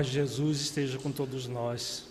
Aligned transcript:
paz 0.00 0.06
de 0.06 0.14
Jesus 0.14 0.60
esteja 0.62 0.98
com 0.98 1.12
todos 1.12 1.46
nós. 1.46 2.08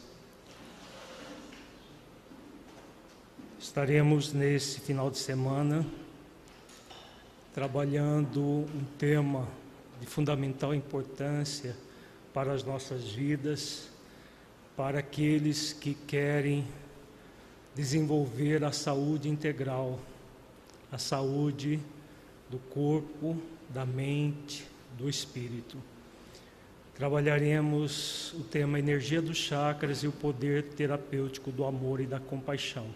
Estaremos 3.60 4.32
nesse 4.32 4.80
final 4.80 5.10
de 5.10 5.18
semana 5.18 5.84
trabalhando 7.52 8.42
um 8.42 8.86
tema 9.00 9.48
de 10.00 10.06
fundamental 10.06 10.76
importância 10.76 11.76
para 12.32 12.54
as 12.54 12.64
nossas 12.64 13.10
vidas, 13.10 13.90
para 14.78 15.00
aqueles 15.00 15.74
que 15.74 15.96
querem 15.96 16.68
desenvolver 17.74 18.64
a 18.64 18.72
saúde 18.72 19.28
integral, 19.28 20.00
a 20.92 21.00
saúde 21.00 21.80
do 22.52 22.60
corpo, 22.60 23.36
da 23.68 23.84
mente, 23.84 24.64
do 24.96 25.10
espírito. 25.10 25.89
Trabalharemos 27.00 28.34
o 28.34 28.44
tema 28.44 28.78
energia 28.78 29.22
dos 29.22 29.38
chakras 29.38 30.04
e 30.04 30.08
o 30.10 30.12
poder 30.12 30.64
terapêutico 30.64 31.50
do 31.50 31.64
amor 31.64 32.02
e 32.02 32.06
da 32.06 32.20
compaixão. 32.20 32.88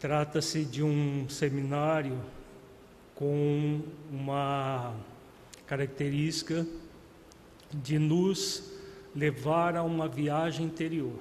Trata-se 0.00 0.64
de 0.64 0.82
um 0.82 1.28
seminário 1.28 2.18
com 3.14 3.82
uma 4.10 4.94
característica 5.66 6.66
de 7.70 7.98
nos 7.98 8.72
levar 9.14 9.76
a 9.76 9.82
uma 9.82 10.08
viagem 10.08 10.64
interior. 10.64 11.18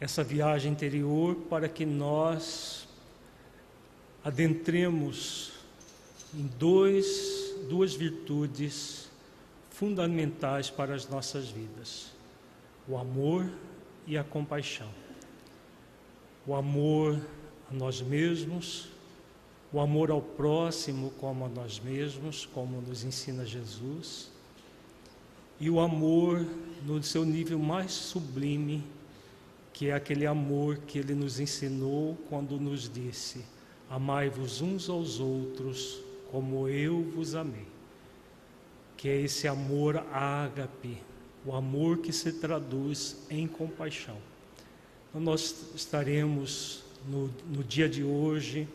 Essa 0.00 0.24
viagem 0.24 0.72
interior 0.72 1.34
para 1.50 1.68
que 1.68 1.84
nós 1.84 2.88
adentremos 4.24 5.52
em 6.34 6.46
dois, 6.58 7.41
duas 7.68 7.94
virtudes 7.94 9.10
fundamentais 9.70 10.70
para 10.70 10.94
as 10.94 11.08
nossas 11.08 11.48
vidas: 11.48 12.12
o 12.88 12.96
amor 12.96 13.50
e 14.06 14.16
a 14.16 14.24
compaixão. 14.24 14.88
O 16.46 16.54
amor 16.54 17.20
a 17.70 17.74
nós 17.74 18.02
mesmos, 18.02 18.88
o 19.72 19.80
amor 19.80 20.10
ao 20.10 20.20
próximo 20.20 21.10
como 21.18 21.44
a 21.44 21.48
nós 21.48 21.80
mesmos, 21.80 22.44
como 22.46 22.80
nos 22.80 23.04
ensina 23.04 23.46
Jesus, 23.46 24.30
e 25.58 25.70
o 25.70 25.78
amor 25.78 26.44
no 26.84 27.02
seu 27.02 27.24
nível 27.24 27.58
mais 27.58 27.92
sublime, 27.92 28.84
que 29.72 29.88
é 29.88 29.94
aquele 29.94 30.26
amor 30.26 30.78
que 30.78 30.98
ele 30.98 31.14
nos 31.14 31.38
ensinou 31.38 32.18
quando 32.28 32.58
nos 32.58 32.92
disse: 32.92 33.44
Amai-vos 33.88 34.60
uns 34.60 34.88
aos 34.88 35.20
outros 35.20 36.02
como 36.32 36.66
eu 36.66 37.02
vos 37.14 37.34
amei. 37.34 37.66
Que 38.96 39.08
é 39.10 39.20
esse 39.20 39.46
amor 39.46 39.98
ágape, 40.10 40.96
o 41.44 41.54
amor 41.54 41.98
que 41.98 42.12
se 42.12 42.32
traduz 42.32 43.18
em 43.28 43.46
compaixão. 43.46 44.16
Então, 45.10 45.20
nós 45.20 45.74
estaremos 45.74 46.84
no, 47.06 47.28
no 47.46 47.62
dia 47.62 47.86
de 47.86 48.02
hoje 48.02 48.66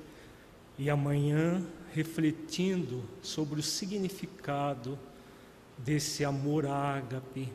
e 0.77 0.87
amanhã 0.87 1.65
refletindo 1.93 3.03
sobre 3.23 3.59
o 3.59 3.63
significado 3.63 4.99
desse 5.79 6.23
amor 6.23 6.67
ágape. 6.67 7.51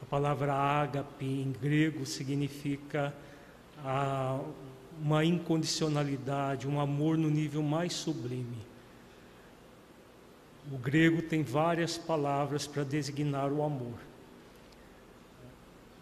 A 0.00 0.04
palavra 0.06 0.54
ágape 0.54 1.26
em 1.26 1.52
grego 1.52 2.06
significa 2.06 3.14
a, 3.84 4.40
uma 4.98 5.24
incondicionalidade, 5.24 6.66
um 6.66 6.80
amor 6.80 7.18
no 7.18 7.28
nível 7.28 7.62
mais 7.62 7.92
sublime. 7.92 8.65
O 10.72 10.78
grego 10.78 11.22
tem 11.22 11.42
várias 11.42 11.96
palavras 11.96 12.66
para 12.66 12.82
designar 12.82 13.52
o 13.52 13.62
amor. 13.62 13.98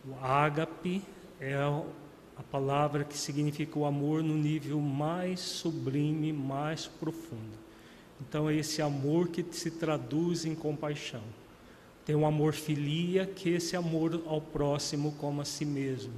O 0.07 0.15
ágape 0.25 1.03
é 1.41 1.55
a 1.55 2.43
palavra 2.51 3.05
que 3.05 3.17
significa 3.17 3.79
o 3.79 3.85
amor 3.85 4.23
no 4.23 4.37
nível 4.37 4.81
mais 4.81 5.41
sublime, 5.41 6.33
mais 6.33 6.87
profundo. 6.87 7.65
Então 8.21 8.49
é 8.49 8.55
esse 8.55 8.81
amor 8.81 9.29
que 9.29 9.45
se 9.51 9.71
traduz 9.71 10.45
em 10.45 10.55
compaixão. 10.55 11.23
Tem 12.05 12.15
o 12.15 12.27
amor 12.27 12.55
filia, 12.55 13.27
que 13.27 13.51
é 13.51 13.57
esse 13.57 13.77
amor 13.77 14.23
ao 14.27 14.41
próximo 14.41 15.13
como 15.13 15.41
a 15.41 15.45
si 15.45 15.65
mesmo 15.65 16.13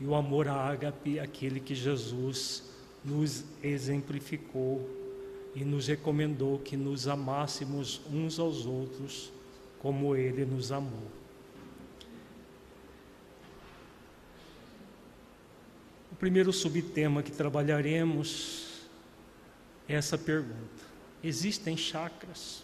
e 0.00 0.04
o 0.04 0.14
amor 0.14 0.48
ágape, 0.48 1.18
aquele 1.18 1.60
que 1.60 1.74
Jesus 1.74 2.64
nos 3.04 3.44
exemplificou 3.62 4.88
e 5.56 5.64
nos 5.64 5.86
recomendou 5.86 6.58
que 6.58 6.76
nos 6.76 7.08
amássemos 7.08 8.02
uns 8.12 8.38
aos 8.38 8.66
outros 8.66 9.32
como 9.78 10.14
ele 10.14 10.44
nos 10.44 10.70
amou. 10.70 11.10
O 16.12 16.14
primeiro 16.16 16.52
subtema 16.52 17.22
que 17.22 17.32
trabalharemos 17.32 18.86
é 19.88 19.94
essa 19.94 20.18
pergunta: 20.18 20.84
existem 21.24 21.74
chakras? 21.74 22.62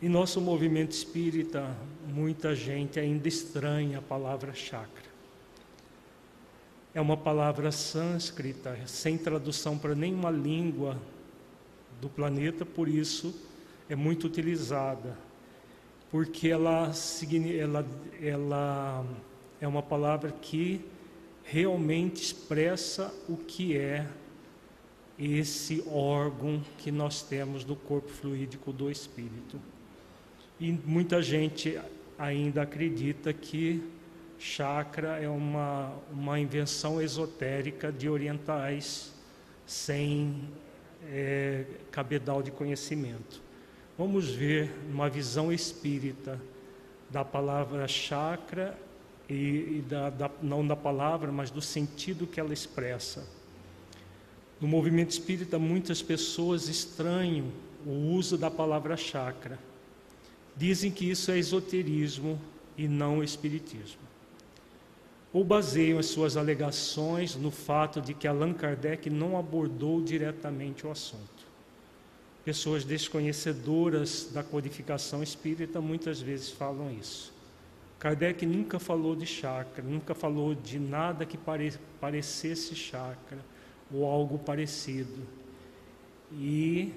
Em 0.00 0.08
nosso 0.08 0.40
movimento 0.40 0.92
espírita, 0.92 1.76
muita 2.06 2.54
gente 2.54 3.00
ainda 3.00 3.26
estranha 3.26 3.98
a 3.98 4.02
palavra 4.02 4.54
chakra 4.54 5.12
é 6.94 7.00
uma 7.00 7.16
palavra 7.16 7.72
sânscrita, 7.72 8.78
sem 8.86 9.16
tradução 9.16 9.78
para 9.78 9.94
nenhuma 9.94 10.30
língua 10.30 10.98
do 12.02 12.08
planeta, 12.08 12.66
por 12.66 12.88
isso 12.88 13.32
é 13.88 13.94
muito 13.94 14.26
utilizada, 14.26 15.16
porque 16.10 16.48
ela, 16.48 16.90
ela, 17.56 17.86
ela 18.20 19.06
é 19.60 19.68
uma 19.68 19.82
palavra 19.82 20.32
que 20.32 20.80
realmente 21.44 22.20
expressa 22.20 23.14
o 23.28 23.36
que 23.36 23.76
é 23.76 24.08
esse 25.16 25.84
órgão 25.86 26.60
que 26.78 26.90
nós 26.90 27.22
temos 27.22 27.62
do 27.62 27.76
corpo 27.76 28.08
fluídico 28.08 28.72
do 28.72 28.90
espírito. 28.90 29.60
E 30.58 30.72
muita 30.72 31.22
gente 31.22 31.80
ainda 32.18 32.62
acredita 32.62 33.32
que 33.32 33.80
Chakra 34.40 35.22
é 35.22 35.28
uma, 35.28 35.94
uma 36.10 36.40
invenção 36.40 37.00
esotérica 37.00 37.92
de 37.92 38.08
orientais 38.08 39.12
sem 39.64 40.48
é, 41.10 41.64
cabedal 41.90 42.42
de 42.42 42.50
conhecimento. 42.50 43.42
Vamos 43.96 44.30
ver 44.30 44.70
uma 44.90 45.08
visão 45.08 45.52
espírita 45.52 46.40
da 47.10 47.24
palavra 47.24 47.86
chakra 47.86 48.78
e, 49.28 49.78
e 49.78 49.84
da, 49.88 50.10
da, 50.10 50.30
não 50.42 50.66
da 50.66 50.76
palavra, 50.76 51.30
mas 51.30 51.50
do 51.50 51.60
sentido 51.60 52.26
que 52.26 52.40
ela 52.40 52.52
expressa. 52.52 53.26
No 54.60 54.68
movimento 54.68 55.10
espírita, 55.10 55.58
muitas 55.58 56.00
pessoas 56.00 56.68
estranham 56.68 57.52
o 57.84 57.90
uso 57.90 58.38
da 58.38 58.50
palavra 58.50 58.96
chakra. 58.96 59.58
Dizem 60.56 60.90
que 60.90 61.10
isso 61.10 61.30
é 61.30 61.38
esoterismo 61.38 62.40
e 62.76 62.86
não 62.86 63.22
espiritismo 63.22 64.01
ou 65.32 65.42
baseiam 65.42 65.98
as 65.98 66.06
suas 66.06 66.36
alegações 66.36 67.34
no 67.36 67.50
fato 67.50 68.00
de 68.00 68.12
que 68.12 68.28
Allan 68.28 68.52
Kardec 68.52 69.08
não 69.08 69.38
abordou 69.38 70.02
diretamente 70.02 70.86
o 70.86 70.90
assunto. 70.90 71.42
Pessoas 72.44 72.84
desconhecedoras 72.84 74.28
da 74.32 74.42
codificação 74.42 75.22
espírita 75.22 75.80
muitas 75.80 76.20
vezes 76.20 76.50
falam 76.50 76.90
isso. 76.90 77.32
Kardec 77.98 78.44
nunca 78.44 78.80
falou 78.80 79.14
de 79.14 79.24
chakra, 79.24 79.82
nunca 79.82 80.12
falou 80.14 80.54
de 80.54 80.78
nada 80.78 81.24
que 81.24 81.38
pare 81.38 81.72
parecesse 82.00 82.74
chakra 82.74 83.38
ou 83.92 84.04
algo 84.04 84.38
parecido. 84.38 85.22
E, 86.32 86.92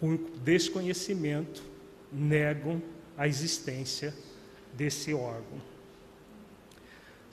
por 0.00 0.18
desconhecimento, 0.42 1.62
negam 2.12 2.82
a 3.16 3.28
existência 3.28 4.12
desse 4.72 5.14
órgão. 5.14 5.73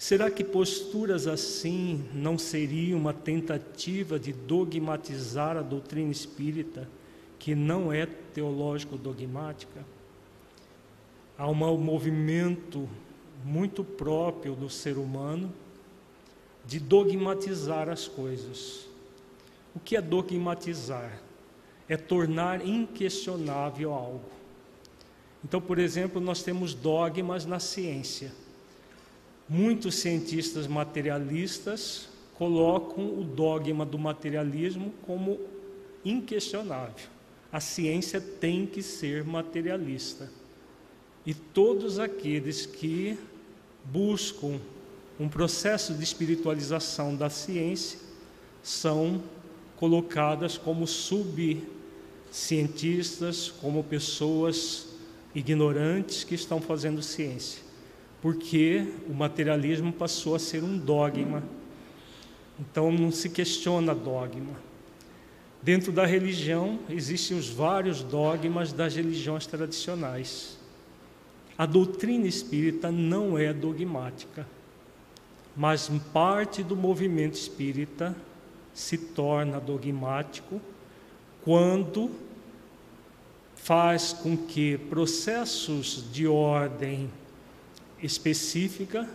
Será 0.01 0.31
que 0.31 0.43
posturas 0.43 1.27
assim 1.27 2.03
não 2.11 2.35
seriam 2.35 2.97
uma 2.97 3.13
tentativa 3.13 4.17
de 4.17 4.33
dogmatizar 4.33 5.55
a 5.55 5.61
doutrina 5.61 6.11
espírita, 6.11 6.89
que 7.37 7.53
não 7.53 7.93
é 7.93 8.07
teológico-dogmática? 8.07 9.85
Há 11.37 11.47
um 11.47 11.77
movimento 11.77 12.89
muito 13.45 13.83
próprio 13.83 14.55
do 14.55 14.71
ser 14.71 14.97
humano 14.97 15.53
de 16.65 16.79
dogmatizar 16.79 17.87
as 17.87 18.07
coisas. 18.07 18.87
O 19.75 19.79
que 19.79 19.95
é 19.95 20.01
dogmatizar? 20.01 21.21
É 21.87 21.95
tornar 21.95 22.65
inquestionável 22.65 23.93
algo. 23.93 24.31
Então, 25.45 25.61
por 25.61 25.77
exemplo, 25.77 26.19
nós 26.19 26.41
temos 26.41 26.73
dogmas 26.73 27.45
na 27.45 27.59
ciência. 27.59 28.31
Muitos 29.47 29.95
cientistas 29.95 30.67
materialistas 30.67 32.09
colocam 32.35 33.19
o 33.19 33.23
dogma 33.23 33.85
do 33.85 33.99
materialismo 33.99 34.91
como 35.05 35.39
inquestionável. 36.03 37.07
a 37.51 37.59
ciência 37.59 38.21
tem 38.21 38.65
que 38.65 38.81
ser 38.81 39.25
materialista. 39.25 40.31
E 41.25 41.33
todos 41.33 41.99
aqueles 41.99 42.65
que 42.65 43.17
buscam 43.83 44.57
um 45.19 45.27
processo 45.27 45.93
de 45.93 46.01
espiritualização 46.03 47.13
da 47.15 47.29
ciência 47.29 47.99
são 48.63 49.21
colocadas 49.75 50.57
como 50.57 50.87
subcientistas, 50.87 53.51
como 53.51 53.83
pessoas 53.83 54.87
ignorantes 55.35 56.23
que 56.23 56.35
estão 56.35 56.61
fazendo 56.61 57.01
ciência, 57.01 57.61
porque 58.21 58.85
o 59.09 59.13
materialismo 59.13 59.91
passou 59.91 60.35
a 60.35 60.39
ser 60.39 60.63
um 60.63 60.77
dogma. 60.77 61.43
Então 62.59 62.91
não 62.91 63.11
se 63.11 63.29
questiona 63.29 63.95
dogma. 63.95 64.53
Dentro 65.61 65.91
da 65.91 66.05
religião 66.05 66.79
existem 66.89 67.37
os 67.37 67.49
vários 67.49 68.03
dogmas 68.03 68.71
das 68.71 68.95
religiões 68.95 69.47
tradicionais. 69.47 70.57
A 71.57 71.65
doutrina 71.65 72.27
espírita 72.27 72.91
não 72.91 73.37
é 73.37 73.53
dogmática, 73.53 74.47
mas 75.55 75.89
parte 76.13 76.63
do 76.63 76.75
movimento 76.75 77.35
espírita 77.35 78.15
se 78.73 78.97
torna 78.97 79.59
dogmático 79.59 80.61
quando 81.43 82.11
faz 83.55 84.13
com 84.13 84.35
que 84.35 84.77
processos 84.77 86.03
de 86.11 86.25
ordem 86.25 87.09
específica 88.01 89.07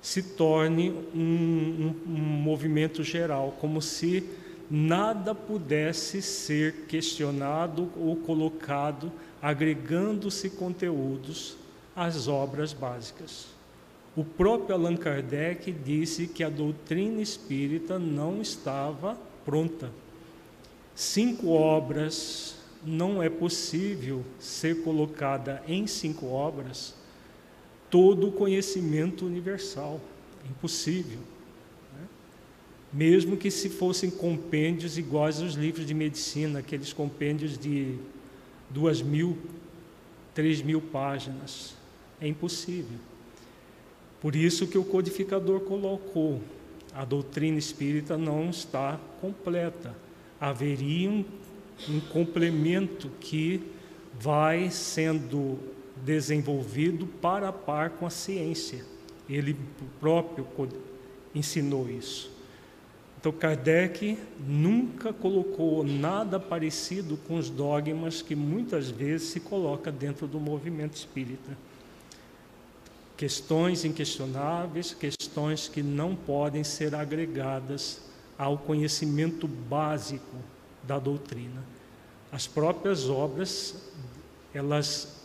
se 0.00 0.22
torne 0.22 0.90
um, 1.14 1.18
um, 1.18 1.94
um, 2.06 2.18
movimento 2.18 3.02
geral, 3.02 3.56
como 3.60 3.82
se 3.82 4.24
nada 4.70 5.34
pudesse 5.34 6.22
ser 6.22 6.86
questionado 6.88 7.90
ou 7.96 8.16
colocado, 8.16 9.12
agregando-se 9.42 10.50
conteúdos 10.50 11.56
às 11.94 12.28
obras 12.28 12.72
básicas. 12.72 13.48
O 14.16 14.24
próprio 14.24 14.74
Allan 14.74 14.96
Kardec 14.96 15.70
disse 15.70 16.26
que 16.26 16.42
a 16.42 16.48
doutrina 16.48 17.20
espírita 17.20 17.98
não 17.98 18.40
estava 18.40 19.18
pronta. 19.44 19.90
Cinco 20.94 21.50
obras 21.50 22.56
não 22.84 23.22
é 23.22 23.28
possível 23.28 24.24
ser 24.38 24.82
colocada 24.82 25.62
em 25.68 25.86
cinco 25.86 26.26
obras 26.26 26.94
todo 27.90 28.28
o 28.28 28.32
conhecimento 28.32 29.26
universal. 29.26 30.00
Impossível. 30.48 31.18
Né? 31.94 32.06
Mesmo 32.92 33.36
que 33.36 33.50
se 33.50 33.68
fossem 33.68 34.10
compêndios 34.10 34.96
iguais 34.96 35.40
aos 35.40 35.54
livros 35.54 35.84
de 35.84 35.94
medicina, 35.94 36.60
aqueles 36.60 36.92
compêndios 36.92 37.58
de 37.58 37.96
duas 38.68 39.02
mil, 39.02 39.36
três 40.34 40.62
mil 40.62 40.80
páginas. 40.80 41.74
É 42.20 42.26
impossível. 42.26 42.98
Por 44.20 44.36
isso 44.36 44.66
que 44.66 44.78
o 44.78 44.84
codificador 44.84 45.60
colocou, 45.60 46.40
a 46.94 47.04
doutrina 47.04 47.58
espírita 47.58 48.16
não 48.18 48.50
está 48.50 49.00
completa. 49.20 49.94
Haveria 50.38 51.10
um 51.10 51.24
um 51.88 52.00
complemento 52.00 53.10
que 53.20 53.62
vai 54.18 54.70
sendo 54.70 55.58
desenvolvido 56.04 57.06
para 57.06 57.48
a 57.48 57.52
par 57.52 57.90
com 57.90 58.06
a 58.06 58.10
ciência. 58.10 58.84
Ele 59.28 59.56
próprio 60.00 60.46
ensinou 61.34 61.88
isso. 61.88 62.30
Então, 63.20 63.32
Kardec 63.32 64.18
nunca 64.46 65.12
colocou 65.12 65.84
nada 65.84 66.40
parecido 66.40 67.18
com 67.28 67.36
os 67.36 67.50
dogmas 67.50 68.22
que 68.22 68.34
muitas 68.34 68.88
vezes 68.88 69.28
se 69.28 69.40
coloca 69.40 69.92
dentro 69.92 70.26
do 70.26 70.40
movimento 70.40 70.96
espírita. 70.96 71.56
Questões 73.18 73.84
inquestionáveis, 73.84 74.94
questões 74.94 75.68
que 75.68 75.82
não 75.82 76.16
podem 76.16 76.64
ser 76.64 76.94
agregadas 76.94 78.00
ao 78.38 78.56
conhecimento 78.56 79.46
básico 79.46 80.36
da 80.82 80.98
doutrina. 80.98 81.62
As 82.32 82.46
próprias 82.46 83.06
obras, 83.06 83.74
elas, 84.54 85.19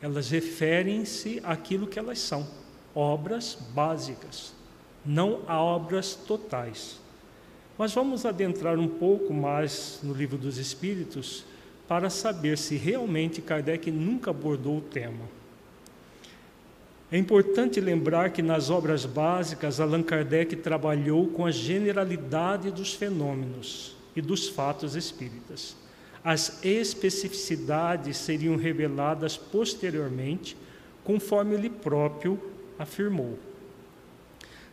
elas 0.00 0.30
referem-se 0.30 1.40
àquilo 1.42 1.86
que 1.86 1.98
elas 1.98 2.18
são, 2.18 2.46
obras 2.94 3.58
básicas, 3.74 4.52
não 5.04 5.40
a 5.46 5.60
obras 5.60 6.14
totais. 6.14 6.98
Mas 7.78 7.92
vamos 7.92 8.24
adentrar 8.24 8.78
um 8.78 8.88
pouco 8.88 9.32
mais 9.32 10.00
no 10.02 10.14
livro 10.14 10.38
dos 10.38 10.58
Espíritos 10.58 11.44
para 11.86 12.10
saber 12.10 12.58
se 12.58 12.76
realmente 12.76 13.42
Kardec 13.42 13.90
nunca 13.90 14.30
abordou 14.30 14.78
o 14.78 14.82
tema. 14.82 15.24
É 17.10 17.16
importante 17.16 17.80
lembrar 17.80 18.30
que 18.30 18.42
nas 18.42 18.68
obras 18.68 19.06
básicas 19.06 19.78
Allan 19.78 20.02
Kardec 20.02 20.56
trabalhou 20.56 21.28
com 21.28 21.46
a 21.46 21.52
generalidade 21.52 22.70
dos 22.70 22.94
fenômenos 22.94 23.94
e 24.16 24.20
dos 24.20 24.48
fatos 24.48 24.96
espíritas. 24.96 25.76
As 26.28 26.58
especificidades 26.64 28.16
seriam 28.16 28.56
reveladas 28.56 29.36
posteriormente, 29.36 30.56
conforme 31.04 31.54
ele 31.54 31.70
próprio 31.70 32.36
afirmou. 32.76 33.38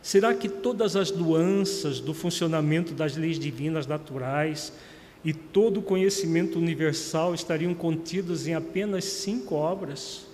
Será 0.02 0.34
que 0.34 0.48
todas 0.48 0.96
as 0.96 1.12
nuances 1.12 2.00
do 2.00 2.12
funcionamento 2.12 2.92
das 2.92 3.16
leis 3.16 3.38
divinas 3.38 3.86
naturais 3.86 4.72
e 5.24 5.32
todo 5.32 5.78
o 5.78 5.82
conhecimento 5.82 6.58
universal 6.58 7.32
estariam 7.32 7.72
contidos 7.72 8.48
em 8.48 8.54
apenas 8.54 9.04
cinco 9.04 9.54
obras? 9.54 10.26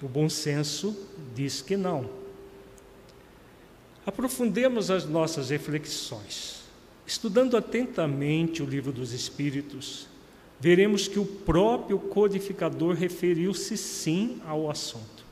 O 0.00 0.06
bom 0.06 0.28
senso 0.28 0.96
diz 1.34 1.60
que 1.60 1.76
não. 1.76 2.08
Aprofundemos 4.06 4.92
as 4.92 5.04
nossas 5.06 5.50
reflexões. 5.50 6.62
Estudando 7.04 7.56
atentamente 7.56 8.62
o 8.62 8.66
livro 8.66 8.92
dos 8.92 9.12
Espíritos, 9.12 10.11
veremos 10.62 11.08
que 11.08 11.18
o 11.18 11.26
próprio 11.26 11.98
codificador 11.98 12.94
referiu-se 12.94 13.76
sim 13.76 14.40
ao 14.46 14.70
assunto. 14.70 15.24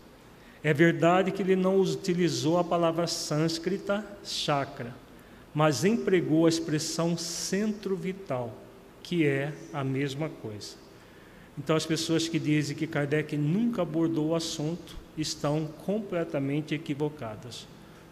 É 0.61 0.75
verdade 0.75 1.31
que 1.31 1.41
ele 1.41 1.55
não 1.55 1.81
utilizou 1.81 2.59
a 2.59 2.65
palavra 2.65 3.07
sânscrita 3.07 4.05
chakra, 4.25 4.93
mas 5.55 5.85
empregou 5.85 6.47
a 6.47 6.49
expressão 6.49 7.17
centro 7.17 7.95
vital, 7.95 8.53
que 9.05 9.25
é 9.25 9.53
a 9.73 9.85
mesma 9.85 10.29
coisa. 10.29 10.75
Então, 11.57 11.77
as 11.77 11.87
pessoas 11.87 12.27
que 12.27 12.41
dizem 12.41 12.77
que 12.77 12.89
Kardec 12.89 13.37
nunca 13.37 13.83
abordou 13.83 14.31
o 14.31 14.35
assunto 14.35 14.97
estão 15.17 15.69
completamente 15.87 16.75
equivocadas. 16.75 17.69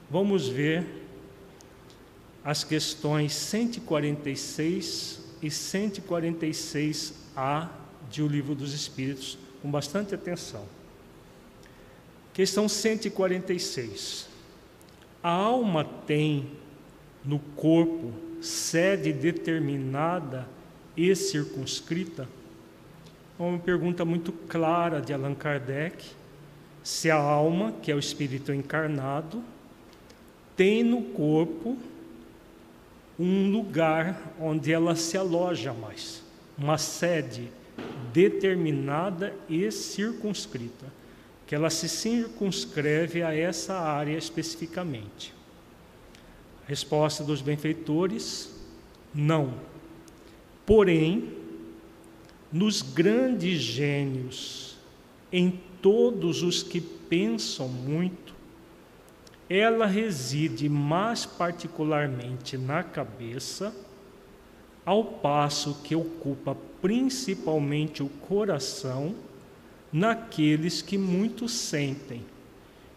Vamos 0.09 0.47
ver 0.47 0.87
as 2.45 2.63
questões 2.63 3.35
146 3.35 5.18
e 5.43 5.49
146A 5.49 7.69
de 8.11 8.23
O 8.23 8.27
Livro 8.27 8.55
dos 8.55 8.73
Espíritos, 8.73 9.39
com 9.61 9.71
bastante 9.71 10.15
atenção. 10.15 10.65
Questão 12.33 12.69
146. 12.69 14.29
A 15.23 15.31
alma 15.31 15.85
tem 16.07 16.49
no 17.25 17.39
corpo 17.39 18.13
sede 18.41 19.13
determinada 19.13 20.49
e 20.97 21.15
circunscrita? 21.15 22.29
É 23.39 23.43
uma 23.43 23.59
pergunta 23.59 24.05
muito 24.05 24.33
clara 24.33 25.01
de 25.01 25.13
Allan 25.13 25.35
Kardec. 25.35 26.05
Se 26.83 27.11
a 27.11 27.17
alma, 27.17 27.75
que 27.83 27.91
é 27.91 27.95
o 27.95 27.99
espírito 27.99 28.53
encarnado, 28.53 29.43
tem 30.57 30.83
no 30.83 31.03
corpo 31.03 31.77
um 33.19 33.51
lugar 33.51 34.35
onde 34.41 34.73
ela 34.73 34.95
se 34.95 35.17
aloja 35.17 35.73
mais, 35.73 36.23
uma 36.57 36.79
sede 36.79 37.51
determinada 38.13 39.35
e 39.49 39.71
circunscrita, 39.73 40.87
que 41.47 41.55
ela 41.55 41.71
se 41.71 41.89
circunscreve 41.89 43.23
a 43.23 43.35
essa 43.35 43.75
área 43.75 44.17
especificamente. 44.17 45.35
resposta 46.67 47.25
dos 47.25 47.41
benfeitores: 47.41 48.55
não. 49.15 49.55
Porém, 50.67 51.33
nos 52.53 52.83
grandes 52.83 53.61
gênios, 53.61 54.77
em 55.33 55.61
todos 55.81 56.43
os 56.43 56.63
que 56.63 56.81
pensam 56.81 57.69
muito, 57.69 58.35
ela 59.49 59.87
reside 59.87 60.69
mais 60.69 61.25
particularmente 61.25 62.59
na 62.59 62.83
cabeça, 62.83 63.75
ao 64.85 65.05
passo 65.05 65.81
que 65.83 65.95
ocupa 65.95 66.57
principalmente 66.81 68.03
o 68.03 68.09
coração 68.09 69.15
naqueles 69.93 70.83
que 70.83 70.99
muito 70.99 71.49
sentem 71.49 72.25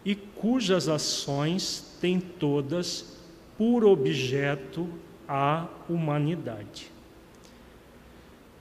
e 0.04 0.14
cujas 0.14 0.88
ações 0.88 1.96
têm 2.00 2.20
todas 2.20 3.16
por 3.56 3.84
objeto 3.84 4.88
a 5.28 5.66
humanidade. 5.88 6.90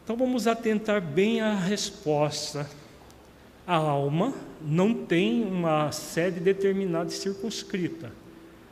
Então 0.03 0.15
vamos 0.15 0.48
atentar 0.48 1.01
bem 1.01 1.41
à 1.41 1.55
resposta. 1.55 2.69
A 3.65 3.75
alma 3.75 4.34
não 4.62 4.94
tem 4.94 5.44
uma 5.44 5.91
sede 5.91 6.39
determinada 6.39 7.10
e 7.10 7.13
circunscrita. 7.13 8.12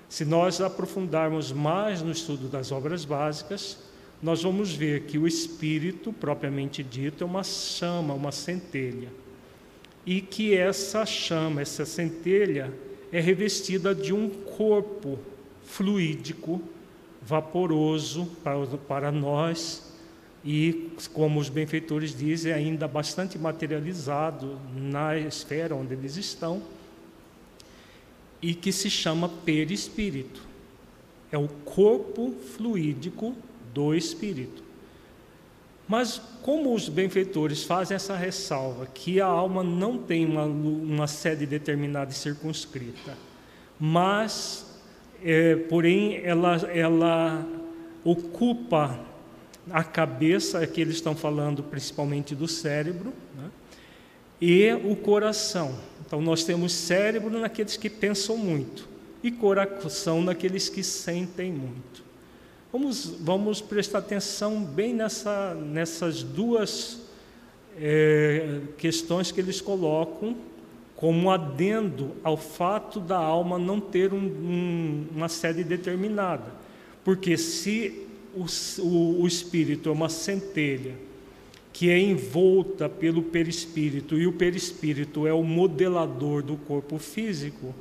Se 0.07 0.25
nós 0.25 0.59
aprofundarmos 0.59 1.51
mais 1.51 2.01
no 2.01 2.11
estudo 2.11 2.47
das 2.47 2.71
obras 2.71 3.05
básicas, 3.05 3.77
nós 4.21 4.43
vamos 4.43 4.73
ver 4.73 5.03
que 5.03 5.17
o 5.17 5.27
espírito, 5.27 6.11
propriamente 6.11 6.83
dito, 6.83 7.23
é 7.23 7.27
uma 7.27 7.43
chama, 7.43 8.13
uma 8.13 8.31
centelha. 8.31 9.09
E 10.05 10.19
que 10.19 10.55
essa 10.55 11.05
chama, 11.05 11.61
essa 11.61 11.85
centelha, 11.85 12.73
é 13.11 13.19
revestida 13.19 13.93
de 13.93 14.13
um 14.13 14.29
corpo 14.29 15.19
fluídico, 15.63 16.61
vaporoso 17.21 18.25
para, 18.43 18.65
para 18.87 19.11
nós, 19.11 19.88
e, 20.43 20.91
como 21.13 21.39
os 21.39 21.49
benfeitores 21.49 22.15
dizem, 22.15 22.53
ainda 22.53 22.87
bastante 22.87 23.37
materializado 23.37 24.59
na 24.75 25.17
esfera 25.17 25.75
onde 25.75 25.93
eles 25.93 26.15
estão, 26.15 26.61
e 28.41 28.53
que 28.53 28.71
se 28.71 28.89
chama 28.89 29.27
perispírito. 29.27 30.41
É 31.31 31.37
o 31.37 31.47
corpo 31.47 32.33
fluídico 32.55 33.35
do 33.73 33.93
espírito. 33.93 34.63
Mas 35.87 36.21
como 36.41 36.73
os 36.73 36.87
benfeitores 36.87 37.63
fazem 37.63 37.95
essa 37.95 38.15
ressalva, 38.15 38.85
que 38.85 39.19
a 39.19 39.25
alma 39.25 39.63
não 39.63 39.97
tem 39.97 40.25
uma, 40.25 40.43
uma 40.43 41.07
sede 41.07 41.45
determinada 41.45 42.11
e 42.11 42.13
circunscrita, 42.13 43.17
mas, 43.79 44.79
é, 45.23 45.55
porém, 45.55 46.17
ela, 46.23 46.55
ela 46.71 47.45
ocupa 48.03 49.08
a 49.71 49.83
cabeça, 49.83 50.59
aqui 50.59 50.81
eles 50.81 50.95
estão 50.95 51.15
falando 51.15 51.63
principalmente 51.63 52.35
do 52.35 52.47
cérebro, 52.47 53.13
né? 53.35 53.49
e 54.41 54.71
o 54.85 54.95
coração. 54.95 55.75
Então, 56.05 56.21
nós 56.21 56.43
temos 56.43 56.73
cérebro 56.73 57.39
naqueles 57.39 57.77
que 57.77 57.89
pensam 57.89 58.37
muito 58.37 58.87
e 59.23 59.31
coração 59.31 60.21
naqueles 60.21 60.69
que 60.69 60.83
sentem 60.83 61.51
muito. 61.51 62.03
Vamos, 62.71 63.05
vamos 63.19 63.61
prestar 63.61 63.99
atenção 63.99 64.63
bem 64.63 64.93
nessa, 64.93 65.53
nessas 65.55 66.23
duas 66.23 67.01
é, 67.77 68.61
questões 68.77 69.31
que 69.31 69.41
eles 69.41 69.59
colocam 69.59 70.35
como 70.95 71.31
adendo 71.31 72.11
ao 72.23 72.35
fato 72.35 72.99
da 72.99 73.17
alma 73.17 73.57
não 73.57 73.79
ter 73.79 74.13
um, 74.13 74.17
um, 74.17 75.07
uma 75.15 75.29
sede 75.29 75.63
determinada. 75.63 76.51
Porque 77.05 77.37
se 77.37 78.05
o, 78.35 78.45
o, 78.81 79.21
o 79.23 79.27
espírito 79.27 79.89
é 79.89 79.91
uma 79.91 80.09
centelha 80.09 80.95
que 81.71 81.89
é 81.89 81.97
envolta 81.97 82.89
pelo 82.89 83.23
perispírito 83.23 84.17
e 84.17 84.27
o 84.27 84.33
perispírito 84.33 85.25
é 85.25 85.33
o 85.33 85.43
modelador 85.43 86.43
do 86.43 86.57
corpo 86.57 86.97
físico, 86.97 87.73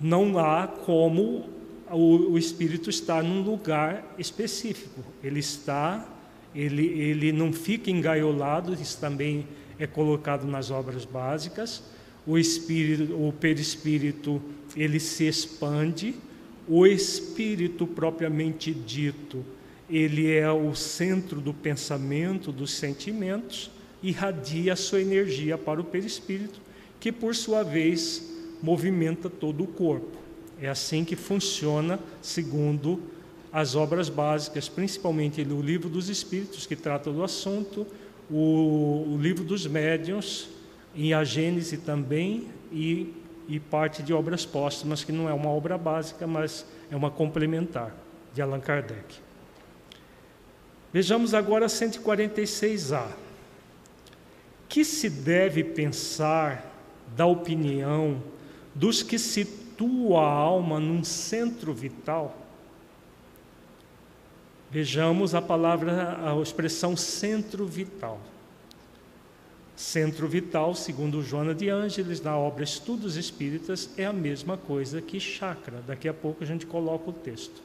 não 0.00 0.38
há 0.38 0.66
como 0.66 1.48
o, 1.90 2.32
o 2.32 2.38
espírito 2.38 2.90
estar 2.90 3.22
num 3.22 3.42
lugar 3.42 4.14
específico. 4.18 5.02
Ele 5.22 5.40
está, 5.40 6.06
ele, 6.54 6.86
ele 6.86 7.32
não 7.32 7.52
fica 7.52 7.90
engaiolado, 7.90 8.74
isso 8.74 8.98
também 9.00 9.46
é 9.78 9.86
colocado 9.86 10.46
nas 10.46 10.70
obras 10.70 11.04
básicas. 11.04 11.82
O 12.26 12.36
espírito, 12.36 13.14
o 13.14 13.32
perispírito, 13.32 14.42
ele 14.76 15.00
se 15.00 15.26
expande 15.26 16.14
o 16.68 16.86
espírito 16.86 17.86
propriamente 17.86 18.72
dito, 18.72 19.44
ele 19.88 20.30
é 20.30 20.50
o 20.50 20.74
centro 20.74 21.40
do 21.40 21.54
pensamento, 21.54 22.52
dos 22.52 22.72
sentimentos, 22.72 23.70
irradia 24.02 24.74
a 24.74 24.76
sua 24.76 25.00
energia 25.00 25.56
para 25.56 25.80
o 25.80 25.84
perispírito, 25.84 26.60
que 27.00 27.10
por 27.10 27.34
sua 27.34 27.62
vez 27.62 28.34
movimenta 28.62 29.30
todo 29.30 29.64
o 29.64 29.66
corpo. 29.66 30.18
É 30.60 30.68
assim 30.68 31.04
que 31.04 31.16
funciona, 31.16 31.98
segundo 32.20 33.00
as 33.52 33.74
obras 33.74 34.08
básicas, 34.08 34.68
principalmente 34.68 35.40
o 35.40 35.62
Livro 35.62 35.88
dos 35.88 36.08
Espíritos, 36.08 36.66
que 36.66 36.76
trata 36.76 37.10
do 37.10 37.24
assunto, 37.24 37.86
o, 38.30 39.16
Livro 39.20 39.42
dos 39.42 39.66
Médiuns, 39.66 40.48
em 40.94 41.14
a 41.14 41.24
Gênese 41.24 41.78
também, 41.78 42.48
e 42.70 43.14
e 43.48 43.58
parte 43.58 44.02
de 44.02 44.12
obras 44.12 44.44
póstumas, 44.44 45.02
que 45.02 45.10
não 45.10 45.28
é 45.28 45.32
uma 45.32 45.48
obra 45.48 45.78
básica, 45.78 46.26
mas 46.26 46.66
é 46.90 46.94
uma 46.94 47.10
complementar, 47.10 47.94
de 48.34 48.42
Allan 48.42 48.60
Kardec. 48.60 49.16
Vejamos 50.92 51.32
agora 51.32 51.66
146A. 51.66 53.06
Que 54.68 54.84
se 54.84 55.08
deve 55.08 55.64
pensar 55.64 56.70
da 57.16 57.24
opinião 57.24 58.22
dos 58.74 59.02
que 59.02 59.18
situam 59.18 60.18
a 60.18 60.26
alma 60.26 60.78
num 60.78 61.02
centro 61.02 61.72
vital? 61.72 62.36
Vejamos 64.70 65.34
a 65.34 65.40
palavra, 65.40 66.18
a 66.22 66.38
expressão 66.42 66.94
centro 66.94 67.66
vital. 67.66 68.20
Centro 69.78 70.26
vital, 70.26 70.74
segundo 70.74 71.22
Joana 71.22 71.54
de 71.54 71.68
Ângeles, 71.68 72.20
na 72.20 72.36
obra 72.36 72.64
Estudos 72.64 73.14
Espíritas, 73.16 73.88
é 73.96 74.04
a 74.04 74.12
mesma 74.12 74.56
coisa 74.56 75.00
que 75.00 75.20
chakra. 75.20 75.80
Daqui 75.86 76.08
a 76.08 76.12
pouco 76.12 76.42
a 76.42 76.46
gente 76.48 76.66
coloca 76.66 77.10
o 77.10 77.12
texto. 77.12 77.62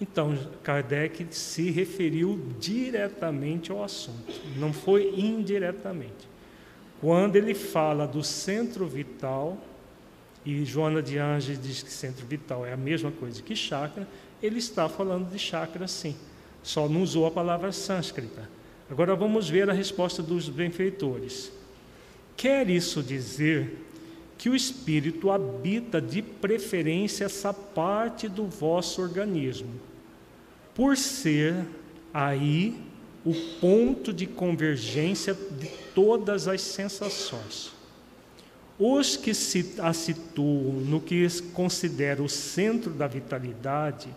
Então, 0.00 0.36
Kardec 0.64 1.28
se 1.30 1.70
referiu 1.70 2.44
diretamente 2.58 3.70
ao 3.70 3.84
assunto, 3.84 4.32
não 4.56 4.72
foi 4.72 5.14
indiretamente. 5.16 6.28
Quando 7.00 7.36
ele 7.36 7.54
fala 7.54 8.04
do 8.04 8.24
centro 8.24 8.84
vital, 8.88 9.56
e 10.44 10.64
Joana 10.64 11.00
de 11.00 11.18
Ângeles 11.18 11.62
diz 11.62 11.84
que 11.84 11.92
centro 11.92 12.26
vital 12.26 12.66
é 12.66 12.72
a 12.72 12.76
mesma 12.76 13.12
coisa 13.12 13.40
que 13.40 13.54
chakra, 13.54 14.08
ele 14.42 14.58
está 14.58 14.88
falando 14.88 15.30
de 15.30 15.38
chakra 15.38 15.86
sim, 15.86 16.16
só 16.64 16.88
não 16.88 17.00
usou 17.00 17.26
a 17.26 17.30
palavra 17.30 17.70
sânscrita. 17.70 18.57
Agora 18.90 19.14
vamos 19.14 19.48
ver 19.48 19.68
a 19.68 19.72
resposta 19.72 20.22
dos 20.22 20.48
benfeitores. 20.48 21.52
Quer 22.36 22.70
isso 22.70 23.02
dizer 23.02 23.84
que 24.38 24.48
o 24.48 24.54
espírito 24.54 25.30
habita 25.30 26.00
de 26.00 26.22
preferência 26.22 27.24
essa 27.24 27.52
parte 27.52 28.28
do 28.28 28.46
vosso 28.46 29.02
organismo, 29.02 29.74
por 30.74 30.96
ser 30.96 31.66
aí 32.14 32.80
o 33.26 33.34
ponto 33.60 34.12
de 34.12 34.26
convergência 34.26 35.34
de 35.34 35.68
todas 35.94 36.46
as 36.46 36.62
sensações. 36.62 37.72
Os 38.78 39.16
que 39.16 39.34
se 39.34 39.74
a 39.78 39.92
situam 39.92 40.74
no 40.74 41.00
que 41.00 41.26
considera 41.52 42.22
o 42.22 42.28
centro 42.28 42.92
da 42.92 43.08
vitalidade, 43.08 44.08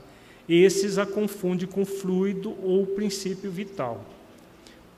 esses 0.47 0.99
a 0.99 1.05
confundem 1.05 1.67
com 1.67 1.83
fluido 1.83 2.55
ou 2.63 2.85
princípio 2.85 3.49
vital. 3.49 4.05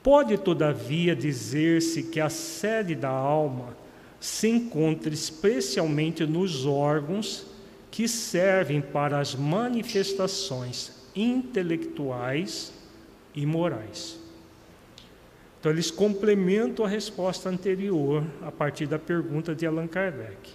Pode, 0.03 0.37
todavia, 0.37 1.15
dizer-se 1.15 2.03
que 2.03 2.19
a 2.19 2.29
sede 2.29 2.93
da 2.93 3.09
alma 3.09 3.75
se 4.19 4.49
encontra 4.49 5.13
especialmente 5.13 6.25
nos 6.25 6.65
órgãos 6.65 7.45
que 7.89 8.07
servem 8.07 8.81
para 8.81 9.19
as 9.19 9.33
manifestações 9.33 10.91
intelectuais 11.15 12.73
e 13.33 13.45
morais. 13.45 14.19
Então, 15.59 15.71
eles 15.71 15.89
complementam 15.89 16.85
a 16.85 16.89
resposta 16.89 17.47
anterior 17.47 18.25
a 18.41 18.51
partir 18.51 18.85
da 18.85 18.99
pergunta 18.99 19.55
de 19.55 19.65
Allan 19.65 19.87
Kardec. 19.87 20.51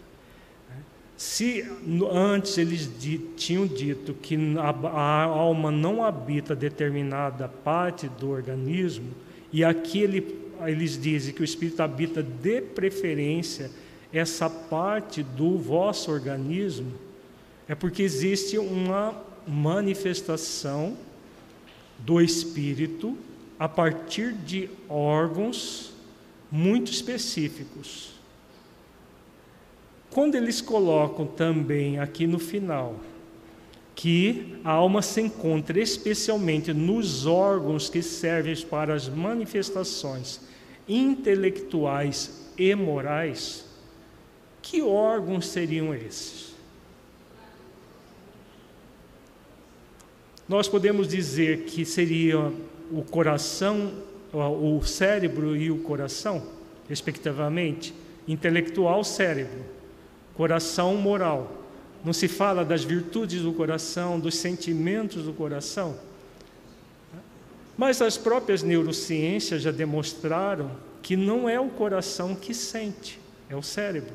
Se 1.17 1.67
antes 2.13 2.59
eles 2.59 2.91
tinham 3.37 3.67
dito 3.67 4.13
que 4.15 4.37
a 4.59 5.23
alma 5.25 5.71
não 5.71 6.05
habita 6.05 6.55
determinada 6.55 7.49
parte 7.49 8.09
do 8.09 8.29
organismo, 8.29 9.11
e 9.53 9.65
aqui 9.65 10.01
ele, 10.01 10.39
eles 10.67 11.01
dizem 11.01 11.33
que 11.33 11.41
o 11.41 11.45
Espírito 11.45 11.83
habita 11.83 12.23
de 12.23 12.61
preferência 12.61 13.71
essa 14.13 14.49
parte 14.49 15.23
do 15.23 15.59
vosso 15.59 16.11
organismo, 16.11 16.93
é 17.67 17.75
porque 17.75 18.03
existe 18.03 18.59
uma 18.59 19.15
manifestação 19.47 20.97
do 21.99 22.21
Espírito 22.21 23.17
a 23.59 23.69
partir 23.69 24.33
de 24.33 24.71
órgãos 24.89 25.93
muito 26.51 26.91
específicos. 26.91 28.13
Quando 30.11 30.37
eles 30.37 30.61
colocam 30.61 31.27
também 31.27 31.99
aqui 31.99 32.27
no 32.27 32.39
final, 32.39 32.97
que 33.99 34.61
a 34.63 34.71
alma 34.71 35.03
se 35.03 35.21
encontra 35.21 35.81
especialmente 35.81 36.73
nos 36.73 37.27
órgãos 37.27 37.91
que 37.91 38.01
servem 38.01 38.57
para 38.59 38.95
as 38.95 39.09
manifestações 39.09 40.41
intelectuais 40.89 42.49
e 42.57 42.73
morais, 42.77 43.65
que 44.63 44.81
órgãos 44.81 45.49
seriam 45.49 45.93
esses? 45.93 46.49
nós 50.49 50.67
podemos 50.67 51.09
dizer 51.09 51.65
que 51.65 51.85
seria 51.85 52.39
o 52.91 53.03
coração, 53.03 53.93
o 54.33 54.81
cérebro 54.83 55.55
e 55.55 55.71
o 55.71 55.79
coração, 55.79 56.43
respectivamente, 56.89 57.93
intelectual, 58.27 59.05
cérebro, 59.05 59.61
coração, 60.35 60.95
moral. 60.95 61.58
Não 62.05 62.13
se 62.13 62.29
fala 62.29 62.65
das 62.65 62.85
virtudes 62.85 63.43
do 63.43 63.53
coração, 63.53 64.19
dos 64.19 64.37
sentimentos 64.37 65.25
do 65.25 65.33
coração. 65.33 65.97
Mas 67.77 68.03
as 68.03 68.17
próprias 68.17 68.63
neurociências 68.63 69.63
já 69.63 69.71
demonstraram 69.71 70.71
que 71.03 71.17
não 71.17 71.49
é 71.49 71.61
o 71.61 71.69
coração 71.69 72.35
que 72.35 72.53
sente, 72.53 73.21
é 73.49 73.55
o 73.55 73.63
cérebro. 73.63 74.15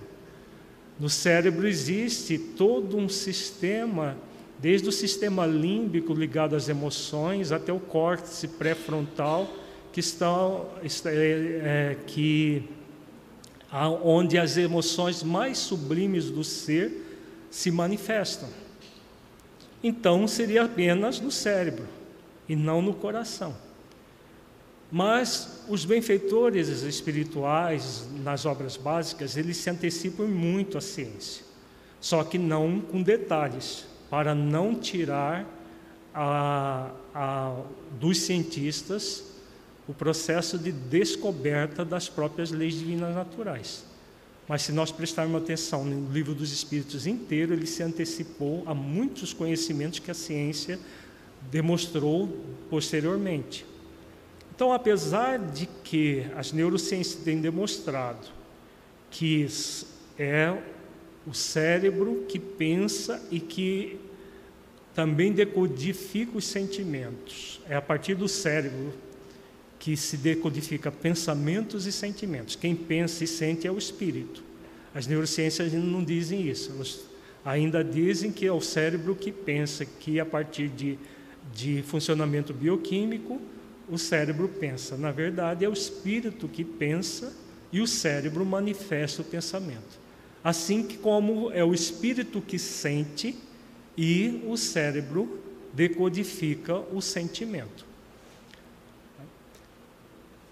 No 0.99 1.09
cérebro 1.09 1.67
existe 1.67 2.37
todo 2.37 2.97
um 2.97 3.09
sistema, 3.09 4.17
desde 4.59 4.87
o 4.89 4.91
sistema 4.91 5.45
límbico 5.45 6.13
ligado 6.13 6.55
às 6.55 6.69
emoções 6.69 7.51
até 7.51 7.71
o 7.71 7.79
córtex 7.79 8.45
pré-frontal, 8.57 9.49
que 9.91 9.99
estão 9.99 10.67
é, 11.05 11.11
é, 11.11 11.97
que 12.05 12.63
onde 14.03 14.37
as 14.37 14.57
emoções 14.57 15.23
mais 15.23 15.57
sublimes 15.57 16.29
do 16.29 16.43
ser 16.43 17.02
se 17.53 17.69
manifestam. 17.69 18.49
Então 19.83 20.27
seria 20.27 20.63
apenas 20.63 21.19
no 21.19 21.29
cérebro 21.29 21.87
e 22.49 22.55
não 22.55 22.81
no 22.81 22.95
coração. 22.95 23.55
Mas 24.91 25.63
os 25.69 25.85
benfeitores 25.85 26.67
espirituais 26.67 28.07
nas 28.23 28.47
obras 28.47 28.75
básicas, 28.75 29.37
eles 29.37 29.57
se 29.57 29.69
antecipam 29.69 30.25
muito 30.25 30.79
à 30.79 30.81
ciência, 30.81 31.45
só 32.01 32.23
que 32.23 32.39
não 32.39 32.81
com 32.81 33.03
detalhes, 33.03 33.85
para 34.09 34.33
não 34.33 34.73
tirar 34.73 35.45
a, 36.13 36.89
a, 37.13 37.55
dos 37.99 38.17
cientistas 38.17 39.25
o 39.87 39.93
processo 39.93 40.57
de 40.57 40.71
descoberta 40.71 41.85
das 41.85 42.09
próprias 42.09 42.49
leis 42.49 42.73
divinas 42.73 43.13
naturais. 43.13 43.92
Mas 44.47 44.63
se 44.63 44.71
nós 44.71 44.91
prestarmos 44.91 45.41
atenção 45.41 45.85
no 45.85 46.11
livro 46.11 46.35
dos 46.35 46.51
Espíritos 46.51 47.07
inteiro, 47.07 47.53
ele 47.53 47.65
se 47.65 47.81
antecipou 47.81 48.63
a 48.65 48.73
muitos 48.73 49.33
conhecimentos 49.33 49.99
que 49.99 50.11
a 50.11 50.13
ciência 50.13 50.79
demonstrou 51.49 52.27
posteriormente. 52.69 53.65
Então, 54.55 54.71
apesar 54.71 55.39
de 55.39 55.67
que 55.83 56.25
as 56.35 56.51
neurociências 56.51 57.23
têm 57.23 57.41
demonstrado 57.41 58.27
que 59.09 59.47
é 60.17 60.57
o 61.25 61.33
cérebro 61.33 62.25
que 62.27 62.39
pensa 62.39 63.21
e 63.31 63.39
que 63.39 63.99
também 64.93 65.31
decodifica 65.31 66.37
os 66.37 66.45
sentimentos, 66.45 67.61
é 67.67 67.75
a 67.75 67.81
partir 67.81 68.15
do 68.15 68.27
cérebro 68.27 68.93
que 69.83 69.97
se 69.97 70.15
decodifica 70.15 70.89
pensamentos 70.89 71.85
e 71.85 71.91
sentimentos. 71.91 72.55
Quem 72.55 72.73
pensa 72.73 73.25
e 73.25 73.27
sente 73.27 73.67
é 73.67 73.71
o 73.71 73.77
espírito. 73.77 74.41
As 74.95 75.07
neurociências 75.07 75.73
não 75.73 76.01
dizem 76.01 76.47
isso, 76.47 76.71
elas 76.71 77.01
ainda 77.43 77.83
dizem 77.83 78.31
que 78.31 78.45
é 78.45 78.51
o 78.53 78.61
cérebro 78.61 79.13
que 79.13 79.29
pensa, 79.29 79.83
que 79.83 80.21
a 80.21 80.25
partir 80.25 80.69
de, 80.69 80.97
de 81.53 81.83
funcionamento 81.83 82.53
bioquímico, 82.53 83.41
o 83.89 83.97
cérebro 83.97 84.47
pensa. 84.47 84.95
Na 84.95 85.11
verdade, 85.11 85.65
é 85.65 85.69
o 85.69 85.73
espírito 85.73 86.47
que 86.47 86.63
pensa 86.63 87.33
e 87.69 87.81
o 87.81 87.87
cérebro 87.87 88.45
manifesta 88.45 89.21
o 89.21 89.25
pensamento. 89.25 89.99
Assim 90.41 90.87
como 91.01 91.51
é 91.51 91.65
o 91.65 91.73
espírito 91.73 92.39
que 92.39 92.57
sente 92.57 93.35
e 93.97 94.41
o 94.47 94.55
cérebro 94.55 95.41
decodifica 95.73 96.79
o 96.93 97.01
sentimento. 97.01 97.91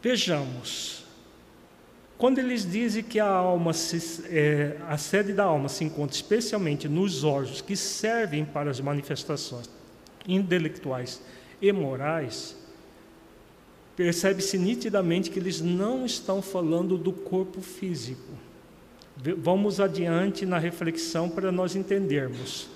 Vejamos, 0.02 1.04
quando 2.18 2.40
eles 2.40 2.70
dizem 2.70 3.04
que 3.04 3.20
a 3.20 3.28
alma, 3.28 3.72
se, 3.72 4.26
é, 4.30 4.78
a 4.88 4.98
sede 4.98 5.32
da 5.34 5.44
alma 5.44 5.70
se 5.70 5.84
encontra 5.84 6.16
especialmente 6.16 6.88
nos 6.88 7.24
órgãos 7.24 7.62
que 7.62 7.76
servem 7.76 8.44
para 8.44 8.72
as 8.72 8.80
manifestações 8.80 9.70
intelectuais 10.28 11.22
e 11.62 11.72
morais, 11.72 12.56
percebe-se 13.96 14.58
nitidamente 14.58 15.30
que 15.30 15.38
eles 15.38 15.62
não 15.62 16.06
estão 16.06 16.42
falando 16.42 16.98
do 16.98 17.12
corpo 17.12 17.62
físico. 17.62 18.34
Vamos 19.38 19.80
adiante 19.80 20.46
na 20.46 20.58
reflexão 20.58 21.30
para 21.30 21.52
nós 21.52 21.76
entendermos. 21.76 22.68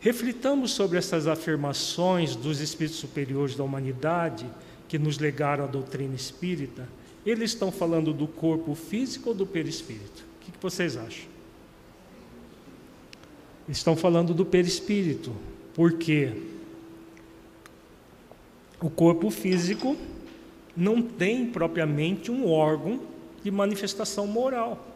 Reflitamos 0.00 0.70
sobre 0.70 0.96
essas 0.96 1.26
afirmações 1.26 2.36
dos 2.36 2.60
espíritos 2.60 3.00
superiores 3.00 3.54
da 3.54 3.64
humanidade 3.64 4.46
que 4.88 4.98
nos 4.98 5.18
legaram 5.18 5.64
a 5.64 5.66
doutrina 5.66 6.14
espírita, 6.14 6.88
eles 7.24 7.52
estão 7.52 7.70
falando 7.70 8.12
do 8.12 8.26
corpo 8.26 8.74
físico 8.74 9.28
ou 9.28 9.34
do 9.34 9.46
perispírito? 9.46 10.24
O 10.36 10.44
que, 10.44 10.52
vocês 10.60 10.96
acham? 10.96 11.26
Estão 13.68 13.94
falando 13.94 14.32
do 14.32 14.46
perispírito, 14.46 15.36
porque 15.74 16.32
o 18.80 18.88
corpo 18.88 19.30
físico 19.30 19.94
não 20.74 21.02
tem 21.02 21.46
propriamente 21.46 22.30
um 22.30 22.48
órgão 22.48 23.00
de 23.42 23.50
manifestação 23.50 24.26
moral. 24.26 24.86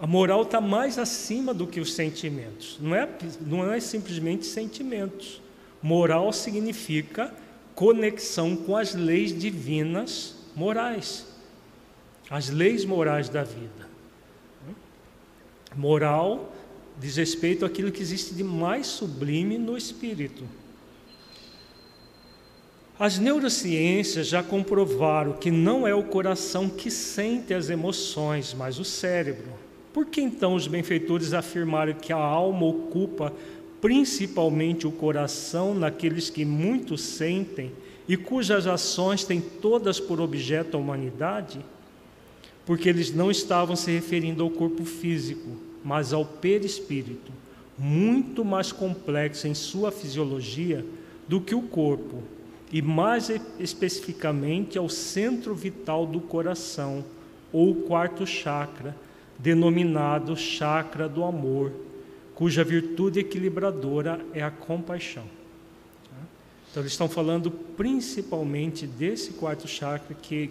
A 0.00 0.06
moral 0.06 0.42
está 0.42 0.60
mais 0.60 0.98
acima 0.98 1.52
do 1.52 1.66
que 1.66 1.78
os 1.78 1.92
sentimentos. 1.92 2.78
Não 2.80 2.96
é, 2.96 3.08
não 3.40 3.72
é 3.72 3.78
simplesmente 3.78 4.46
sentimentos. 4.46 5.42
Moral 5.82 6.32
significa 6.32 7.32
conexão 7.74 8.56
com 8.56 8.76
as 8.76 8.94
leis 8.94 9.36
divinas 9.36 10.36
morais, 10.54 11.26
as 12.28 12.48
leis 12.48 12.84
morais 12.84 13.28
da 13.28 13.42
vida. 13.42 13.88
Moral 15.76 16.52
diz 16.98 17.16
respeito 17.16 17.64
àquilo 17.64 17.92
que 17.92 18.02
existe 18.02 18.34
de 18.34 18.44
mais 18.44 18.86
sublime 18.86 19.56
no 19.56 19.76
espírito. 19.76 20.44
As 22.98 23.18
neurociências 23.18 24.26
já 24.26 24.42
comprovaram 24.42 25.32
que 25.32 25.50
não 25.50 25.88
é 25.88 25.94
o 25.94 26.04
coração 26.04 26.68
que 26.68 26.90
sente 26.90 27.54
as 27.54 27.70
emoções, 27.70 28.52
mas 28.52 28.78
o 28.78 28.84
cérebro. 28.84 29.54
Por 29.90 30.04
que 30.04 30.20
então 30.20 30.54
os 30.54 30.66
benfeitores 30.66 31.32
afirmaram 31.32 31.94
que 31.94 32.12
a 32.12 32.18
alma 32.18 32.66
ocupa 32.66 33.32
principalmente 33.80 34.86
o 34.86 34.92
coração 34.92 35.74
naqueles 35.74 36.28
que 36.28 36.44
muito 36.44 36.98
sentem 36.98 37.72
e 38.06 38.16
cujas 38.16 38.66
ações 38.66 39.24
têm 39.24 39.40
todas 39.40 39.98
por 39.98 40.20
objeto 40.20 40.76
a 40.76 40.80
humanidade, 40.80 41.64
porque 42.66 42.88
eles 42.88 43.14
não 43.14 43.30
estavam 43.30 43.74
se 43.74 43.90
referindo 43.90 44.42
ao 44.42 44.50
corpo 44.50 44.84
físico, 44.84 45.48
mas 45.82 46.12
ao 46.12 46.24
perispírito, 46.24 47.32
muito 47.78 48.44
mais 48.44 48.70
complexo 48.70 49.48
em 49.48 49.54
sua 49.54 49.90
fisiologia 49.90 50.84
do 51.26 51.40
que 51.40 51.54
o 51.54 51.62
corpo, 51.62 52.22
e 52.72 52.82
mais 52.82 53.30
especificamente 53.58 54.76
ao 54.76 54.88
centro 54.88 55.54
vital 55.54 56.04
do 56.04 56.20
coração, 56.20 57.04
ou 57.52 57.74
quarto 57.74 58.26
chakra, 58.26 58.94
denominado 59.38 60.36
chakra 60.36 61.08
do 61.08 61.24
amor 61.24 61.72
cuja 62.40 62.64
virtude 62.64 63.20
equilibradora 63.20 64.18
é 64.32 64.42
a 64.42 64.50
compaixão. 64.50 65.24
Então, 66.70 66.82
eles 66.82 66.92
estão 66.92 67.06
falando 67.06 67.50
principalmente 67.50 68.86
desse 68.86 69.32
quarto 69.32 69.68
chakra 69.68 70.14
que 70.14 70.48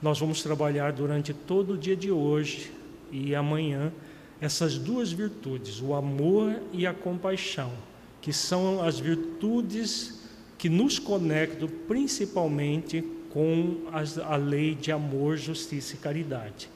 nós 0.00 0.20
vamos 0.20 0.40
trabalhar 0.40 0.92
durante 0.92 1.34
todo 1.34 1.72
o 1.72 1.76
dia 1.76 1.96
de 1.96 2.12
hoje 2.12 2.70
e 3.10 3.34
amanhã, 3.34 3.92
essas 4.40 4.78
duas 4.78 5.10
virtudes, 5.10 5.82
o 5.82 5.94
amor 5.94 6.62
e 6.72 6.86
a 6.86 6.94
compaixão, 6.94 7.72
que 8.20 8.32
são 8.32 8.80
as 8.80 9.00
virtudes 9.00 10.20
que 10.56 10.68
nos 10.68 11.00
conectam 11.00 11.68
principalmente 11.88 13.02
com 13.30 13.78
a 13.90 14.36
lei 14.36 14.76
de 14.76 14.92
amor, 14.92 15.36
justiça 15.36 15.96
e 15.96 15.98
caridade. 15.98 16.70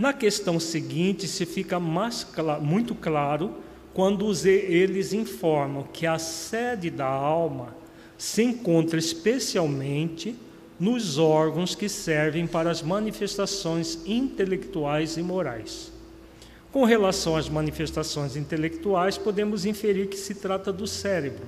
Na 0.00 0.14
questão 0.14 0.58
seguinte, 0.58 1.28
se 1.28 1.44
fica 1.44 1.78
mais, 1.78 2.26
muito 2.62 2.94
claro 2.94 3.56
quando 3.92 4.32
eles 4.46 5.12
informam 5.12 5.82
que 5.92 6.06
a 6.06 6.18
sede 6.18 6.88
da 6.88 7.04
alma 7.04 7.76
se 8.16 8.42
encontra 8.42 8.98
especialmente 8.98 10.34
nos 10.78 11.18
órgãos 11.18 11.74
que 11.74 11.86
servem 11.86 12.46
para 12.46 12.70
as 12.70 12.80
manifestações 12.80 13.98
intelectuais 14.06 15.18
e 15.18 15.22
morais. 15.22 15.92
Com 16.72 16.84
relação 16.84 17.36
às 17.36 17.50
manifestações 17.50 18.36
intelectuais, 18.36 19.18
podemos 19.18 19.66
inferir 19.66 20.08
que 20.08 20.16
se 20.16 20.34
trata 20.34 20.72
do 20.72 20.86
cérebro. 20.86 21.44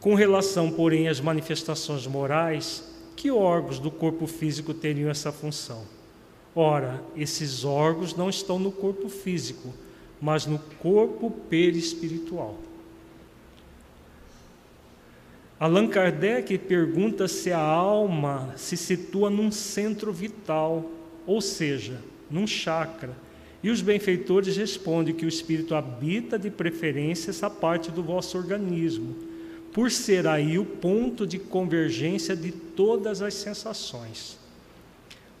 Com 0.00 0.16
relação, 0.16 0.68
porém, 0.68 1.06
às 1.06 1.20
manifestações 1.20 2.08
morais, 2.08 2.82
que 3.14 3.30
órgãos 3.30 3.78
do 3.78 3.88
corpo 3.88 4.26
físico 4.26 4.74
teriam 4.74 5.08
essa 5.08 5.30
função? 5.30 6.01
Ora, 6.54 7.02
esses 7.16 7.64
órgãos 7.64 8.14
não 8.14 8.28
estão 8.28 8.58
no 8.58 8.70
corpo 8.70 9.08
físico, 9.08 9.72
mas 10.20 10.44
no 10.46 10.58
corpo 10.58 11.30
perispiritual. 11.30 12.58
Allan 15.58 15.86
Kardec 15.86 16.58
pergunta 16.58 17.26
se 17.28 17.52
a 17.52 17.60
alma 17.60 18.52
se 18.56 18.76
situa 18.76 19.30
num 19.30 19.50
centro 19.50 20.12
vital, 20.12 20.90
ou 21.26 21.40
seja, 21.40 22.00
num 22.30 22.46
chakra. 22.46 23.16
E 23.62 23.70
os 23.70 23.80
benfeitores 23.80 24.56
respondem 24.56 25.14
que 25.14 25.24
o 25.24 25.28
espírito 25.28 25.74
habita 25.74 26.36
de 26.36 26.50
preferência 26.50 27.30
essa 27.30 27.48
parte 27.48 27.92
do 27.92 28.02
vosso 28.02 28.36
organismo, 28.36 29.14
por 29.72 29.90
ser 29.90 30.26
aí 30.26 30.58
o 30.58 30.64
ponto 30.64 31.24
de 31.24 31.38
convergência 31.38 32.34
de 32.34 32.50
todas 32.50 33.22
as 33.22 33.34
sensações. 33.34 34.41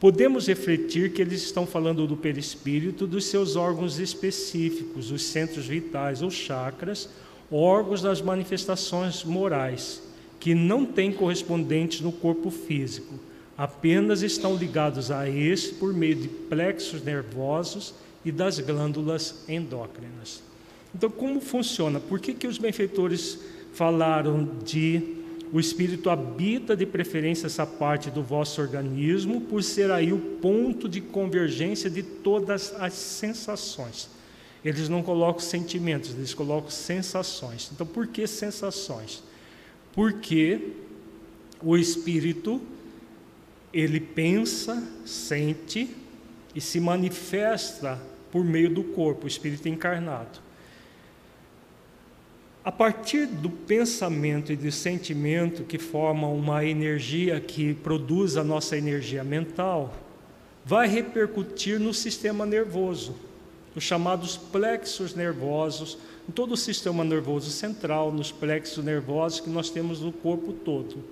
Podemos 0.02 0.48
refletir 0.48 1.12
que 1.12 1.22
eles 1.22 1.44
estão 1.44 1.64
falando 1.64 2.08
do 2.08 2.16
perispírito, 2.16 3.06
dos 3.06 3.26
seus 3.26 3.54
órgãos 3.54 4.00
específicos, 4.00 5.12
os 5.12 5.22
centros 5.22 5.68
vitais 5.68 6.22
ou 6.22 6.28
chakras, 6.28 7.08
órgãos 7.48 8.02
das 8.02 8.20
manifestações 8.20 9.22
morais 9.22 10.02
que 10.40 10.56
não 10.56 10.84
têm 10.84 11.12
correspondentes 11.12 12.00
no 12.00 12.10
corpo 12.10 12.50
físico, 12.50 13.14
apenas 13.56 14.22
estão 14.22 14.56
ligados 14.56 15.12
a 15.12 15.28
este 15.30 15.74
por 15.74 15.94
meio 15.94 16.16
de 16.16 16.26
plexos 16.26 17.00
nervosos 17.04 17.94
e 18.24 18.32
das 18.32 18.58
glândulas 18.58 19.44
endócrinas. 19.48 20.42
Então, 20.92 21.10
como 21.10 21.40
funciona? 21.40 22.00
Por 22.00 22.18
que, 22.18 22.34
que 22.34 22.48
os 22.48 22.58
benfeitores 22.58 23.38
falaram 23.72 24.50
de 24.64 25.21
o 25.52 25.60
espírito 25.60 26.08
habita 26.08 26.74
de 26.74 26.86
preferência 26.86 27.46
essa 27.46 27.66
parte 27.66 28.10
do 28.10 28.22
vosso 28.22 28.60
organismo, 28.60 29.42
por 29.42 29.62
ser 29.62 29.90
aí 29.90 30.12
o 30.12 30.18
ponto 30.18 30.88
de 30.88 31.00
convergência 31.00 31.90
de 31.90 32.02
todas 32.02 32.74
as 32.78 32.94
sensações. 32.94 34.08
Eles 34.64 34.88
não 34.88 35.02
colocam 35.02 35.40
sentimentos, 35.40 36.14
eles 36.14 36.32
colocam 36.32 36.70
sensações. 36.70 37.70
Então, 37.72 37.86
por 37.86 38.06
que 38.06 38.26
sensações? 38.26 39.22
porque 39.92 40.72
o 41.62 41.76
espírito 41.76 42.60
ele 43.72 44.00
pensa, 44.00 44.82
sente 45.04 45.94
e 46.54 46.60
se 46.60 46.80
manifesta 46.80 48.00
por 48.30 48.44
meio 48.44 48.74
do 48.74 48.82
corpo, 48.82 49.24
o 49.24 49.28
espírito 49.28 49.68
encarnado. 49.68 50.40
A 52.64 52.70
partir 52.70 53.26
do 53.26 53.50
pensamento 53.50 54.52
e 54.52 54.56
do 54.56 54.70
sentimento 54.70 55.64
que 55.64 55.78
formam 55.78 56.36
uma 56.36 56.64
energia 56.64 57.40
que 57.40 57.74
produz 57.74 58.36
a 58.36 58.44
nossa 58.44 58.76
energia 58.76 59.24
mental, 59.24 59.92
vai 60.64 60.86
repercutir 60.86 61.80
no 61.80 61.92
sistema 61.92 62.46
nervoso, 62.46 63.16
os 63.74 63.82
chamados 63.82 64.36
plexos 64.36 65.14
nervosos, 65.14 65.98
em 66.28 66.30
todo 66.30 66.52
o 66.52 66.56
sistema 66.56 67.02
nervoso 67.02 67.50
central, 67.50 68.12
nos 68.12 68.30
plexos 68.30 68.84
nervosos 68.84 69.40
que 69.40 69.50
nós 69.50 69.68
temos 69.68 70.00
no 70.00 70.12
corpo 70.12 70.52
todo. 70.52 71.02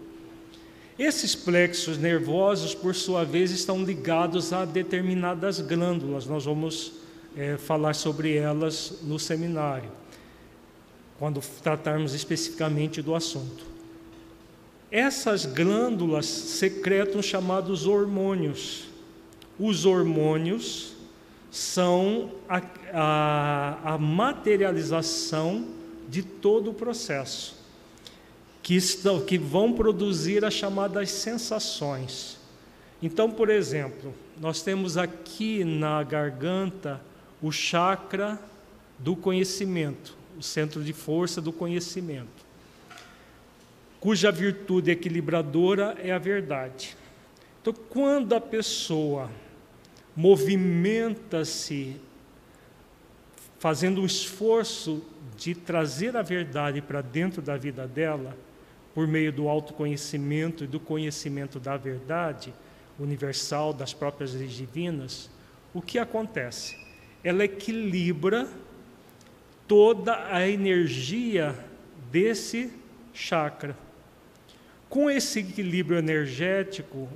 Esses 0.97 1.35
plexos 1.35 1.99
nervosos, 1.99 2.75
por 2.75 2.95
sua 2.95 3.25
vez, 3.25 3.51
estão 3.51 3.83
ligados 3.83 4.53
a 4.53 4.65
determinadas 4.65 5.59
glândulas. 5.59 6.27
Nós 6.27 6.45
vamos 6.45 6.93
é, 7.37 7.57
falar 7.57 7.95
sobre 7.95 8.37
elas 8.37 8.99
no 9.03 9.19
seminário, 9.19 9.91
quando 11.21 11.43
tratarmos 11.63 12.15
especificamente 12.15 13.03
do 13.03 13.15
assunto. 13.15 13.67
Essas 14.91 15.45
glândulas 15.45 16.25
secretam 16.25 17.21
chamados 17.21 17.87
hormônios. 17.87 18.87
Os 19.59 19.85
hormônios 19.85 20.95
são 21.51 22.33
a, 22.49 22.63
a, 22.91 23.95
a 23.95 23.99
materialização 23.99 25.69
de 26.09 26.23
todo 26.23 26.71
o 26.71 26.75
processo, 26.75 27.55
que, 28.63 28.75
estão, 28.75 29.21
que 29.21 29.37
vão 29.37 29.75
produzir 29.75 30.43
as 30.43 30.55
chamadas 30.55 31.11
sensações. 31.11 32.39
Então, 33.03 33.31
por 33.31 33.51
exemplo, 33.51 34.15
nós 34.41 34.63
temos 34.63 34.97
aqui 34.97 35.65
na 35.65 36.03
garganta 36.03 36.99
o 37.43 37.53
chakra 37.53 38.41
do 38.99 39.15
conhecimento, 39.15 40.19
o 40.41 40.43
centro 40.43 40.83
de 40.83 40.95
força 40.95 41.39
do 41.39 41.53
conhecimento, 41.53 42.47
cuja 44.01 44.33
virtude 44.33 44.91
equilibradora 44.91 45.95
é 46.03 46.11
a 46.13 46.19
verdade. 46.19 46.97
Então, 47.61 47.75
quando 47.91 48.35
a 48.35 48.41
pessoa 48.41 49.31
movimenta-se 50.17 52.01
fazendo 53.59 54.01
o 54.01 54.07
esforço 54.07 55.05
de 55.37 55.55
trazer 55.55 56.17
a 56.17 56.23
verdade 56.23 56.81
para 56.81 57.03
dentro 57.03 57.43
da 57.43 57.59
vida 57.59 57.87
dela, 57.87 58.35
por 58.95 59.07
meio 59.07 59.31
do 59.31 59.47
autoconhecimento 59.47 60.65
e 60.65 60.67
do 60.67 60.81
conhecimento 60.81 61.61
da 61.61 61.77
verdade 61.77 62.55
universal 62.99 63.75
das 63.75 63.93
próprias 63.93 64.33
leis 64.33 64.53
divinas, 64.53 65.31
o 65.75 65.83
que 65.83 65.99
acontece? 65.99 66.79
Ela 67.23 67.45
equilibra 67.45 68.49
toda 69.71 70.27
a 70.35 70.47
energia 70.49 71.55
desse 72.11 72.73
chakra. 73.15 73.77
Com 74.89 75.09
esse 75.09 75.39
equilíbrio 75.39 75.97
energético, 75.97 77.09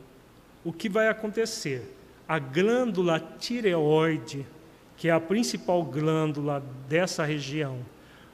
o 0.64 0.72
que 0.72 0.88
vai 0.88 1.08
acontecer? 1.08 1.94
a 2.28 2.38
glândula 2.38 3.20
tireoide, 3.38 4.46
que 4.96 5.08
é 5.08 5.12
a 5.12 5.20
principal 5.20 5.82
glândula 5.84 6.62
dessa 6.88 7.24
região, 7.24 7.78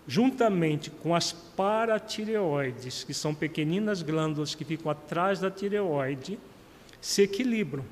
juntamente 0.07 0.91
com 0.91 1.15
as 1.15 1.33
paratireoides, 1.33 3.05
que 3.05 3.15
são 3.15 3.35
pequeninas 3.35 4.03
glândulas 4.03 4.55
que 4.55 4.65
ficam 4.65 4.91
atrás 4.91 5.41
da 5.41 5.51
tireoide, 5.51 6.39
se 7.01 7.23
equilibram. 7.23 7.85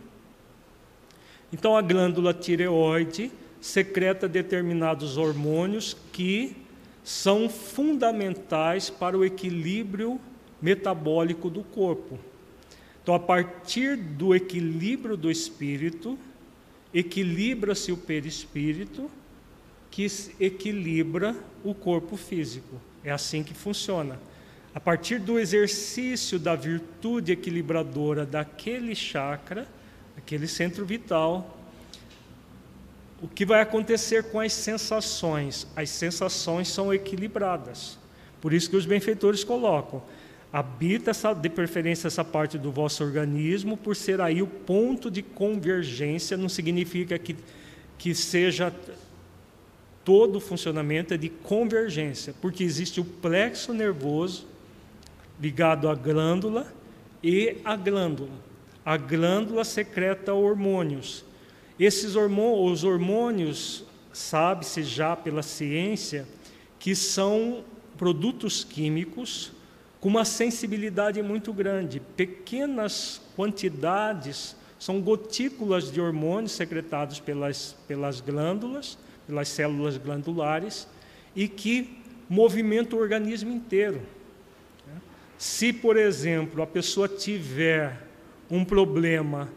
Então 1.53 1.77
a 1.77 1.83
glândula 1.83 2.33
tireoide 2.33 3.33
secreta 3.61 4.29
determinados 4.29 5.17
hormônios 5.17 5.97
que 6.13 6.57
são 7.03 7.49
fundamentais 7.49 8.91
para 8.91 9.17
o 9.17 9.25
equilíbrio 9.25 10.21
metabólico 10.61 11.49
do 11.49 11.63
corpo. 11.63 12.19
Então, 13.03 13.15
a 13.15 13.19
partir 13.19 13.97
do 13.97 14.35
equilíbrio 14.35 15.17
do 15.17 15.31
espírito, 15.31 16.19
equilibra-se 16.93 17.91
o 17.91 17.97
perispírito, 17.97 19.11
que 19.91 20.07
equilibra 20.39 21.35
o 21.65 21.75
corpo 21.75 22.17
físico. 22.17 22.81
É 23.03 23.11
assim 23.11 23.43
que 23.43 23.55
funciona. 23.55 24.21
A 24.75 24.81
partir 24.81 25.19
do 25.19 25.39
exercício 25.39 26.39
da 26.39 26.55
virtude 26.55 27.33
equilibradora 27.33 28.27
daquele 28.27 28.95
chakra, 28.95 29.67
aquele 30.17 30.47
centro 30.47 30.85
vital, 30.85 31.58
o 33.21 33.29
que 33.29 33.45
vai 33.45 33.61
acontecer 33.61 34.25
com 34.25 34.39
as 34.41 34.53
sensações? 34.53 35.67
As 35.75 35.91
sensações 35.91 36.69
são 36.69 36.93
equilibradas. 36.93 37.99
Por 38.41 38.53
isso 38.53 38.71
que 38.71 38.77
os 38.77 38.87
benfeitores 38.87 39.43
colocam 39.43 40.03
habita 40.53 41.11
essa, 41.11 41.35
de 41.35 41.49
preferência 41.49 42.07
essa 42.07 42.25
parte 42.25 42.59
do 42.59 42.73
vosso 42.73 43.05
organismo, 43.05 43.77
por 43.77 43.95
ser 43.95 44.21
aí 44.21 44.43
o 44.43 44.47
ponto 44.47 45.11
de 45.11 45.23
convergência, 45.23 46.37
não 46.37 46.49
significa 46.49 47.19
que, 47.19 47.37
que 47.99 48.15
seja 48.15 48.73
todo 50.05 50.37
o 50.37 50.41
funcionamento 50.41 51.13
é 51.13 51.17
de 51.19 51.29
convergência, 51.29 52.35
porque 52.41 52.65
existe 52.65 53.01
o 53.01 53.05
plexo 53.05 53.75
nervoso 53.75 54.47
ligado 55.41 55.89
à 55.89 55.95
glândula 55.95 56.73
e 57.23 57.59
a 57.65 57.77
glândula. 57.77 58.49
A 58.85 58.97
glândula 58.97 59.65
secreta 59.65 60.33
hormônios. 60.33 61.25
Esses 61.79 62.17
hormônios, 62.17 62.73
os 62.73 62.85
hormônios, 62.85 63.85
sabe-se 64.13 64.83
já 64.83 65.15
pela 65.15 65.43
ciência, 65.43 66.27
que 66.79 66.95
são 66.95 67.65
produtos 67.97 68.65
químicos 68.65 69.53
com 70.01 70.09
uma 70.09 70.25
sensibilidade 70.25 71.23
muito 71.23 71.53
grande. 71.53 72.01
Pequenas 72.01 73.21
quantidades 73.37 74.57
são 74.79 75.01
gotículas 75.01 75.91
de 75.91 76.01
hormônios 76.01 76.53
secretados 76.53 77.19
pelas, 77.19 77.77
pelas 77.87 78.21
glândulas, 78.21 78.97
pelas 79.27 79.49
células 79.49 79.97
glandulares, 79.97 80.89
e 81.35 81.49
que 81.49 81.99
movimentam 82.29 82.99
o 82.99 83.03
organismo 83.03 83.53
inteiro. 83.53 84.01
Se, 85.37 85.73
por 85.73 85.97
exemplo, 85.97 86.63
a 86.63 86.67
pessoa 86.67 87.09
tiver 87.09 88.05
um 88.51 88.65
problema 88.65 89.49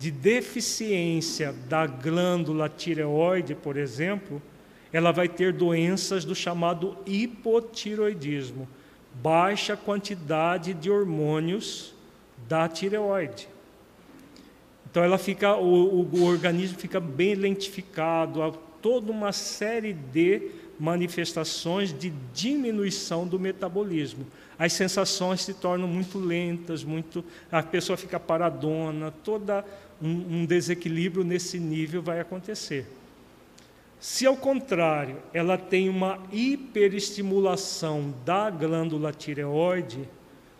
de 0.00 0.10
deficiência 0.10 1.54
da 1.68 1.86
glândula 1.86 2.68
tireoide, 2.68 3.54
por 3.54 3.76
exemplo, 3.76 4.42
ela 4.90 5.12
vai 5.12 5.28
ter 5.28 5.52
doenças 5.52 6.24
do 6.24 6.34
chamado 6.34 6.96
hipotiroidismo 7.06 8.66
baixa 9.14 9.76
quantidade 9.76 10.72
de 10.72 10.90
hormônios 10.90 11.92
da 12.48 12.66
tireoide. 12.66 13.46
Então 14.90 15.04
ela 15.04 15.18
fica, 15.18 15.54
o, 15.56 16.00
o, 16.00 16.20
o 16.20 16.24
organismo 16.24 16.78
fica 16.78 16.98
bem 16.98 17.34
lentificado, 17.34 18.58
toda 18.80 19.12
uma 19.12 19.32
série 19.32 19.92
de 19.92 20.50
manifestações 20.78 21.92
de 21.92 22.10
diminuição 22.32 23.26
do 23.26 23.38
metabolismo. 23.38 24.26
As 24.58 24.72
sensações 24.72 25.42
se 25.42 25.54
tornam 25.54 25.86
muito 25.86 26.18
lentas, 26.18 26.82
muito 26.82 27.22
a 27.52 27.62
pessoa 27.62 27.96
fica 27.96 28.18
paradona, 28.18 29.12
toda 29.22 29.64
um, 30.00 30.40
um 30.40 30.46
desequilíbrio 30.46 31.24
nesse 31.24 31.58
nível 31.58 32.02
vai 32.02 32.20
acontecer. 32.20 32.86
Se 34.00 34.26
ao 34.26 34.36
contrário, 34.36 35.18
ela 35.32 35.58
tem 35.58 35.88
uma 35.88 36.18
hiperestimulação 36.32 38.14
da 38.24 38.48
glândula 38.48 39.12
tireoide, 39.12 40.08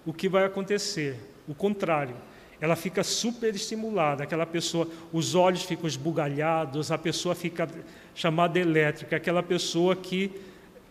o 0.05 0.13
que 0.13 0.29
vai 0.29 0.45
acontecer? 0.45 1.17
O 1.49 1.55
contrário, 1.55 2.15
ela 2.61 2.77
fica 2.77 3.03
superestimulada, 3.03 4.23
aquela 4.23 4.45
pessoa, 4.45 4.87
os 5.11 5.35
olhos 5.35 5.63
ficam 5.63 5.87
esbugalhados, 5.87 6.93
a 6.93 6.99
pessoa 6.99 7.35
fica 7.35 7.67
chamada 8.15 8.59
elétrica, 8.59 9.17
aquela 9.17 9.43
pessoa 9.43 9.97
que 9.97 10.31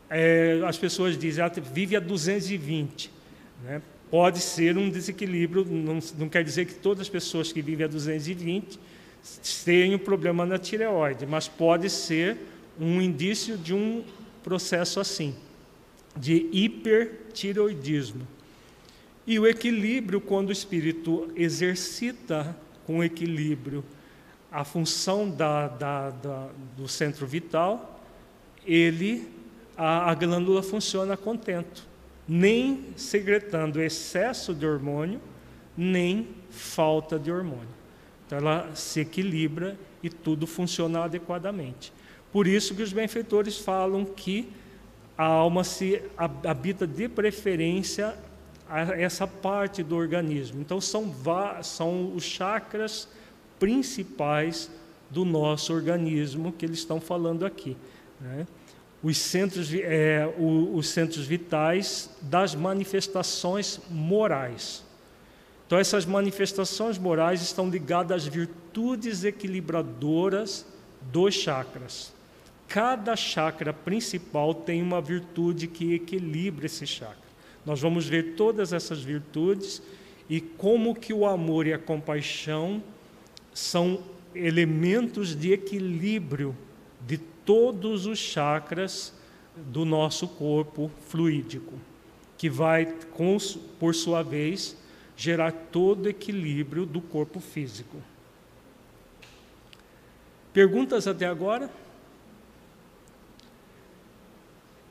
é, 0.10 0.60
as 0.66 0.78
pessoas 0.78 1.16
dizem, 1.16 1.44
ela 1.44 1.54
vive 1.72 1.96
a 1.96 2.00
220. 2.00 3.12
Né? 3.64 3.82
Pode 4.10 4.40
ser 4.40 4.78
um 4.78 4.90
desequilíbrio, 4.90 5.66
não, 5.66 6.00
não 6.18 6.30
quer 6.30 6.44
dizer 6.44 6.66
que 6.66 6.74
todas 6.74 7.02
as 7.02 7.10
pessoas 7.10 7.52
que 7.52 7.62
vivem 7.62 7.86
a 7.86 7.88
220 7.88 8.80
tenham 9.64 10.00
problema 10.00 10.46
na 10.46 10.58
tireoide, 10.58 11.26
mas 11.26 11.48
pode 11.48 11.90
ser 11.90 12.38
um 12.80 13.02
indício 13.02 13.58
de 13.58 13.74
um 13.74 14.04
processo 14.44 15.00
assim, 15.00 15.36
de 16.16 16.50
hipertireoidismo. 16.52 18.28
E 19.28 19.38
o 19.38 19.46
equilíbrio, 19.46 20.20
quando 20.20 20.50
o 20.50 20.52
espírito 20.52 21.32
exercita 21.36 22.58
com 22.86 23.04
equilíbrio 23.04 23.84
a 24.52 24.64
função 24.64 25.30
da, 25.30 25.68
da, 25.68 26.10
da, 26.10 26.50
do 26.76 26.88
centro 26.88 27.28
vital, 27.28 28.02
ele, 28.66 29.30
a, 29.78 30.10
a 30.10 30.16
glândula 30.16 30.64
funciona 30.64 31.16
contento, 31.16 31.88
nem 32.30 32.86
secretando 32.96 33.82
excesso 33.82 34.54
de 34.54 34.66
hormônio, 34.66 35.20
nem 35.76 36.28
falta 36.52 37.18
de 37.18 37.32
hormônio. 37.32 37.68
Então 38.26 38.38
ela 38.38 38.70
se 38.76 39.00
equilibra 39.00 39.76
e 40.04 40.10
tudo 40.10 40.46
funciona 40.46 41.04
adequadamente. 41.04 41.92
Por 42.32 42.46
isso 42.46 42.76
que 42.76 42.84
os 42.84 42.94
benfeitores 42.94 43.58
falam 43.58 44.06
que 44.06 44.48
a 45.18 45.26
alma 45.26 45.64
se 45.64 46.02
habita 46.16 46.86
de 46.86 47.10
preferência 47.10 48.16
essa 48.98 49.26
parte 49.26 49.82
do 49.82 49.96
organismo. 49.96 50.62
Então, 50.62 50.80
são, 50.80 51.12
são 51.64 52.14
os 52.16 52.24
chakras 52.24 53.08
principais 53.58 54.70
do 55.10 55.26
nosso 55.26 55.74
organismo 55.74 56.52
que 56.52 56.66
eles 56.66 56.78
estão 56.78 57.02
falando 57.02 57.46
aqui. 57.46 57.76
Né? 58.22 58.46
Os, 59.02 59.18
centros, 59.18 59.74
é, 59.74 60.28
os 60.38 60.90
centros 60.90 61.26
vitais 61.26 62.10
das 62.22 62.54
manifestações 62.54 63.80
morais. 63.90 64.84
Então, 65.66 65.78
essas 65.78 66.06
manifestações 66.06 66.98
morais 66.98 67.42
estão 67.42 67.70
ligadas 67.70 68.24
às 68.24 68.28
virtudes 68.28 69.24
equilibradoras 69.24 70.66
dos 71.12 71.36
chakras. 71.36 72.12
Cada 72.68 73.16
chakra 73.16 73.72
principal 73.72 74.54
tem 74.54 74.82
uma 74.82 75.02
virtude 75.02 75.68
que 75.68 75.94
equilibra 75.94 76.66
esse 76.66 76.86
chakra. 76.86 77.30
Nós 77.66 77.82
vamos 77.82 78.08
ver 78.08 78.36
todas 78.36 78.74
essas 78.74 79.02
virtudes 79.02 79.82
e 80.30 80.40
como 80.40 80.96
que 80.96 81.14
o 81.14 81.26
amor 81.26 81.68
e 81.68 81.74
a 81.74 81.80
compaixão 81.80 82.84
são 83.54 84.04
elementos 84.34 85.36
de 85.36 85.52
equilíbrio 85.52 86.56
de 87.06 87.18
todos 87.46 88.06
os 88.06 88.18
chakras 88.18 89.14
do 89.56 89.86
nosso 89.86 90.28
corpo 90.28 90.92
fluídico, 91.08 91.74
que 92.38 92.50
vai, 92.50 92.86
por 93.80 93.94
sua 93.94 94.24
vez, 94.24 94.78
gerar 95.16 95.52
todo 95.52 96.06
o 96.06 96.10
equilíbrio 96.10 96.86
do 96.86 97.02
corpo 97.02 97.40
físico. 97.40 97.98
Perguntas 100.54 101.08
até 101.08 101.26
agora? 101.26 101.70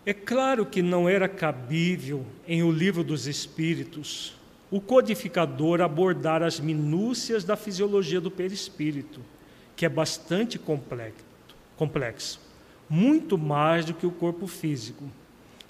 É 0.05 0.15
claro 0.15 0.65
que 0.65 0.83
não 0.83 1.09
era 1.09 1.29
cabível 1.29 2.25
em 2.47 2.63
O 2.63 2.71
Livro 2.71 3.05
dos 3.05 3.27
Espíritos 3.27 4.39
o 4.71 4.81
codificador 4.81 5.81
abordar 5.81 6.43
as 6.43 6.61
minúcias 6.61 7.43
da 7.43 7.57
fisiologia 7.57 8.21
do 8.21 8.31
perispírito, 8.31 9.21
que 9.75 9.87
é 9.87 9.89
bastante 9.89 10.59
complexo, 11.79 12.41
muito 12.91 13.39
mais 13.39 13.85
do 13.85 13.95
que 13.95 14.07
o 14.07 14.11
corpo 14.11 14.47
físico. 14.47 15.05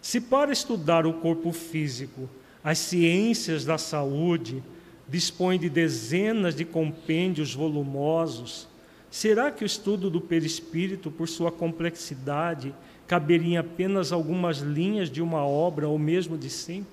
Se 0.01 0.21
para 0.21 0.51
estudar 0.51 1.07
o 1.07 1.13
corpo 1.13 1.53
físico 1.53 2.29
as 2.65 2.79
ciências 2.79 3.65
da 3.65 3.79
saúde 3.79 4.63
dispõem 5.07 5.59
de 5.59 5.69
dezenas 5.69 6.55
de 6.55 6.65
compêndios 6.65 7.55
volumosos, 7.55 8.67
será 9.11 9.51
que 9.51 9.63
o 9.63 9.67
estudo 9.67 10.11
do 10.11 10.21
perispírito, 10.21 11.11
por 11.11 11.29
sua 11.29 11.53
complexidade, 11.53 12.75
caberia 13.07 13.61
apenas 13.61 14.13
algumas 14.13 14.59
linhas 14.59 15.11
de 15.11 15.23
uma 15.23 15.47
obra 15.47 15.89
ou 15.89 15.99
mesmo 15.99 16.37
de 16.37 16.51
cinco? 16.51 16.91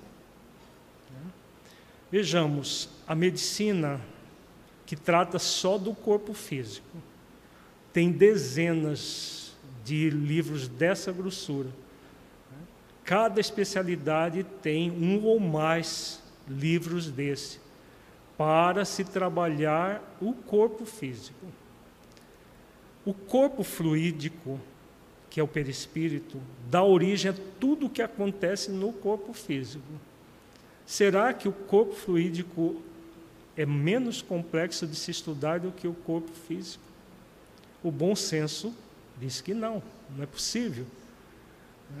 Vejamos, 2.10 2.88
a 3.06 3.14
medicina 3.14 4.00
que 4.86 4.94
trata 4.94 5.38
só 5.38 5.76
do 5.76 5.92
corpo 5.92 6.32
físico 6.32 6.96
tem 7.96 8.12
dezenas 8.12 9.56
de 9.82 10.10
livros 10.10 10.68
dessa 10.68 11.10
grossura. 11.10 11.70
Cada 13.02 13.40
especialidade 13.40 14.44
tem 14.60 14.90
um 14.90 15.24
ou 15.24 15.40
mais 15.40 16.22
livros 16.46 17.10
desse 17.10 17.58
para 18.36 18.84
se 18.84 19.02
trabalhar 19.02 20.02
o 20.20 20.34
corpo 20.34 20.84
físico. 20.84 21.46
O 23.02 23.14
corpo 23.14 23.64
fluídico 23.64 24.60
que 25.30 25.40
é 25.40 25.42
o 25.42 25.48
perispírito, 25.48 26.38
dá 26.70 26.82
origem 26.82 27.30
a 27.30 27.34
tudo 27.58 27.86
o 27.86 27.90
que 27.90 28.02
acontece 28.02 28.70
no 28.70 28.92
corpo 28.92 29.32
físico. 29.32 29.84
Será 30.84 31.32
que 31.32 31.48
o 31.48 31.52
corpo 31.52 31.94
fluídico 31.94 32.82
é 33.56 33.64
menos 33.64 34.20
complexo 34.20 34.86
de 34.86 34.96
se 34.96 35.10
estudar 35.10 35.60
do 35.60 35.72
que 35.72 35.88
o 35.88 35.94
corpo 35.94 36.30
físico? 36.46 36.84
O 37.86 37.90
bom 37.92 38.16
senso 38.16 38.74
diz 39.16 39.40
que 39.40 39.54
não, 39.54 39.80
não 40.16 40.24
é 40.24 40.26
possível. 40.26 40.84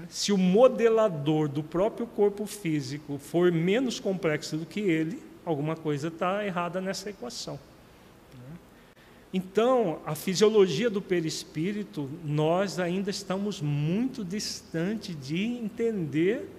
Se 0.08 0.32
o 0.32 0.36
modelador 0.36 1.48
do 1.48 1.62
próprio 1.62 2.08
corpo 2.08 2.44
físico 2.44 3.18
for 3.18 3.52
menos 3.52 4.00
complexo 4.00 4.56
do 4.56 4.66
que 4.66 4.80
ele, 4.80 5.22
alguma 5.44 5.76
coisa 5.76 6.08
está 6.08 6.44
errada 6.44 6.80
nessa 6.80 7.08
equação. 7.10 7.56
Então, 9.32 10.00
a 10.04 10.16
fisiologia 10.16 10.90
do 10.90 11.00
perispírito, 11.00 12.10
nós 12.24 12.80
ainda 12.80 13.08
estamos 13.08 13.60
muito 13.60 14.24
distante 14.24 15.14
de 15.14 15.40
entender 15.40 16.50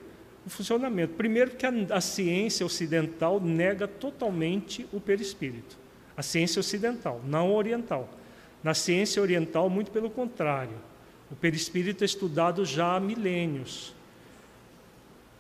o 0.46 0.50
funcionamento. 0.50 1.16
Primeiro, 1.16 1.52
que 1.52 1.66
a, 1.66 1.74
a 1.90 2.00
ciência 2.00 2.66
ocidental 2.66 3.42
nega 3.42 3.90
totalmente 3.90 4.88
o 4.94 5.02
perispírito. 5.02 5.76
A 6.16 6.24
ciência 6.24 6.62
ocidental, 6.62 7.22
não 7.26 7.54
oriental. 7.54 8.10
Na 8.68 8.74
ciência 8.74 9.22
oriental, 9.22 9.70
muito 9.70 9.92
pelo 9.92 10.10
contrário. 10.10 10.76
O 11.32 11.36
perispírito 11.38 12.04
é 12.04 12.06
estudado 12.06 12.66
já 12.66 12.98
há 12.98 13.00
milênios 13.00 13.96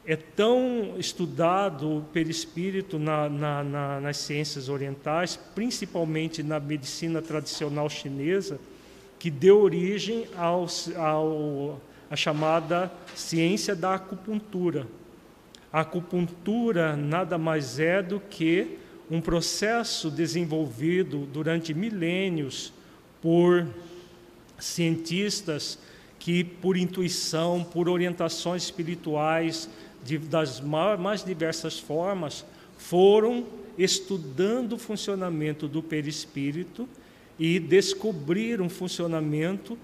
é 0.05 0.15
tão 0.15 0.95
estudado 0.97 1.97
o 1.97 2.01
perispírito 2.13 2.97
na, 2.97 3.27
na, 3.27 3.61
na, 3.61 3.99
nas 3.99 4.15
ciências 4.15 4.69
orientais, 4.69 5.37
principalmente 5.53 6.41
na 6.41 6.61
medicina 6.61 7.21
tradicional 7.21 7.89
chinesa, 7.89 8.57
que 9.19 9.29
deu 9.29 9.59
origem 9.59 10.25
ao, 10.37 10.65
ao, 10.95 11.81
à 12.09 12.15
chamada 12.15 12.89
ciência 13.13 13.75
da 13.75 13.95
acupuntura. 13.95 14.87
A 15.73 15.81
acupuntura 15.81 16.95
nada 16.95 17.37
mais 17.37 17.77
é 17.77 18.01
do 18.01 18.21
que 18.21 18.77
um 19.11 19.19
processo 19.19 20.09
desenvolvido 20.09 21.27
durante 21.33 21.73
milênios 21.73 22.76
por 23.21 23.67
cientistas 24.59 25.77
que, 26.19 26.43
por 26.43 26.77
intuição, 26.77 27.63
por 27.63 27.87
orientações 27.87 28.63
espirituais, 28.63 29.69
de, 30.03 30.17
das 30.17 30.61
mais 30.61 31.23
diversas 31.23 31.79
formas, 31.79 32.45
foram 32.77 33.45
estudando 33.77 34.73
o 34.73 34.77
funcionamento 34.77 35.67
do 35.67 35.83
perispírito 35.83 36.87
e 37.37 37.59
descobriram 37.59 38.65
o 38.65 38.69
funcionamento 38.69 39.77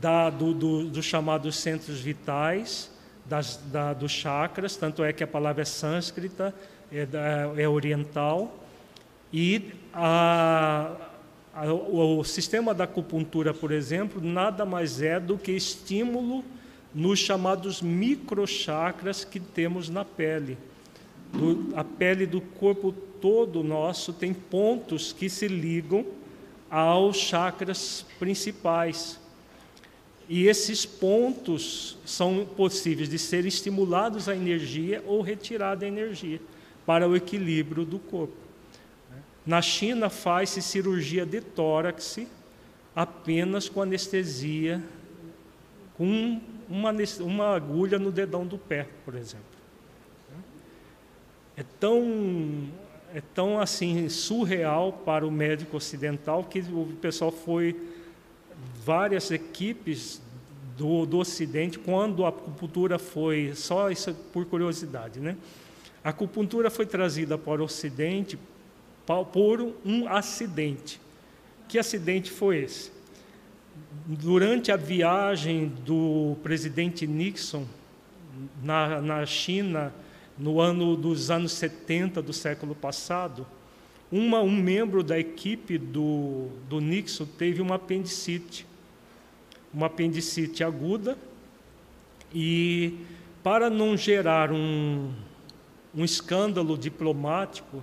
da, 0.00 0.30
do, 0.30 0.54
do, 0.54 0.84
dos 0.88 1.04
chamados 1.04 1.56
centros 1.56 2.00
vitais, 2.00 2.90
das, 3.26 3.56
da, 3.70 3.92
dos 3.92 4.12
chakras, 4.12 4.76
tanto 4.76 5.02
é 5.02 5.12
que 5.12 5.22
a 5.22 5.26
palavra 5.26 5.62
é 5.62 5.64
sânscrita, 5.64 6.54
é, 6.92 7.06
é 7.62 7.68
oriental, 7.68 8.64
e 9.32 9.72
a, 9.92 10.92
O, 11.56 12.18
o 12.18 12.24
sistema 12.24 12.74
da 12.74 12.84
acupuntura, 12.84 13.54
por 13.54 13.70
exemplo, 13.70 14.20
nada 14.20 14.64
mais 14.64 15.00
é 15.00 15.20
do 15.20 15.38
que 15.38 15.52
estímulo 15.52 16.44
nos 16.92 17.18
chamados 17.18 17.80
microchakras 17.80 19.24
que 19.24 19.38
temos 19.38 19.88
na 19.88 20.04
pele. 20.04 20.58
Do, 21.32 21.72
a 21.76 21.84
pele 21.84 22.26
do 22.26 22.40
corpo 22.40 22.92
todo 23.20 23.62
nosso 23.62 24.12
tem 24.12 24.34
pontos 24.34 25.12
que 25.12 25.28
se 25.28 25.46
ligam 25.46 26.04
aos 26.68 27.16
chakras 27.16 28.04
principais. 28.18 29.20
E 30.28 30.46
esses 30.46 30.84
pontos 30.84 31.98
são 32.04 32.46
possíveis 32.56 33.08
de 33.08 33.18
serem 33.18 33.48
estimulados 33.48 34.28
a 34.28 34.34
energia 34.34 35.02
ou 35.06 35.20
retirada 35.20 35.84
a 35.84 35.88
energia 35.88 36.40
para 36.84 37.08
o 37.08 37.14
equilíbrio 37.14 37.84
do 37.84 37.98
corpo. 37.98 38.43
Na 39.46 39.60
China 39.60 40.08
faz-se 40.08 40.62
cirurgia 40.62 41.26
de 41.26 41.40
tórax 41.40 42.20
apenas 42.96 43.68
com 43.68 43.82
anestesia, 43.82 44.82
com 45.96 46.40
uma, 46.68 46.92
uma 47.20 47.54
agulha 47.54 47.98
no 47.98 48.10
dedão 48.10 48.46
do 48.46 48.56
pé, 48.56 48.88
por 49.04 49.14
exemplo. 49.14 49.44
É 51.56 51.64
tão, 51.78 52.68
é 53.14 53.20
tão 53.20 53.60
assim 53.60 54.08
surreal 54.08 54.92
para 54.92 55.26
o 55.26 55.30
médico 55.30 55.76
ocidental 55.76 56.44
que 56.44 56.60
o 56.60 56.96
pessoal 57.00 57.30
foi 57.30 57.76
várias 58.84 59.30
equipes 59.30 60.22
do, 60.76 61.06
do 61.06 61.18
Ocidente, 61.18 61.78
quando 61.78 62.24
a 62.24 62.30
acupuntura 62.30 62.98
foi, 62.98 63.52
só 63.54 63.90
isso 63.90 64.12
por 64.32 64.44
curiosidade, 64.46 65.20
né? 65.20 65.36
A 66.02 66.10
acupuntura 66.10 66.70
foi 66.70 66.86
trazida 66.86 67.38
para 67.38 67.62
o 67.62 67.64
Ocidente 67.64 68.38
por 69.06 69.74
um 69.84 70.08
acidente. 70.08 71.00
Que 71.68 71.78
acidente 71.78 72.30
foi 72.30 72.58
esse? 72.58 72.92
Durante 74.06 74.70
a 74.72 74.76
viagem 74.76 75.68
do 75.84 76.36
presidente 76.42 77.06
Nixon 77.06 77.66
na, 78.62 79.00
na 79.00 79.26
China, 79.26 79.92
no 80.38 80.60
ano 80.60 80.96
dos 80.96 81.30
anos 81.30 81.52
70 81.52 82.20
do 82.20 82.32
século 82.32 82.74
passado, 82.74 83.46
uma, 84.10 84.40
um 84.40 84.50
membro 84.50 85.02
da 85.02 85.18
equipe 85.18 85.78
do, 85.78 86.48
do 86.68 86.80
Nixon 86.80 87.26
teve 87.26 87.60
uma 87.60 87.76
apendicite, 87.76 88.66
uma 89.72 89.86
apendicite 89.86 90.62
aguda, 90.62 91.16
e 92.32 92.98
para 93.42 93.70
não 93.70 93.96
gerar 93.96 94.52
um, 94.52 95.12
um 95.94 96.04
escândalo 96.04 96.76
diplomático, 96.76 97.82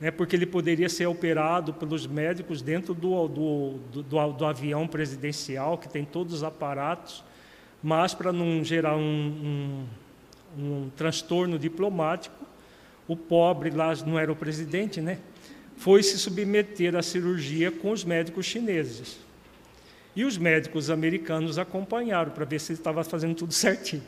né, 0.00 0.10
porque 0.10 0.34
ele 0.34 0.46
poderia 0.46 0.88
ser 0.88 1.06
operado 1.06 1.74
pelos 1.74 2.06
médicos 2.06 2.62
dentro 2.62 2.94
do, 2.94 3.28
do, 3.28 4.02
do, 4.02 4.32
do 4.32 4.44
avião 4.46 4.86
presidencial, 4.86 5.76
que 5.76 5.88
tem 5.88 6.04
todos 6.04 6.34
os 6.34 6.42
aparatos, 6.42 7.22
mas 7.82 8.14
para 8.14 8.32
não 8.32 8.64
gerar 8.64 8.96
um, 8.96 9.86
um, 10.58 10.62
um 10.62 10.90
transtorno 10.96 11.58
diplomático, 11.58 12.34
o 13.06 13.14
pobre 13.14 13.70
lá 13.70 13.94
não 14.06 14.18
era 14.18 14.32
o 14.32 14.36
presidente, 14.36 15.00
né? 15.00 15.18
Foi 15.76 16.02
se 16.02 16.18
submeter 16.18 16.94
à 16.94 17.02
cirurgia 17.02 17.70
com 17.70 17.90
os 17.90 18.04
médicos 18.04 18.46
chineses. 18.46 19.18
E 20.14 20.24
os 20.24 20.36
médicos 20.36 20.90
americanos 20.90 21.58
acompanharam 21.58 22.30
para 22.30 22.44
ver 22.44 22.60
se 22.60 22.72
ele 22.72 22.80
estava 22.80 23.02
fazendo 23.02 23.34
tudo 23.34 23.52
certinho. 23.52 24.02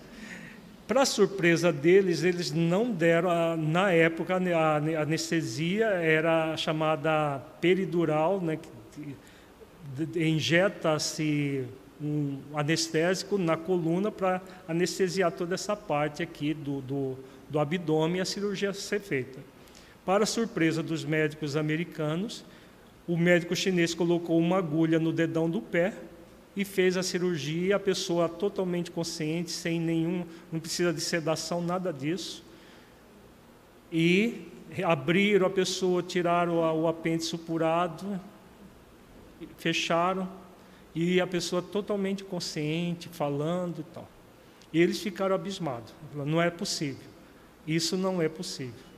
Para 0.93 1.07
surpresa 1.07 1.73
deles, 1.73 2.23
eles 2.23 2.53
não 2.53 2.91
deram, 2.91 3.31
a, 3.31 3.57
na 3.57 3.91
época, 3.91 4.37
a 4.37 4.77
anestesia 5.01 5.87
era 5.87 6.55
chamada 6.59 7.41
peridural, 7.63 8.43
né, 8.43 8.59
injeta-se 10.15 11.65
um 11.99 12.39
anestésico 12.55 13.39
na 13.39 13.57
coluna 13.57 14.13
para 14.13 14.43
anestesiar 14.69 15.33
toda 15.33 15.55
essa 15.55 15.75
parte 15.75 16.23
aqui 16.23 16.53
do, 16.53 16.83
do, 16.83 17.19
do 17.49 17.59
abdômen 17.59 18.19
e 18.19 18.21
a 18.21 18.27
cirurgia 18.27 18.75
ser 18.75 19.01
feita. 19.01 19.39
Para 20.05 20.27
surpresa 20.27 20.83
dos 20.83 21.07
médicos 21.07 21.57
americanos, 21.57 22.45
o 23.09 23.17
médico 23.17 23.57
chinês 23.57 23.95
colocou 23.95 24.39
uma 24.39 24.59
agulha 24.59 24.99
no 24.99 25.11
dedão 25.11 25.49
do 25.49 25.63
pé 25.63 25.95
e 26.57 26.65
fez 26.65 26.97
a 26.97 27.03
cirurgia, 27.03 27.77
a 27.77 27.81
pessoa 27.81 28.29
totalmente 28.29 28.91
consciente, 28.91 29.51
sem 29.51 29.81
nenhum, 29.81 30.25
não 30.51 30.61
precisa 30.61 30.93
de 30.93 31.01
sedação, 31.01 31.63
nada 31.63 31.93
disso. 31.93 32.45
E 33.91 34.49
abriram 34.85 35.47
a 35.47 35.51
pessoa, 35.51 36.03
tiraram 36.03 36.59
o 36.59 36.87
apêndice 36.87 37.29
supurado, 37.29 38.21
fecharam, 39.57 40.29
e 40.95 41.21
a 41.21 41.27
pessoa 41.27 41.63
totalmente 41.63 42.23
consciente, 42.23 43.09
falando 43.09 43.81
e 43.81 43.85
tal. 43.95 44.09
E 44.73 44.81
eles 44.81 45.01
ficaram 45.01 45.35
abismados. 45.35 45.93
Não 46.15 46.41
é 46.41 46.51
possível. 46.51 47.11
Isso 47.67 47.97
não 47.97 48.21
é 48.21 48.29
possível. 48.29 48.93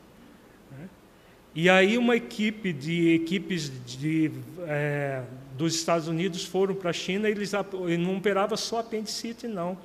E 1.54 1.70
aí 1.70 1.96
uma 1.96 2.16
equipe 2.16 2.72
de 2.72 3.14
equipes 3.14 3.70
de, 3.86 4.32
é, 4.66 5.22
dos 5.56 5.74
Estados 5.74 6.08
Unidos 6.08 6.44
foram 6.44 6.74
para 6.74 6.90
a 6.90 6.92
China 6.92 7.28
eles 7.28 7.52
não 7.98 8.16
operavam 8.16 8.56
só 8.56 8.80
apendicite, 8.80 9.46
não. 9.46 9.78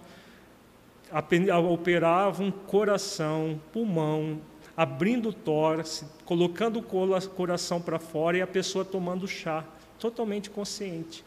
Operavam 1.71 2.51
coração, 2.51 3.60
pulmão, 3.71 4.41
abrindo 4.75 5.29
o 5.29 5.34
tórax, 5.34 6.05
colocando 6.25 6.79
o 6.79 7.29
coração 7.29 7.82
para 7.82 7.99
fora 7.99 8.38
e 8.38 8.41
a 8.41 8.47
pessoa 8.47 8.84
tomando 8.84 9.28
chá, 9.28 9.63
totalmente 9.99 10.49
consciente. 10.49 11.24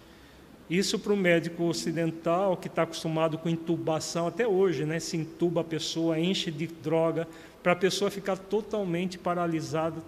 Isso 0.70 0.98
para 0.98 1.12
o 1.12 1.16
médico 1.16 1.64
ocidental 1.64 2.56
que 2.56 2.66
está 2.66 2.82
acostumado 2.82 3.36
com 3.36 3.48
intubação, 3.48 4.26
até 4.26 4.46
hoje, 4.46 4.84
né, 4.84 4.98
se 4.98 5.16
intuba 5.16 5.60
a 5.60 5.64
pessoa, 5.64 6.18
enche 6.18 6.50
de 6.50 6.66
droga, 6.66 7.28
para 7.62 7.72
a 7.72 7.76
pessoa 7.76 8.10
ficar 8.10 8.36
totalmente 8.36 9.18
paralisada, 9.18 10.00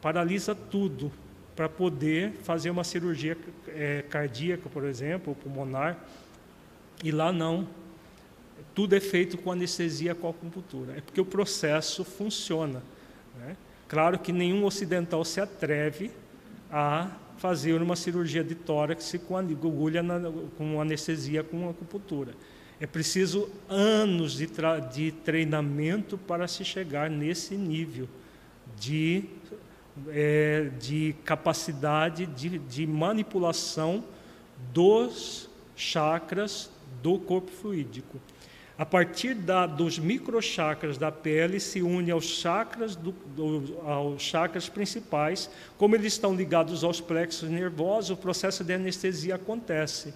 paralisa 0.00 0.54
tudo 0.54 1.10
para 1.60 1.68
poder 1.68 2.32
fazer 2.42 2.70
uma 2.70 2.82
cirurgia 2.82 3.36
é, 3.68 4.02
cardíaca, 4.08 4.66
por 4.70 4.82
exemplo, 4.84 5.24
ou 5.28 5.34
pulmonar. 5.34 5.94
E 7.04 7.12
lá 7.12 7.30
não. 7.30 7.68
Tudo 8.74 8.96
é 8.96 9.00
feito 9.00 9.36
com 9.36 9.52
anestesia 9.52 10.14
com 10.14 10.26
acupuntura. 10.26 10.94
É 10.96 11.02
porque 11.02 11.20
o 11.20 11.24
processo 11.26 12.02
funciona. 12.02 12.82
Né? 13.38 13.58
Claro 13.88 14.18
que 14.18 14.32
nenhum 14.32 14.64
ocidental 14.64 15.22
se 15.22 15.38
atreve 15.38 16.10
a 16.72 17.10
fazer 17.36 17.82
uma 17.82 17.94
cirurgia 17.94 18.42
de 18.42 18.54
tórax 18.54 19.14
com 19.28 19.36
agulha 19.36 20.02
na, 20.02 20.18
com 20.56 20.80
anestesia 20.80 21.44
com 21.44 21.68
acupuntura. 21.68 22.32
É 22.80 22.86
preciso 22.86 23.50
anos 23.68 24.32
de, 24.32 24.48
de 24.94 25.12
treinamento 25.12 26.16
para 26.16 26.48
se 26.48 26.64
chegar 26.64 27.10
nesse 27.10 27.54
nível 27.54 28.08
de 28.78 29.24
é, 30.08 30.70
de 30.78 31.14
capacidade 31.24 32.26
de, 32.26 32.58
de 32.58 32.86
manipulação 32.86 34.04
dos 34.72 35.48
chakras 35.76 36.70
do 37.02 37.18
corpo 37.18 37.50
fluídico. 37.50 38.20
A 38.80 38.86
partir 38.86 39.34
da, 39.34 39.66
dos 39.66 39.98
microchakras 39.98 40.96
da 40.96 41.12
pele 41.12 41.60
se 41.60 41.82
une 41.82 42.10
aos 42.10 42.24
chakras, 42.24 42.96
do, 42.96 43.12
do, 43.36 43.78
aos 43.84 44.22
chakras 44.22 44.70
principais, 44.70 45.50
como 45.76 45.94
eles 45.94 46.14
estão 46.14 46.34
ligados 46.34 46.82
aos 46.82 46.98
plexos 46.98 47.50
nervosos, 47.50 48.10
o 48.10 48.16
processo 48.16 48.64
de 48.64 48.72
anestesia 48.72 49.34
acontece, 49.34 50.14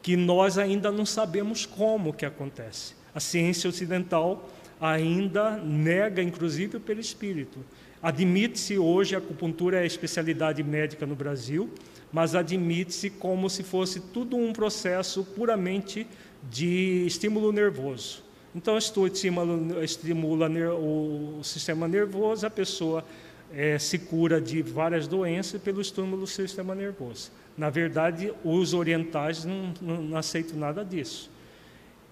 que 0.00 0.16
nós 0.16 0.56
ainda 0.56 0.90
não 0.90 1.04
sabemos 1.04 1.66
como 1.66 2.14
que 2.14 2.24
acontece. 2.24 2.94
A 3.14 3.20
ciência 3.20 3.68
ocidental 3.68 4.48
ainda 4.80 5.58
nega, 5.58 6.22
inclusive, 6.22 6.78
pelo 6.78 7.00
espírito. 7.00 7.58
Admite-se 8.02 8.78
hoje 8.78 9.14
a 9.14 9.18
acupuntura 9.18 9.82
é 9.82 9.86
especialidade 9.86 10.62
médica 10.62 11.04
no 11.04 11.14
Brasil, 11.14 11.70
mas 12.10 12.34
admite-se 12.34 13.10
como 13.10 13.50
se 13.50 13.62
fosse 13.62 14.00
tudo 14.00 14.36
um 14.36 14.52
processo 14.52 15.22
puramente 15.22 16.06
de 16.50 17.04
estímulo 17.06 17.52
nervoso. 17.52 18.24
Então, 18.54 18.76
estimula, 18.78 19.84
estimula 19.84 20.48
o 20.74 21.40
sistema 21.44 21.86
nervoso, 21.86 22.46
a 22.46 22.50
pessoa 22.50 23.04
é, 23.52 23.78
se 23.78 23.98
cura 23.98 24.40
de 24.40 24.62
várias 24.62 25.06
doenças 25.06 25.60
pelo 25.60 25.80
estímulo 25.80 26.18
do 26.18 26.26
sistema 26.26 26.74
nervoso. 26.74 27.30
Na 27.56 27.68
verdade, 27.68 28.32
os 28.42 28.72
orientais 28.72 29.44
não, 29.44 29.74
não, 29.80 30.02
não 30.02 30.16
aceitam 30.16 30.58
nada 30.58 30.84
disso. 30.84 31.30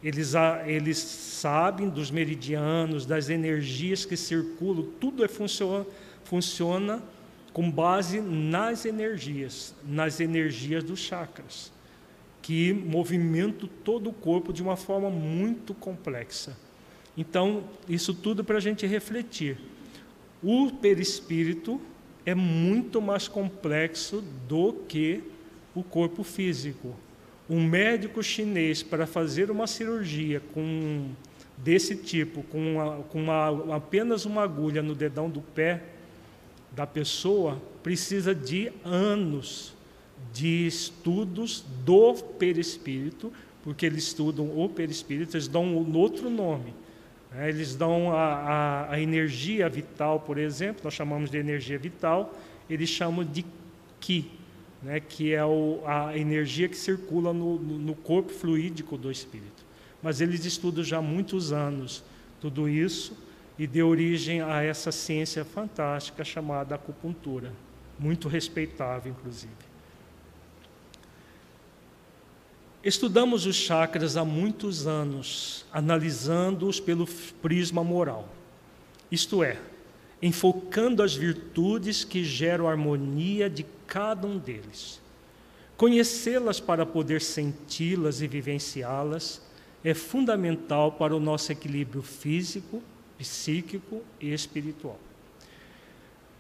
Eles, 0.03 0.33
eles 0.67 0.99
sabem 0.99 1.89
dos 1.89 2.11
meridianos, 2.11 3.05
das 3.05 3.29
energias 3.29 4.05
que 4.05 4.17
circulam, 4.17 4.87
tudo 5.01 5.25
é 5.25 5.29
funciona, 5.29 5.85
funciona 6.23 7.03
com 7.53 7.69
base 7.69 8.21
nas 8.21 8.85
energias, 8.85 9.75
nas 9.85 10.21
energias 10.21 10.85
dos 10.85 11.01
chakras, 11.01 11.73
que 12.41 12.73
movimentam 12.73 13.69
todo 13.83 14.11
o 14.11 14.13
corpo 14.13 14.53
de 14.53 14.63
uma 14.63 14.77
forma 14.77 15.11
muito 15.11 15.75
complexa. 15.75 16.57
Então, 17.17 17.65
isso 17.89 18.15
tudo 18.15 18.45
para 18.45 18.59
a 18.59 18.61
gente 18.61 18.87
refletir. 18.87 19.59
O 20.41 20.71
perispírito 20.71 21.81
é 22.25 22.33
muito 22.33 23.03
mais 23.03 23.27
complexo 23.27 24.23
do 24.47 24.73
que 24.87 25.25
o 25.75 25.83
corpo 25.83 26.23
físico. 26.23 26.95
Um 27.49 27.63
médico 27.63 28.23
chinês, 28.23 28.83
para 28.83 29.07
fazer 29.07 29.51
uma 29.51 29.67
cirurgia 29.67 30.41
com 30.53 31.09
desse 31.57 31.97
tipo, 31.97 32.43
com, 32.45 32.75
uma, 32.75 32.97
com 33.05 33.23
uma, 33.23 33.77
apenas 33.77 34.25
uma 34.25 34.43
agulha 34.43 34.83
no 34.83 34.95
dedão 34.95 35.29
do 35.29 35.41
pé 35.41 35.83
da 36.73 36.87
pessoa, 36.87 37.61
precisa 37.83 38.35
de 38.35 38.71
anos 38.85 39.75
de 40.33 40.67
estudos 40.67 41.65
do 41.85 42.15
perispírito, 42.15 43.33
porque 43.63 43.87
eles 43.87 44.05
estudam 44.05 44.47
o 44.59 44.69
perispírito, 44.69 45.37
eles 45.37 45.49
dão 45.49 45.65
um 45.65 45.97
outro 45.97 46.31
nome. 46.31 46.75
Né? 47.31 47.49
Eles 47.49 47.75
dão 47.75 48.13
a, 48.13 48.25
a, 48.25 48.93
a, 48.93 49.01
energia 49.01 49.69
vital, 49.69 50.21
por 50.21 50.39
exemplo, 50.39 50.83
nós 50.85 50.95
chamamos 50.95 51.31
de 51.31 51.39
energia 51.39 51.79
vital, 51.79 52.35
eles 52.69 52.89
chamam 52.89 53.25
de 53.25 53.45
Ki, 54.01 54.31
né? 54.83 55.01
que 55.01 55.33
é 55.35 55.45
o, 55.45 55.83
a 55.87 56.17
energia 56.17 56.69
que 56.69 56.77
circula 56.77 57.33
no, 57.33 57.59
no 57.59 57.95
corpo 57.95 58.33
fluídico 58.33 58.97
do 58.97 59.11
espírito. 59.11 59.67
Mas 60.03 60.21
eles 60.21 60.45
estudam 60.45 60.85
já 60.85 60.99
há 60.99 61.03
muitos 61.03 61.53
anos 61.53 62.05
tudo 62.41 62.69
isso 62.69 63.17
e 63.59 63.67
deu 63.67 63.89
origem 63.89 64.41
a 64.41 64.63
essa 64.63 64.93
ciência 64.93 65.45
fantástica 65.45 66.25
chamada 66.25 66.77
acupuntura, 66.77 67.53
muito 67.99 68.29
respeitável, 68.29 69.11
inclusive. 69.11 69.53
Estudamos 72.85 73.45
os 73.45 73.57
chakras 73.57 74.17
há 74.17 74.25
muitos 74.25 74.87
anos, 74.87 75.67
analisando-os 75.73 76.79
pelo 76.79 77.07
prisma 77.43 77.83
moral, 77.83 78.29
isto 79.11 79.43
é, 79.43 79.59
enfocando 80.23 81.03
as 81.03 81.15
virtudes 81.15 82.05
que 82.05 82.23
geram 82.23 82.69
harmonia 82.69 83.51
de 83.51 83.67
cada 83.89 84.27
um 84.27 84.39
deles. 84.39 85.01
Conhecê-las 85.77 86.61
para 86.61 86.87
poder 86.87 87.21
senti-las 87.21 88.21
e 88.21 88.29
vivenciá-las 88.29 89.43
é 89.83 89.95
fundamental 89.95 90.93
para 90.93 91.17
o 91.17 91.21
nosso 91.21 91.51
equilíbrio 91.51 92.03
físico, 92.03 92.83
psíquico 93.19 94.03
e 94.21 94.33
espiritual. 94.33 94.99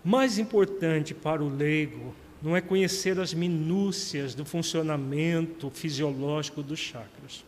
Mais 0.04 0.38
importante 0.38 1.14
para 1.14 1.42
o 1.42 1.48
leigo 1.48 2.14
não 2.42 2.56
é 2.56 2.60
conhecer 2.60 3.18
as 3.18 3.34
minúcias 3.34 4.34
do 4.34 4.44
funcionamento 4.44 5.70
fisiológico 5.70 6.62
dos 6.62 6.78
chakras. 6.78 7.44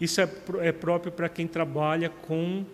Isso 0.00 0.20
é, 0.20 0.28
é 0.60 0.72
próprio 0.72 1.12
para 1.12 1.28
quem 1.28 1.46
trabalha 1.46 2.10
com 2.10 2.64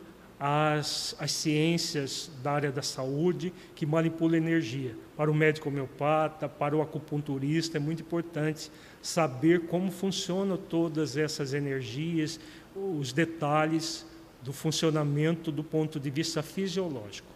as, 0.40 1.14
as 1.18 1.30
ciências 1.30 2.30
da 2.42 2.52
área 2.52 2.72
da 2.72 2.80
saúde 2.80 3.52
que 3.74 3.84
manipula 3.84 4.36
energia. 4.36 4.96
Para 5.16 5.30
o 5.30 5.34
médico 5.34 5.68
homeopata, 5.68 6.48
para 6.48 6.74
o 6.74 6.80
acupunturista, 6.80 7.76
é 7.76 7.80
muito 7.80 8.02
importante 8.02 8.72
saber 9.02 9.66
como 9.66 9.92
funcionam 9.92 10.56
todas 10.56 11.16
essas 11.16 11.52
energias, 11.52 12.40
os 12.74 13.12
detalhes 13.12 14.06
do 14.42 14.52
funcionamento 14.52 15.52
do 15.52 15.62
ponto 15.62 16.00
de 16.00 16.08
vista 16.08 16.42
fisiológico. 16.42 17.28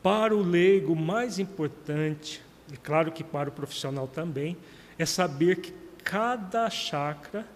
Para 0.00 0.34
o 0.36 0.40
leigo, 0.40 0.94
mais 0.94 1.40
importante 1.40 2.40
e 2.72 2.76
claro 2.76 3.12
que 3.12 3.22
para 3.22 3.48
o 3.48 3.52
profissional 3.52 4.08
também, 4.08 4.56
é 4.98 5.06
saber 5.06 5.60
que 5.60 5.72
cada 6.02 6.68
chakra 6.70 7.46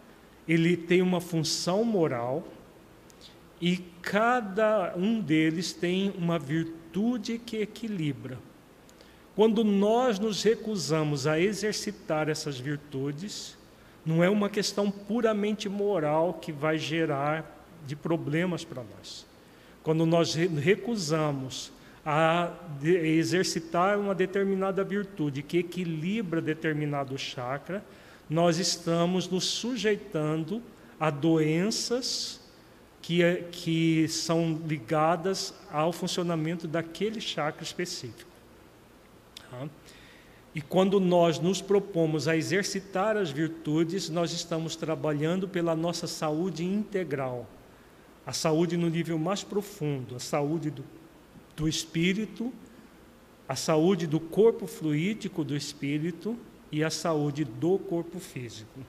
ele 0.46 0.76
tem 0.76 1.02
uma 1.02 1.20
função 1.20 1.84
moral 1.84 2.46
e 3.60 3.78
cada 4.02 4.94
um 4.96 5.20
deles 5.20 5.72
tem 5.72 6.12
uma 6.16 6.38
virtude 6.38 7.38
que 7.38 7.58
equilibra. 7.58 8.38
Quando 9.36 9.62
nós 9.62 10.18
nos 10.18 10.42
recusamos 10.42 11.26
a 11.26 11.38
exercitar 11.38 12.28
essas 12.28 12.58
virtudes, 12.58 13.56
não 14.04 14.24
é 14.24 14.28
uma 14.28 14.48
questão 14.48 14.90
puramente 14.90 15.68
moral 15.68 16.34
que 16.34 16.52
vai 16.52 16.78
gerar 16.78 17.64
de 17.86 17.94
problemas 17.94 18.64
para 18.64 18.82
nós. 18.82 19.26
Quando 19.82 20.04
nós 20.04 20.34
recusamos 20.34 21.72
a 22.04 22.52
exercitar 22.82 23.98
uma 23.98 24.14
determinada 24.14 24.82
virtude 24.82 25.42
que 25.42 25.58
equilibra 25.58 26.40
determinado 26.40 27.16
chakra, 27.16 27.84
nós 28.28 28.58
estamos 28.58 29.28
nos 29.28 29.44
sujeitando 29.44 30.62
a 30.98 31.10
doenças 31.10 32.39
que, 33.02 33.44
que 33.52 34.08
são 34.08 34.60
ligadas 34.66 35.54
ao 35.70 35.92
funcionamento 35.92 36.68
daquele 36.68 37.20
chakra 37.20 37.62
específico. 37.62 38.30
Tá? 39.50 39.68
E 40.54 40.60
quando 40.60 40.98
nós 40.98 41.38
nos 41.38 41.60
propomos 41.62 42.26
a 42.26 42.36
exercitar 42.36 43.16
as 43.16 43.30
virtudes, 43.30 44.10
nós 44.10 44.32
estamos 44.32 44.74
trabalhando 44.74 45.48
pela 45.48 45.76
nossa 45.76 46.06
saúde 46.06 46.64
integral, 46.64 47.46
a 48.26 48.32
saúde 48.32 48.76
no 48.76 48.88
nível 48.88 49.18
mais 49.18 49.44
profundo, 49.44 50.16
a 50.16 50.18
saúde 50.18 50.70
do 50.70 50.84
do 51.60 51.68
espírito, 51.68 52.50
a 53.46 53.54
saúde 53.54 54.06
do 54.06 54.18
corpo 54.18 54.66
fluídico 54.66 55.44
do 55.44 55.54
espírito 55.54 56.36
e 56.72 56.82
a 56.82 56.88
saúde 56.88 57.44
do 57.44 57.78
corpo 57.78 58.18
físico. 58.18 58.80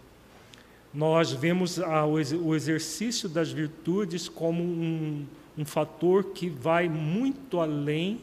Nós 0.93 1.31
vemos 1.31 1.77
o 1.77 2.53
exercício 2.53 3.29
das 3.29 3.51
virtudes 3.51 4.27
como 4.27 4.61
um, 4.61 5.25
um 5.57 5.65
fator 5.65 6.25
que 6.25 6.49
vai 6.49 6.89
muito 6.89 7.59
além 7.59 8.19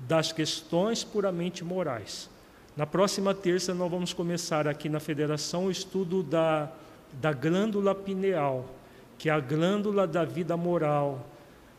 das 0.00 0.32
questões 0.32 1.04
puramente 1.04 1.64
morais. 1.64 2.30
Na 2.76 2.86
próxima 2.86 3.34
terça, 3.34 3.74
nós 3.74 3.90
vamos 3.90 4.12
começar 4.12 4.68
aqui 4.68 4.88
na 4.88 5.00
Federação 5.00 5.66
o 5.66 5.70
estudo 5.70 6.22
da, 6.22 6.70
da 7.12 7.32
glândula 7.32 7.94
pineal, 7.94 8.66
que 9.18 9.28
é 9.28 9.32
a 9.32 9.40
glândula 9.40 10.06
da 10.06 10.24
vida 10.24 10.56
moral, 10.56 11.26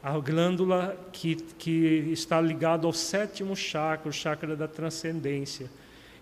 a 0.04 0.18
glândula 0.20 0.96
que, 1.12 1.36
que 1.36 2.10
está 2.12 2.40
ligada 2.40 2.86
ao 2.86 2.94
sétimo 2.94 3.56
chakra, 3.56 4.10
o 4.10 4.14
chakra 4.14 4.56
da 4.56 4.68
transcendência. 4.68 5.70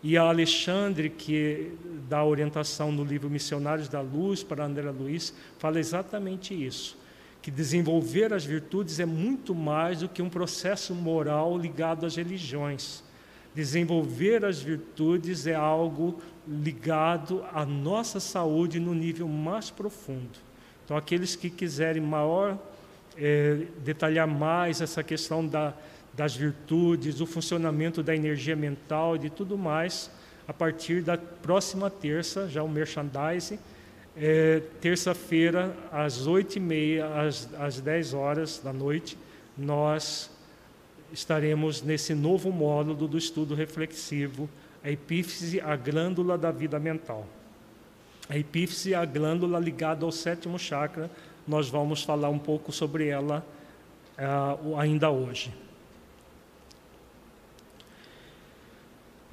E 0.04 0.18
a 0.18 0.24
Alexandre, 0.24 1.10
que 1.10 1.72
dá 2.08 2.24
orientação 2.24 2.92
no 2.92 3.04
livro 3.04 3.30
Missionários 3.30 3.88
da 3.88 4.02
Luz 4.02 4.44
para 4.44 4.66
André 4.66 4.90
Luiz, 4.92 5.34
fala 5.58 5.80
exatamente 5.80 6.54
isso. 6.54 6.98
Que 7.42 7.50
desenvolver 7.50 8.34
as 8.34 8.46
virtudes 8.46 9.00
é 9.00 9.06
muito 9.06 9.56
mais 9.56 10.00
do 10.00 10.10
que 10.10 10.22
um 10.22 10.30
processo 10.30 10.94
moral 10.94 11.58
ligado 11.58 12.06
às 12.06 12.16
religiões. 12.16 13.04
Desenvolver 13.56 14.46
as 14.46 14.62
virtudes 14.62 15.48
é 15.48 15.56
algo 15.56 16.22
ligado 16.48 17.44
à 17.52 17.66
nossa 17.66 18.20
saúde 18.20 18.80
no 18.80 18.94
nível 18.94 19.28
mais 19.28 19.72
profundo. 19.72 20.38
Então, 20.86 20.96
aqueles 20.96 21.36
que 21.36 21.50
quiserem 21.50 22.02
maior 22.02 22.58
é, 23.18 23.66
detalhar 23.84 24.28
mais 24.28 24.80
essa 24.80 25.04
questão 25.04 25.46
da, 25.46 25.74
das 26.18 26.36
virtudes, 26.36 27.22
o 27.22 27.28
funcionamento 27.28 28.02
da 28.02 28.16
energia 28.16 28.56
mental 28.56 29.16
e 29.16 29.20
de 29.20 29.30
tudo 29.30 29.56
mais, 29.56 30.10
a 30.48 30.52
partir 30.52 31.04
da 31.04 31.16
próxima 31.16 31.92
terça, 31.92 32.50
já 32.50 32.64
o 32.64 32.68
merchandising, 32.68 33.60
é, 34.16 34.64
terça-feira, 34.82 35.78
às 35.92 36.26
oito 36.26 36.56
e 36.56 36.60
meia, 36.60 37.06
às, 37.22 37.48
às 37.54 37.80
dez 37.80 38.16
horas 38.16 38.60
da 38.64 38.74
noite, 38.74 39.16
nós 39.56 40.32
estaremos 41.14 41.84
nesse 41.84 42.16
novo 42.16 42.52
módulo 42.52 43.08
do 43.08 43.18
estudo 43.18 43.54
reflexivo, 43.54 44.50
a 44.84 44.90
epífise, 44.90 45.62
a 45.62 45.76
glândula 45.76 46.36
da 46.36 46.50
vida 46.50 46.80
mental. 46.80 47.28
A 48.28 48.36
epífise 48.36 48.96
a 48.96 49.06
glândula 49.06 49.60
ligada 49.60 50.04
ao 50.04 50.12
sétimo 50.12 50.58
chakra, 50.58 51.12
nós 51.48 51.70
vamos 51.70 52.04
falar 52.04 52.30
um 52.30 52.40
pouco 52.40 52.72
sobre 52.72 53.08
ela 53.08 53.46
uh, 54.18 54.76
ainda 54.78 55.12
hoje. 55.12 55.54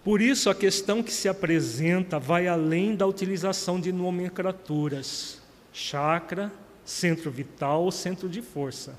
Por 0.04 0.20
isso, 0.20 0.50
a 0.50 0.54
questão 0.54 1.02
que 1.02 1.10
se 1.10 1.28
apresenta 1.28 2.18
vai 2.18 2.46
além 2.46 2.94
da 2.94 3.06
utilização 3.06 3.80
de 3.80 3.90
nomenclaturas, 3.90 5.40
chakra, 5.72 6.52
centro 6.84 7.30
vital, 7.30 7.90
centro 7.90 8.28
de 8.28 8.42
força. 8.42 8.94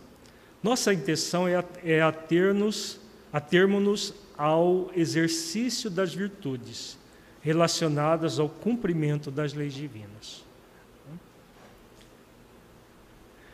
Nossa 0.63 0.91
intenção 0.91 1.47
é, 1.47 1.63
é 1.83 2.01
ater-nos, 2.01 2.99
atermos-nos 3.31 4.15
ao 4.35 4.89
exercício 4.95 5.91
das 5.91 6.11
virtudes 6.11 6.97
relacionadas 7.39 8.39
ao 8.39 8.49
cumprimento 8.49 9.29
das 9.29 9.53
leis 9.53 9.75
divinas. 9.75 10.43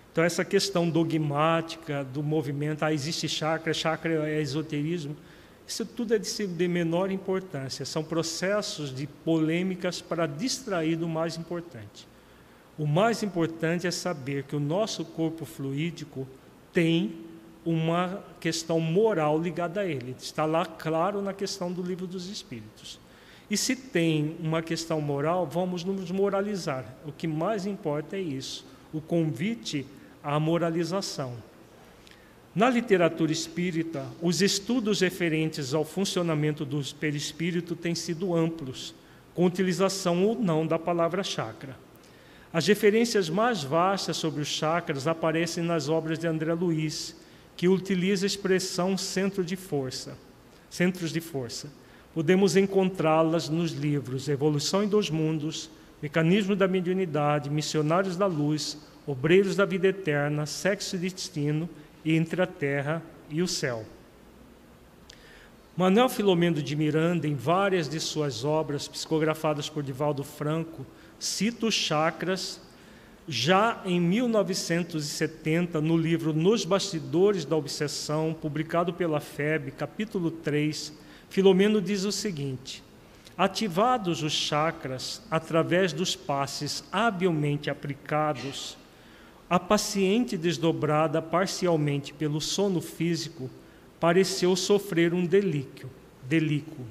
Então, 0.10 0.24
essa 0.24 0.46
questão 0.46 0.90
dogmática 0.90 2.04
do 2.06 2.24
movimento, 2.24 2.84
ah, 2.84 2.94
existe 2.94 3.28
chakra, 3.28 3.74
chakra 3.74 4.30
é 4.30 4.42
esoterismo, 4.42 5.16
isso 5.72 5.86
tudo 5.86 6.14
é 6.14 6.20
de, 6.20 6.48
de 6.48 6.68
menor 6.68 7.10
importância. 7.12 7.86
São 7.86 8.04
processos 8.04 8.94
de 8.94 9.08
polêmicas 9.08 10.02
para 10.02 10.28
distrair 10.28 10.98
do 10.98 11.08
mais 11.08 11.38
importante. 11.38 12.06
O 12.78 12.86
mais 12.86 13.24
importante 13.24 13.88
é 13.88 13.92
saber 13.92 14.44
que 14.44 14.54
o 14.54 14.60
nosso 14.60 15.06
corpo 15.06 15.46
fluídico 15.46 16.28
tem 16.74 17.16
uma 17.64 18.22
questão 18.42 18.82
moral 18.82 19.40
ligada 19.40 19.80
a 19.80 19.86
ele. 19.86 20.14
Está 20.20 20.44
lá 20.44 20.66
claro 20.66 21.22
na 21.22 21.34
questão 21.34 21.72
do 21.72 21.82
livro 21.82 22.06
dos 22.06 22.28
Espíritos. 22.28 23.00
E 23.50 23.56
se 23.56 23.74
tem 23.74 24.36
uma 24.42 24.62
questão 24.62 25.00
moral, 25.00 25.48
vamos 25.48 25.86
nos 25.86 26.12
moralizar. 26.12 26.84
O 27.06 27.14
que 27.14 27.28
mais 27.28 27.66
importa 27.66 28.18
é 28.18 28.22
isso, 28.22 28.66
o 28.92 29.00
convite 29.00 29.88
à 30.22 30.38
moralização. 30.38 31.38
Na 32.54 32.70
literatura 32.70 33.32
espírita, 33.32 34.06
os 34.22 34.42
estudos 34.42 35.00
referentes 35.00 35.74
ao 35.74 35.86
funcionamento 35.86 36.66
do 36.66 36.82
perispírito 36.96 37.78
têm 37.78 37.96
sido 37.96 38.36
amplos, 38.36 38.94
com 39.34 39.46
utilização 39.46 40.26
ou 40.26 40.38
não 40.38 40.68
da 40.68 40.78
palavra 40.78 41.24
chakra. 41.24 41.78
As 42.52 42.68
referências 42.68 43.30
mais 43.30 43.64
vastas 43.64 44.18
sobre 44.18 44.42
os 44.42 44.50
chakras 44.50 45.08
aparecem 45.08 45.64
nas 45.64 45.88
obras 45.88 46.20
de 46.20 46.28
André 46.28 46.54
Luiz, 46.54 47.16
que 47.56 47.70
utiliza 47.70 48.26
a 48.26 48.28
expressão 48.28 48.98
centro 48.98 49.46
de 49.46 49.56
força, 49.56 50.18
centros 50.70 51.14
de 51.14 51.22
força. 51.22 51.72
Podemos 52.14 52.58
encontrá-las 52.58 53.48
nos 53.48 53.72
livros 53.72 54.28
Evolução 54.28 54.84
em 54.84 54.90
Dois 54.90 55.10
Mundos, 55.10 55.70
Mecanismo 56.02 56.54
da 56.54 56.68
Mediunidade, 56.68 57.50
Missionários 57.50 58.18
da 58.18 58.26
Luz, 58.26 58.78
Obreiros 59.08 59.56
da 59.56 59.64
Vida 59.64 59.88
Eterna, 59.88 60.46
Sexo 60.46 60.98
e 60.98 61.00
Destino 61.00 61.70
Entre 62.06 62.42
a 62.42 62.48
Terra 62.48 63.02
e 63.30 63.42
o 63.42 63.48
Céu. 63.48 63.86
Manuel 65.76 66.10
Filomeno 66.10 66.62
de 66.62 66.76
Miranda, 66.76 67.28
em 67.28 67.34
várias 67.34 67.88
de 67.88 68.00
suas 68.00 68.44
obras 68.44 68.88
psicografadas 68.88 69.70
por 69.70 69.82
Divaldo 69.82 70.24
Franco, 70.24 70.86
cita 71.18 71.66
os 71.66 71.74
chakras 71.74 72.62
já 73.28 73.82
em 73.86 74.00
1970, 74.00 75.80
no 75.80 75.96
livro 75.96 76.34
Nos 76.34 76.66
Bastidores 76.66 77.46
da 77.46 77.56
Obsessão, 77.56 78.36
publicado 78.40 78.94
pela 78.94 79.20
FEB, 79.20 79.72
capítulo 79.72 80.32
3, 80.32 80.92
Filomeno 81.30 81.82
diz 81.82 82.04
o 82.04 82.12
seguinte: 82.12 82.84
Ativados 83.38 84.22
os 84.22 84.34
chakras 84.34 85.22
através 85.32 85.94
dos 85.94 86.16
passes 86.16 86.84
habilmente 86.92 87.70
aplicados, 87.70 88.78
a 89.52 89.60
paciente 89.60 90.38
desdobrada 90.38 91.22
parcialmente 91.22 92.14
pelo 92.14 92.40
sono 92.40 92.80
físico 92.80 93.50
pareceu 94.00 94.56
sofrer 94.56 95.14
um 95.14 95.26
delíquio, 95.26 95.90
delíquio. 96.24 96.86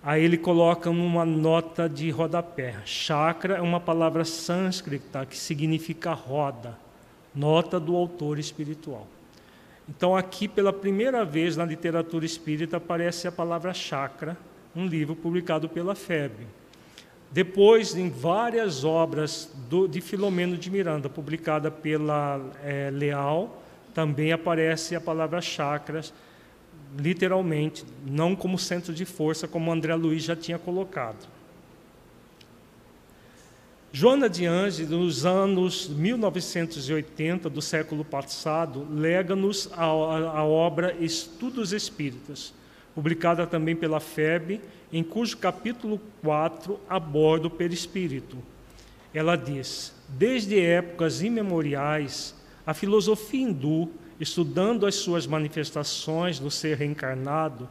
Aí 0.00 0.22
ele 0.22 0.38
coloca 0.38 0.88
uma 0.88 1.24
nota 1.24 1.88
de 1.88 2.08
rodapé. 2.10 2.80
Chakra 2.84 3.56
é 3.56 3.60
uma 3.60 3.80
palavra 3.80 4.24
sânscrita 4.24 5.26
que 5.26 5.36
significa 5.36 6.12
roda, 6.12 6.78
nota 7.34 7.80
do 7.80 7.96
autor 7.96 8.38
espiritual. 8.38 9.08
Então, 9.88 10.14
aqui, 10.14 10.46
pela 10.46 10.72
primeira 10.72 11.24
vez 11.24 11.56
na 11.56 11.64
literatura 11.64 12.24
espírita, 12.24 12.76
aparece 12.76 13.26
a 13.26 13.32
palavra 13.32 13.74
chakra, 13.74 14.38
um 14.76 14.86
livro 14.86 15.16
publicado 15.16 15.68
pela 15.68 15.96
FEB. 15.96 16.46
Depois, 17.30 17.94
em 17.94 18.08
várias 18.08 18.84
obras 18.84 19.50
do, 19.68 19.86
de 19.86 20.00
Filomeno 20.00 20.56
de 20.56 20.70
Miranda, 20.70 21.08
publicada 21.08 21.70
pela 21.70 22.40
é, 22.62 22.90
Leal, 22.90 23.62
também 23.92 24.32
aparece 24.32 24.94
a 24.94 25.00
palavra 25.00 25.40
chakras, 25.40 26.12
literalmente, 26.98 27.84
não 28.06 28.36
como 28.36 28.58
centro 28.58 28.92
de 28.92 29.04
força, 29.04 29.48
como 29.48 29.72
André 29.72 29.94
Luiz 29.94 30.22
já 30.22 30.36
tinha 30.36 30.58
colocado. 30.58 31.26
Joana 33.98 34.28
de 34.28 34.44
Anges, 34.44 34.90
nos 34.90 35.24
anos 35.24 35.88
1980 35.88 37.48
do 37.48 37.62
século 37.62 38.04
passado, 38.04 38.86
lega-nos 38.90 39.70
a, 39.72 39.84
a, 39.84 40.44
obra 40.44 40.94
Estudos 41.00 41.72
Espíritas, 41.72 42.52
publicada 42.96 43.46
também 43.46 43.76
pela 43.76 44.00
FEB, 44.00 44.58
em 44.90 45.04
cujo 45.04 45.36
capítulo 45.36 46.00
4 46.22 46.80
aborda 46.88 47.46
o 47.46 47.50
perispírito. 47.50 48.38
Ela 49.12 49.36
diz: 49.36 49.92
Desde 50.08 50.58
épocas 50.58 51.20
imemoriais, 51.20 52.34
a 52.66 52.72
filosofia 52.72 53.42
hindu, 53.42 53.90
estudando 54.18 54.86
as 54.86 54.94
suas 54.94 55.26
manifestações 55.26 56.38
do 56.38 56.50
ser 56.50 56.78
reencarnado, 56.78 57.68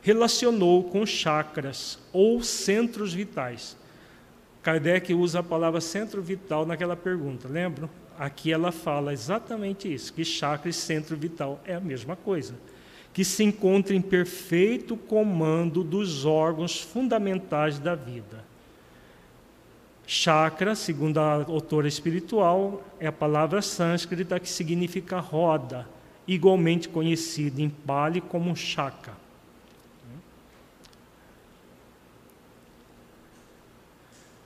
relacionou 0.00 0.84
com 0.84 1.04
chakras 1.04 1.98
ou 2.12 2.40
centros 2.40 3.12
vitais. 3.12 3.76
Kardec 4.62 5.12
usa 5.12 5.40
a 5.40 5.42
palavra 5.42 5.80
centro 5.80 6.22
vital 6.22 6.64
naquela 6.64 6.94
pergunta, 6.94 7.48
lembram? 7.48 7.90
Aqui 8.16 8.52
ela 8.52 8.70
fala 8.70 9.12
exatamente 9.12 9.92
isso, 9.92 10.12
que 10.12 10.24
chakra 10.24 10.70
e 10.70 10.72
centro 10.72 11.16
vital 11.16 11.60
é 11.64 11.74
a 11.74 11.80
mesma 11.80 12.14
coisa, 12.14 12.54
que 13.18 13.24
se 13.24 13.42
encontra 13.42 13.96
em 13.96 14.00
perfeito 14.00 14.96
comando 14.96 15.82
dos 15.82 16.24
órgãos 16.24 16.80
fundamentais 16.80 17.76
da 17.76 17.96
vida. 17.96 18.44
Chakra, 20.06 20.76
segundo 20.76 21.18
a 21.18 21.32
autora 21.42 21.88
espiritual, 21.88 22.80
é 23.00 23.08
a 23.08 23.12
palavra 23.12 23.60
sânscrita 23.60 24.38
que 24.38 24.48
significa 24.48 25.18
roda, 25.18 25.88
igualmente 26.28 26.88
conhecida 26.88 27.60
em 27.60 27.68
Pali 27.68 28.20
como 28.20 28.54
chaka. 28.54 29.14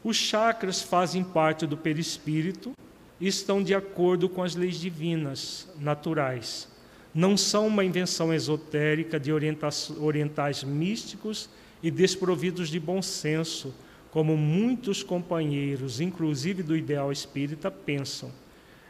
Os 0.03 0.17
chakras 0.17 0.81
fazem 0.81 1.23
parte 1.23 1.67
do 1.67 1.77
perispírito 1.77 2.73
e 3.21 3.29
estão 3.29 3.63
de 3.63 3.75
acordo 3.75 4.31
com 4.31 4.43
as 4.43 4.55
leis 4.55 4.81
divinas, 4.81 5.69
naturais. 5.79 6.72
Não 7.15 7.37
são 7.37 7.67
uma 7.67 7.85
invenção 7.85 8.33
esotérica 8.33 9.21
de 9.21 9.31
orientais 9.33 10.65
místicos 10.65 11.49
e 11.83 11.91
desprovidos 11.91 12.69
de 12.69 12.81
bom 12.81 13.03
senso, 13.03 13.75
como 14.11 14.37
muitos 14.37 15.03
companheiros, 15.03 16.01
inclusive 16.01 16.63
do 16.63 16.77
ideal 16.77 17.11
espírita, 17.11 17.71
pensam. 17.71 18.31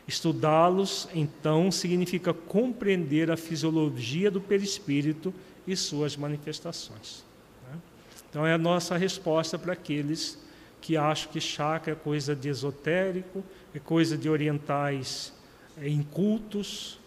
Estudá-los, 0.07 1.09
então, 1.15 1.71
significa 1.71 2.35
compreender 2.35 3.31
a 3.31 3.37
fisiologia 3.37 4.31
do 4.31 4.41
perispírito 4.41 5.33
e 5.67 5.77
suas 5.77 6.17
manifestações. 6.17 7.25
Né? 7.71 7.79
Então, 8.29 8.47
é 8.47 8.53
a 8.53 8.59
nossa 8.59 8.97
resposta 8.97 9.59
para 9.59 9.73
aqueles 9.73 10.39
que 10.81 10.97
acham 10.97 11.31
que 11.31 11.41
chakra 11.41 11.93
é 11.93 11.97
coisa 11.97 12.35
de 12.35 12.49
esotérico, 12.49 13.45
é 13.73 13.79
coisa 13.79 14.19
de 14.19 14.29
orientais 14.29 15.33
é, 15.81 15.89
incultos. 15.89 16.99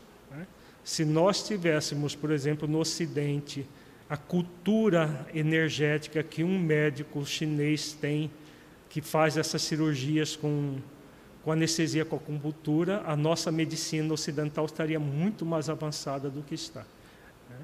Se 0.85 1.03
nós 1.03 1.41
tivéssemos, 1.41 2.13
por 2.13 2.29
exemplo, 2.29 2.67
no 2.67 2.77
Ocidente, 2.77 3.65
a 4.07 4.15
cultura 4.15 5.27
energética 5.33 6.21
que 6.21 6.43
um 6.43 6.59
médico 6.59 7.25
chinês 7.25 7.91
tem, 7.93 8.29
que 8.87 9.01
faz 9.01 9.35
essas 9.35 9.63
cirurgias 9.63 10.35
com, 10.35 10.75
com 11.43 11.51
anestesia 11.51 12.05
com 12.05 12.17
acupuntura, 12.17 13.01
a 13.03 13.15
nossa 13.15 13.51
medicina 13.51 14.13
ocidental 14.13 14.65
estaria 14.65 14.99
muito 14.99 15.43
mais 15.43 15.71
avançada 15.71 16.29
do 16.29 16.43
que 16.43 16.53
está. 16.53 16.81
Né? 17.49 17.57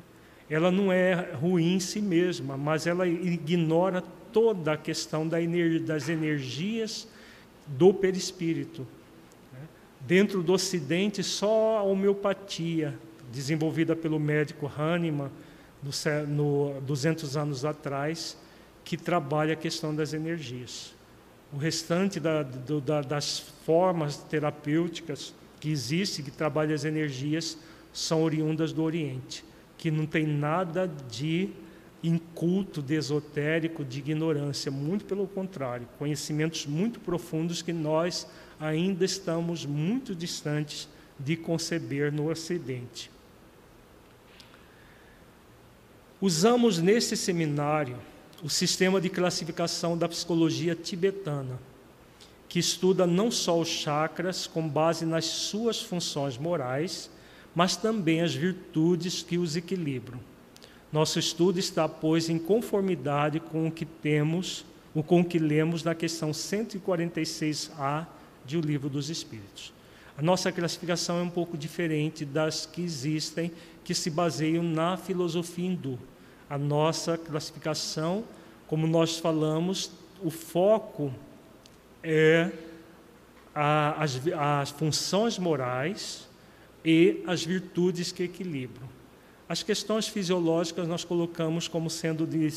Ela 0.49 0.71
não 0.71 0.91
é 0.91 1.31
ruim 1.35 1.75
em 1.75 1.79
si 1.79 2.01
mesma, 2.01 2.57
mas 2.57 2.87
ela 2.87 3.07
ignora 3.07 4.01
toda 4.33 4.73
a 4.73 4.77
questão 4.77 5.27
das 5.27 6.09
energias 6.09 7.07
do 7.67 7.93
perispírito. 7.93 8.81
Né? 9.53 9.59
Dentro 9.99 10.41
do 10.41 10.53
Ocidente, 10.53 11.21
só 11.21 11.77
a 11.77 11.83
homeopatia, 11.83 12.97
desenvolvida 13.31 13.95
pelo 13.95 14.19
médico 14.19 14.67
Hahnemann, 14.67 15.29
no, 15.81 16.27
no 16.73 16.81
200 16.81 17.35
anos 17.37 17.65
atrás, 17.65 18.37
que 18.83 18.97
trabalha 18.97 19.53
a 19.53 19.55
questão 19.55 19.95
das 19.95 20.13
energias. 20.13 20.93
O 21.53 21.57
restante 21.57 22.19
da, 22.19 22.43
do, 22.43 22.79
da, 22.79 23.01
das 23.01 23.39
formas 23.65 24.17
terapêuticas 24.17 25.33
que 25.59 25.69
existem, 25.69 26.23
que 26.23 26.31
trabalham 26.31 26.73
as 26.73 26.85
energias, 26.85 27.57
são 27.93 28.23
oriundas 28.23 28.71
do 28.71 28.83
Oriente, 28.83 29.43
que 29.77 29.91
não 29.91 30.05
tem 30.05 30.25
nada 30.25 30.89
de 31.09 31.49
inculto, 32.03 32.81
de 32.81 32.95
esotérico, 32.95 33.83
de 33.83 33.99
ignorância, 33.99 34.71
muito 34.71 35.05
pelo 35.05 35.27
contrário, 35.27 35.87
conhecimentos 35.99 36.65
muito 36.65 36.99
profundos 36.99 37.61
que 37.61 37.73
nós 37.73 38.27
ainda 38.59 39.05
estamos 39.05 39.65
muito 39.65 40.15
distantes 40.15 40.87
de 41.19 41.35
conceber 41.35 42.11
no 42.11 42.29
Ocidente. 42.29 43.11
Usamos 46.21 46.77
nesse 46.77 47.17
seminário 47.17 47.97
o 48.43 48.49
sistema 48.49 49.01
de 49.01 49.09
classificação 49.09 49.97
da 49.97 50.07
psicologia 50.07 50.75
tibetana, 50.75 51.59
que 52.47 52.59
estuda 52.59 53.07
não 53.07 53.31
só 53.31 53.59
os 53.59 53.67
chakras 53.67 54.45
com 54.45 54.69
base 54.69 55.03
nas 55.03 55.25
suas 55.25 55.81
funções 55.81 56.37
morais, 56.37 57.09
mas 57.55 57.75
também 57.75 58.21
as 58.21 58.35
virtudes 58.35 59.23
que 59.23 59.39
os 59.39 59.55
equilibram. 59.55 60.19
Nosso 60.93 61.17
estudo 61.17 61.57
está, 61.57 61.89
pois, 61.89 62.29
em 62.29 62.37
conformidade 62.37 63.39
com 63.39 63.67
o 63.67 63.71
que 63.71 63.85
temos, 63.85 64.63
o 64.93 65.01
com 65.01 65.21
o 65.21 65.25
que 65.25 65.39
lemos 65.39 65.83
na 65.83 65.95
questão 65.95 66.29
146A 66.29 68.05
de 68.45 68.57
O 68.57 68.61
Livro 68.61 68.89
dos 68.89 69.09
Espíritos. 69.09 69.73
A 70.15 70.21
nossa 70.21 70.51
classificação 70.51 71.17
é 71.17 71.23
um 71.23 71.29
pouco 71.31 71.57
diferente 71.57 72.23
das 72.25 72.67
que 72.67 72.83
existem, 72.83 73.51
que 73.83 73.95
se 73.95 74.11
baseiam 74.11 74.63
na 74.63 74.97
filosofia 74.97 75.65
hindu. 75.65 75.97
A 76.51 76.57
nossa 76.57 77.17
classificação, 77.17 78.25
como 78.67 78.85
nós 78.85 79.17
falamos, 79.17 79.89
o 80.21 80.29
foco 80.29 81.13
é 82.03 82.51
a, 83.55 84.03
as, 84.03 84.19
as 84.37 84.69
funções 84.71 85.39
morais 85.39 86.27
e 86.83 87.23
as 87.25 87.45
virtudes 87.45 88.11
que 88.11 88.23
equilibram. 88.23 88.85
As 89.47 89.63
questões 89.63 90.09
fisiológicas 90.09 90.85
nós 90.89 91.05
colocamos 91.05 91.69
como 91.69 91.89
sendo 91.89 92.27
de, 92.27 92.49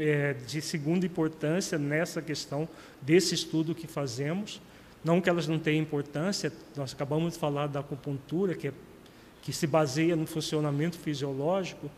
é, 0.00 0.34
de 0.34 0.60
segunda 0.60 1.06
importância 1.06 1.78
nessa 1.78 2.20
questão 2.20 2.68
desse 3.00 3.34
estudo 3.34 3.74
que 3.74 3.86
fazemos. 3.86 4.60
Não 5.02 5.18
que 5.18 5.30
elas 5.30 5.48
não 5.48 5.58
tenham 5.58 5.80
importância, 5.80 6.52
nós 6.76 6.92
acabamos 6.92 7.32
de 7.32 7.38
falar 7.38 7.68
da 7.68 7.80
acupuntura, 7.80 8.54
que, 8.54 8.68
é, 8.68 8.72
que 9.40 9.50
se 9.50 9.66
baseia 9.66 10.14
no 10.14 10.26
funcionamento 10.26 10.98
fisiológico, 10.98 11.90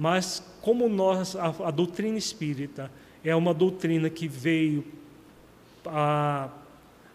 mas 0.00 0.42
como 0.62 0.88
nós, 0.88 1.36
a, 1.36 1.48
a 1.66 1.70
doutrina 1.70 2.16
espírita 2.16 2.90
é 3.22 3.36
uma 3.36 3.52
doutrina 3.52 4.08
que 4.08 4.26
veio 4.26 4.82
à, 5.84 6.48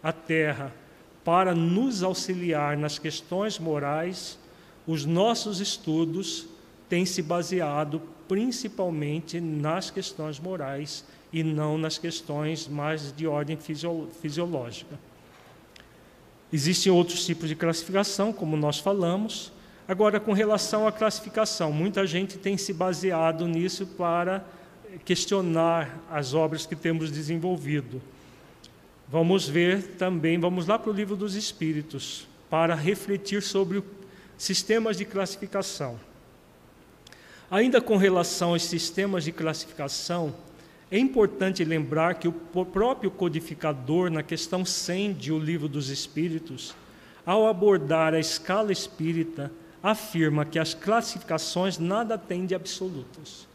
à 0.04 0.14
Terra 0.14 0.72
para 1.24 1.56
nos 1.56 2.04
auxiliar 2.04 2.78
nas 2.78 3.00
questões 3.00 3.58
morais, 3.58 4.38
os 4.86 5.04
nossos 5.04 5.60
estudos 5.60 6.46
têm 6.88 7.08
se 7.08 7.24
baseado 7.24 8.04
principalmente 8.28 9.42
nas 9.42 9.90
questões 9.90 10.40
morais 10.40 11.04
e 11.34 11.42
não 11.42 11.80
nas 11.80 11.98
questões 11.98 12.68
mais 12.68 13.12
de 13.12 13.26
ordem 13.26 13.58
fisiológica. 13.58 15.00
Existem 16.54 16.92
outros 16.92 17.26
tipos 17.26 17.50
de 17.50 17.56
classificação, 17.56 18.32
como 18.32 18.56
nós 18.56 18.78
falamos. 18.78 19.52
Agora, 19.88 20.20
com 20.20 20.34
relação 20.34 20.88
à 20.88 20.92
classificação, 20.92 21.72
muita 21.72 22.08
gente 22.08 22.40
tem 22.40 22.58
se 22.58 22.74
baseado 22.74 23.48
nisso 23.48 23.86
para 23.86 24.44
questionar 25.04 26.02
as 26.10 26.34
obras 26.34 26.66
que 26.66 26.76
temos 26.76 27.12
desenvolvido. 27.12 28.02
Vamos 29.08 29.48
ver 29.48 29.84
também, 29.98 30.40
vamos 30.40 30.66
lá 30.66 30.80
para 30.80 30.90
o 30.90 30.94
livro 30.94 31.16
dos 31.16 31.36
Espíritos, 31.36 32.28
para 32.50 32.74
refletir 32.74 33.44
sobre 33.44 33.84
sistemas 34.36 34.98
de 34.98 35.06
classificação. 35.06 36.00
Ainda 37.52 37.80
com 37.80 37.96
relação 37.96 38.54
aos 38.54 38.64
sistemas 38.64 39.24
de 39.24 39.32
classificação, 39.32 40.34
é 40.90 40.98
importante 40.98 41.64
lembrar 41.64 42.16
que 42.16 42.28
o 42.28 42.34
próprio 42.34 43.12
codificador, 43.12 44.10
na 44.10 44.24
questão 44.24 44.66
100 44.66 45.14
de 45.14 45.32
O 45.32 45.38
Livro 45.38 45.68
dos 45.68 45.90
Espíritos, 45.90 46.76
ao 47.24 47.48
abordar 47.48 48.16
a 48.16 48.20
escala 48.20 48.72
espírita, 48.72 49.52
afirma 49.86 50.44
que 50.44 50.58
as 50.58 50.74
classificações 50.74 51.78
nada 51.78 52.18
têm 52.18 52.48
de 52.48 52.56
absolutas. 52.56 53.48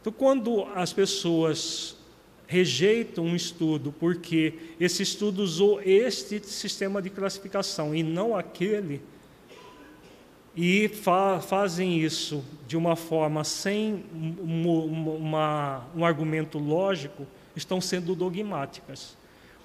Então, 0.00 0.12
quando 0.12 0.64
as 0.76 0.92
pessoas 0.92 1.96
rejeitam 2.46 3.24
um 3.24 3.34
estudo 3.34 3.90
porque 3.90 4.54
esse 4.78 5.02
estudo 5.02 5.42
usou 5.42 5.80
este 5.82 6.38
sistema 6.46 7.02
de 7.02 7.10
classificação 7.10 7.92
e 7.92 8.02
não 8.02 8.36
aquele, 8.36 9.02
e 10.54 10.86
fa 10.88 11.40
fazem 11.40 11.98
isso 11.98 12.44
de 12.68 12.76
uma 12.76 12.94
forma 12.94 13.42
sem 13.42 14.04
um, 14.14 15.16
uma, 15.16 15.84
um 15.96 16.04
argumento 16.04 16.58
lógico, 16.58 17.26
estão 17.56 17.80
sendo 17.80 18.14
dogmáticas. 18.14 19.16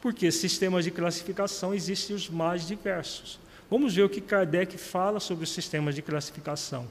Porque 0.02 0.32
sistemas 0.32 0.84
de 0.84 0.90
classificação 0.90 1.76
existem 1.76 2.16
os 2.16 2.28
mais 2.28 2.66
diversos. 2.66 3.40
Vamos 3.70 3.94
ver 3.94 4.04
o 4.04 4.10
que 4.10 4.20
Kardec 4.20 4.78
fala 4.78 5.20
sobre 5.20 5.44
os 5.44 5.52
sistemas 5.52 5.94
de 5.94 6.02
classificação. 6.02 6.88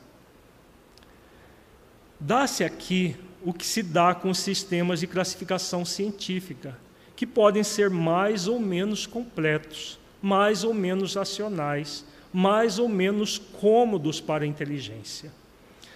Dá-se 2.21 2.63
aqui 2.63 3.17
o 3.45 3.53
que 3.53 3.67
se 3.67 3.83
dá 3.83 4.15
com 4.15 4.31
os 4.31 4.39
sistemas 4.39 5.01
de 5.01 5.07
classificação 5.07 5.85
científica, 5.85 6.79
que 7.17 7.27
podem 7.27 7.65
ser 7.65 7.91
mais 7.91 8.47
ou 8.47 8.61
menos 8.61 9.07
completos, 9.07 9.99
mais 10.23 10.63
ou 10.63 10.73
menos 10.73 11.15
racionais, 11.15 12.05
mais 12.33 12.79
ou 12.79 12.89
menos 12.89 13.39
cômodos 13.39 14.21
para 14.21 14.45
a 14.45 14.47
inteligência. 14.47 15.33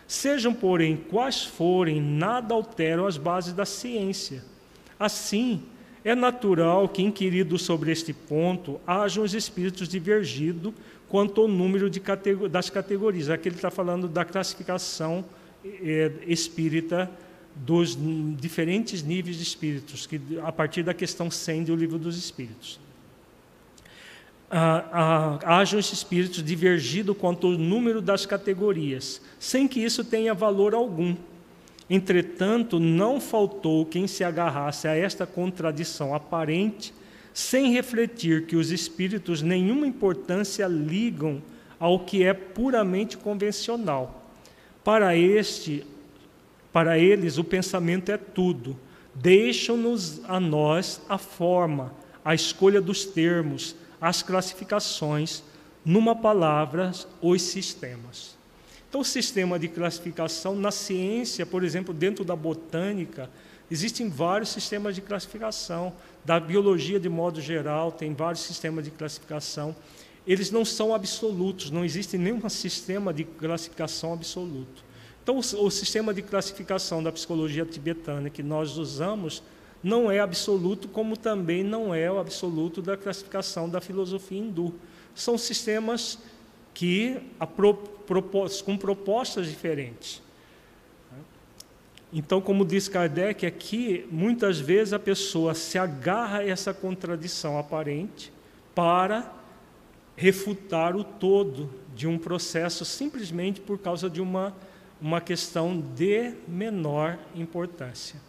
Sejam, 0.07 0.53
porém, 0.53 0.97
quais 0.97 1.45
forem, 1.45 2.01
nada 2.01 2.55
alteram 2.55 3.07
as 3.07 3.17
bases 3.17 3.53
da 3.53 3.65
ciência. 3.65 4.45
Assim, 4.99 5.63
é 6.05 6.15
natural 6.15 6.89
que, 6.89 7.03
inquirido 7.03 7.59
sobre 7.59 7.93
este 7.93 8.13
ponto, 8.13 8.81
hajam 8.87 9.25
os 9.25 9.35
espíritos 9.35 9.89
divergido 9.89 10.75
quanto 11.09 11.43
ao 11.43 11.49
número 11.49 11.91
categor 12.01 12.49
das 12.49 12.71
categorias. 12.71 13.31
Aqui 13.31 13.49
ele 13.49 13.57
está 13.57 13.71
falando 13.71 14.09
da 14.09 14.25
classificação 14.25 15.25
é, 15.65 16.11
espírita 16.27 17.11
dos 17.55 17.97
diferentes 18.37 19.03
níveis 19.03 19.37
de 19.37 19.43
espíritos, 19.43 20.07
que, 20.07 20.21
a 20.43 20.51
partir 20.51 20.83
da 20.83 20.95
questão 20.95 21.31
100 21.31 21.65
do 21.65 21.77
Livro 21.77 21.99
dos 21.99 22.17
Espíritos. 22.17 22.81
Ah, 24.51 25.39
ah, 25.45 25.59
hajam 25.59 25.79
esses 25.81 25.95
espíritos 25.95 26.43
divergido 26.43 27.15
quanto 27.15 27.47
ao 27.47 27.53
número 27.55 28.03
das 28.03 28.27
categorias, 28.27 29.21
sem 29.39 29.67
que 29.67 29.81
isso 29.81 30.05
tenha 30.05 30.35
valor 30.35 30.75
algum. 30.75 31.17
Entretanto, 31.95 32.81
não 32.81 33.21
faltou 33.21 33.85
quem 33.85 34.07
se 34.07 34.25
agarrasse 34.25 34.89
a 34.89 34.97
esta 34.97 35.27
contradição 35.27 36.15
aparente, 36.15 36.95
sem 37.35 37.71
refletir 37.71 38.47
que 38.47 38.57
os 38.57 38.71
espíritos 38.71 39.43
nenhuma 39.43 39.87
importância 39.87 40.67
ligam 40.67 41.43
ao 41.79 41.99
que 41.99 42.25
é 42.25 42.33
puramente 42.33 43.19
convencional. 43.19 44.25
Para 44.83 45.15
este, 45.15 45.85
para 46.73 46.99
eles, 46.99 47.37
o 47.37 47.45
pensamento 47.45 48.11
é 48.11 48.17
tudo. 48.17 48.75
Deixam-nos 49.15 50.23
a 50.25 50.41
nós 50.41 51.03
a 51.11 51.19
forma, 51.19 51.93
a 52.25 52.35
escolha 52.35 52.81
dos 52.81 53.05
termos, 53.05 53.77
as 54.01 54.23
classificações, 54.23 55.43
numa 55.85 56.17
palavra, 56.17 56.91
os 57.21 57.43
sistemas. 57.43 58.41
Então, 58.93 59.01
o 59.01 59.05
sistema 59.07 59.59
de 59.59 59.69
classificação 59.69 60.55
na 60.55 60.71
ciência, 60.71 61.47
por 61.47 61.65
exemplo, 61.65 61.95
dentro 61.95 62.27
da 62.27 62.37
botânica, 62.37 63.31
existem 63.71 64.11
vários 64.11 64.51
sistemas 64.51 64.95
de 64.95 65.01
classificação. 65.01 65.95
Da 66.23 66.39
biologia, 66.39 67.01
de 67.01 67.09
modo 67.09 67.41
geral, 67.41 67.91
tem 67.91 68.13
vários 68.13 68.43
sistemas 68.43 68.85
de 68.85 68.91
classificação. 68.91 69.75
Eles 70.27 70.51
não 70.51 70.63
são 70.63 70.95
absolutos, 70.95 71.71
não 71.71 71.87
existe 71.87 72.19
nenhum 72.19 72.47
sistema 72.51 73.15
de 73.15 73.25
classificação 73.25 74.13
absoluto. 74.13 74.85
Então, 75.23 75.37
o, 75.37 75.65
o 75.65 75.71
sistema 75.71 76.13
de 76.13 76.21
classificação 76.21 77.03
da 77.03 77.11
psicologia 77.11 77.65
tibetana 77.65 78.29
que 78.29 78.43
nós 78.43 78.77
usamos 78.77 79.43
não 79.83 80.11
é 80.11 80.21
absoluto, 80.21 80.87
como 80.87 81.17
também 81.17 81.65
não 81.65 81.95
é 81.95 82.13
o 82.13 82.19
absoluto 82.19 82.83
da 82.83 82.95
classificação 82.95 83.71
da 83.71 83.81
filosofia 83.81 84.39
hindu. 84.39 84.75
São 85.15 85.39
sistemas 85.39 86.19
que 86.75 87.21
pro, 87.57 87.75
com 88.65 88.77
propostas 88.77 89.49
diferentes. 89.49 90.23
Então, 92.13 92.41
como 92.41 92.65
diz 92.65 92.89
Kardec 92.89 93.47
aqui, 93.47 94.07
muitas 94.11 94.61
vezes 94.61 94.93
a 94.93 94.99
pessoa 94.99 95.55
se 95.55 95.79
agarra 95.79 96.39
a 96.39 96.47
essa 96.47 96.75
contradição 96.75 97.59
aparente 97.59 98.33
para 98.75 99.33
refutar 100.15 100.95
o 100.95 101.03
todo 101.03 101.71
de 101.95 102.07
um 102.07 102.19
processo 102.19 102.85
simplesmente 102.85 103.61
por 103.61 103.79
causa 103.79 104.11
de 104.11 104.21
uma 104.21 104.55
uma 105.03 105.21
questão 105.21 105.81
de 105.81 106.33
menor 106.47 107.19
importância. 107.35 108.21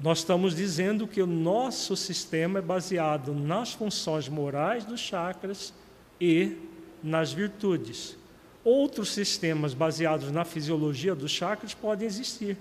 Nós 0.00 0.20
estamos 0.20 0.56
dizendo 0.56 1.06
que 1.06 1.20
o 1.20 1.26
nosso 1.26 1.94
sistema 1.94 2.60
é 2.60 2.62
baseado 2.62 3.34
nas 3.34 3.74
funções 3.74 4.30
morais 4.30 4.86
dos 4.86 4.98
chakras 4.98 5.74
e 6.18 6.56
nas 7.02 7.32
virtudes. 7.32 8.16
Outros 8.64 9.12
sistemas 9.12 9.74
baseados 9.74 10.30
na 10.30 10.44
fisiologia 10.44 11.14
dos 11.14 11.30
chakras 11.30 11.74
podem 11.74 12.06
existir, 12.06 12.56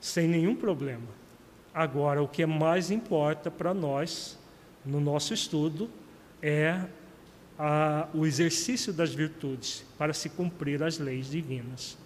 sem 0.00 0.26
nenhum 0.26 0.54
problema. 0.54 1.08
Agora, 1.74 2.22
o 2.22 2.28
que 2.28 2.44
mais 2.46 2.90
importa 2.90 3.50
para 3.50 3.72
nós, 3.72 4.38
no 4.84 5.00
nosso 5.00 5.32
estudo, 5.32 5.90
é 6.40 6.80
a, 7.58 8.08
o 8.12 8.26
exercício 8.26 8.92
das 8.92 9.14
virtudes 9.14 9.84
para 9.96 10.12
se 10.12 10.28
cumprir 10.28 10.82
as 10.82 10.98
leis 10.98 11.30
divinas. 11.30 11.96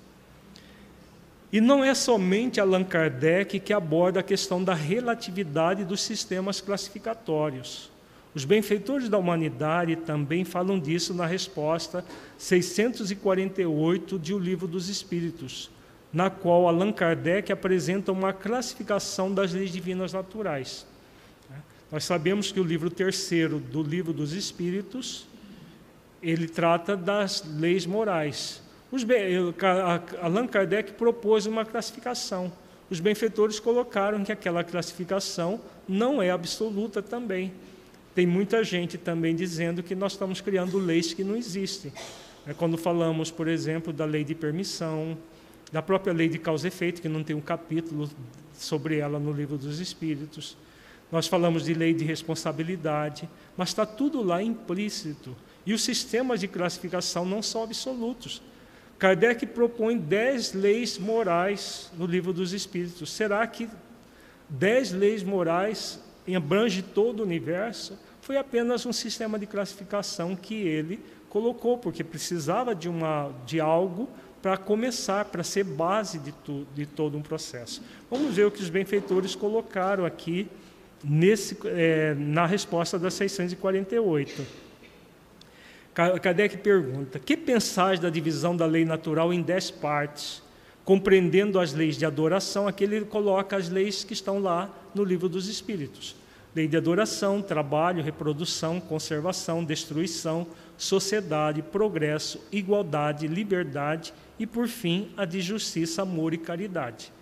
E 1.53 1.61
não 1.61 1.83
é 1.83 1.95
somente 1.95 2.61
Allan 2.61 2.85
Kardec 2.85 3.61
que 3.61 3.73
aborda 3.73 4.21
a 4.21 4.23
questão 4.23 4.63
da 4.63 4.75
relatividade 4.75 5.85
dos 5.85 6.03
sistemas 6.03 6.61
classificatórios. 6.61 7.91
Os 8.37 8.45
benfeitores 8.45 9.09
da 9.09 9.17
humanidade 9.17 9.97
também 9.97 10.45
falam 10.45 10.79
disso 10.79 11.15
na 11.15 11.25
resposta 11.25 12.05
648 12.37 14.19
de 14.19 14.35
O 14.35 14.39
Livro 14.39 14.69
dos 14.69 14.91
Espíritos, 14.91 15.71
na 16.13 16.29
qual 16.29 16.69
Allan 16.69 16.93
Kardec 16.93 17.51
apresenta 17.51 18.13
uma 18.13 18.35
classificação 18.35 19.33
das 19.33 19.55
leis 19.55 19.71
divinas 19.71 20.13
naturais. 20.13 20.87
Nós 21.91 22.05
sabemos 22.05 22.53
que 22.53 22.61
o 22.61 22.63
livro 22.63 22.91
terceiro 22.91 23.59
do 23.59 23.83
Livro 23.83 24.13
dos 24.13 24.35
Espíritos 24.35 25.27
ele 26.23 26.47
trata 26.47 26.95
das 26.95 27.43
leis 27.59 27.87
morais. 27.87 28.61
Os, 28.93 29.03
Allan 30.21 30.47
Kardec 30.47 30.93
propôs 30.93 31.47
uma 31.47 31.65
classificação. 31.65 32.53
Os 32.91 33.01
benfeitores 33.01 33.59
colocaram 33.59 34.23
que 34.23 34.31
aquela 34.31 34.63
classificação 34.63 35.59
não 35.89 36.21
é 36.21 36.31
absoluta 36.31 37.01
também. 37.01 37.51
Tem 38.17 38.27
muita 38.27 38.65
gente 38.65 38.97
também 38.97 39.37
dizendo 39.37 39.83
que 39.83 39.95
nós 39.95 40.13
estamos 40.13 40.41
criando 40.41 40.79
leis 40.79 41.13
que 41.13 41.23
não 41.23 41.37
existem. 41.37 41.93
É 42.47 42.55
quando 42.55 42.79
falamos, 42.79 43.31
por 43.31 43.47
exemplo, 43.47 43.93
da 43.93 44.07
lei 44.07 44.25
de 44.25 44.35
permissão, 44.35 45.19
da 45.71 45.83
própria 45.83 46.15
lei 46.15 46.27
de 46.27 46.39
causa 46.39 46.67
e 46.67 46.69
efeito, 46.69 47.03
que 47.03 47.11
não 47.11 47.23
tem 47.23 47.37
um 47.37 47.43
capítulo 47.43 48.09
sobre 48.55 48.97
ela 48.97 49.19
no 49.19 49.31
livro 49.33 49.59
dos 49.59 49.81
Espíritos. 49.81 50.57
Nós 51.13 51.27
falamos 51.27 51.67
de 51.67 51.75
lei 51.75 51.93
de 51.93 52.07
responsabilidade, 52.07 53.29
mas 53.55 53.69
está 53.69 53.85
tudo 53.85 54.23
lá 54.23 54.43
implícito. 54.43 55.37
E 55.67 55.75
os 55.75 55.83
sistemas 55.83 56.41
de 56.41 56.49
classificação 56.49 57.27
não 57.27 57.43
são 57.43 57.65
absolutos. 57.65 58.41
Kardec 58.99 59.45
propõe 59.45 59.99
dez 59.99 60.55
leis 60.55 60.97
morais 60.97 61.93
no 61.99 62.07
livro 62.07 62.33
dos 62.33 62.55
Espíritos. 62.55 63.13
Será 63.13 63.47
que 63.47 63.69
dez 64.49 64.91
leis 64.91 65.23
morais 65.23 66.01
abrange 66.35 66.81
todo 66.81 67.21
o 67.21 67.23
universo? 67.23 68.06
Foi 68.27 68.37
apenas 68.37 68.85
um 68.85 68.93
sistema 68.93 69.39
de 69.39 69.47
classificação 69.47 70.35
que 70.35 70.53
ele 70.53 70.99
colocou, 71.29 71.79
porque 71.79 72.03
precisava 72.03 72.75
de, 72.75 72.89
uma, 72.89 73.33
de 73.47 73.61
algo 73.61 74.09
para 74.43 74.57
começar, 74.57 75.27
para 75.27 75.45
ser 75.45 75.63
base 75.63 76.19
de, 76.19 76.33
tu, 76.33 76.67
de 76.75 76.87
todo 76.87 77.17
um 77.17 77.23
processo. 77.23 77.81
Vamos 78.11 78.35
ver 78.35 78.45
o 78.47 78.51
que 78.51 78.61
os 78.61 78.69
benfeitores 78.69 79.37
colocaram 79.37 80.05
aqui 80.05 80.49
nesse, 81.05 81.57
é, 81.67 82.17
na 82.19 82.47
resposta 82.47 82.99
das 82.99 83.15
648. 83.15 84.45
Kardec 85.95 86.57
pergunta: 86.57 87.21
que 87.21 87.37
pensais 87.37 88.01
da 88.01 88.11
divisão 88.11 88.57
da 88.57 88.67
lei 88.67 88.85
natural 88.85 89.33
em 89.33 89.41
dez 89.41 89.71
partes, 89.71 90.43
compreendendo 90.85 91.61
as 91.61 91.73
leis 91.73 91.97
de 91.97 92.05
adoração? 92.05 92.67
Aqui 92.67 92.83
ele 92.83 93.05
coloca 93.05 93.57
as 93.57 93.69
leis 93.69 94.03
que 94.03 94.15
estão 94.15 94.41
lá 94.41 94.69
no 94.93 95.05
livro 95.05 95.29
dos 95.29 95.47
Espíritos: 95.47 96.17
lei 96.57 96.67
de 96.67 96.75
adoração, 96.75 97.43
trabalho, 97.43 98.03
reprodução, 98.03 98.81
conservação, 98.81 99.63
destruição, 99.63 100.47
sociedade, 100.79 101.61
progresso, 101.61 102.43
igualdade, 102.51 103.29
liberdade 103.29 104.15
e, 104.39 104.47
por 104.47 104.67
fim, 104.67 105.13
a 105.19 105.27
de 105.27 105.43
justiça, 105.43 106.01
amor 106.01 106.33
e 106.33 106.39
caridade. 106.39 107.13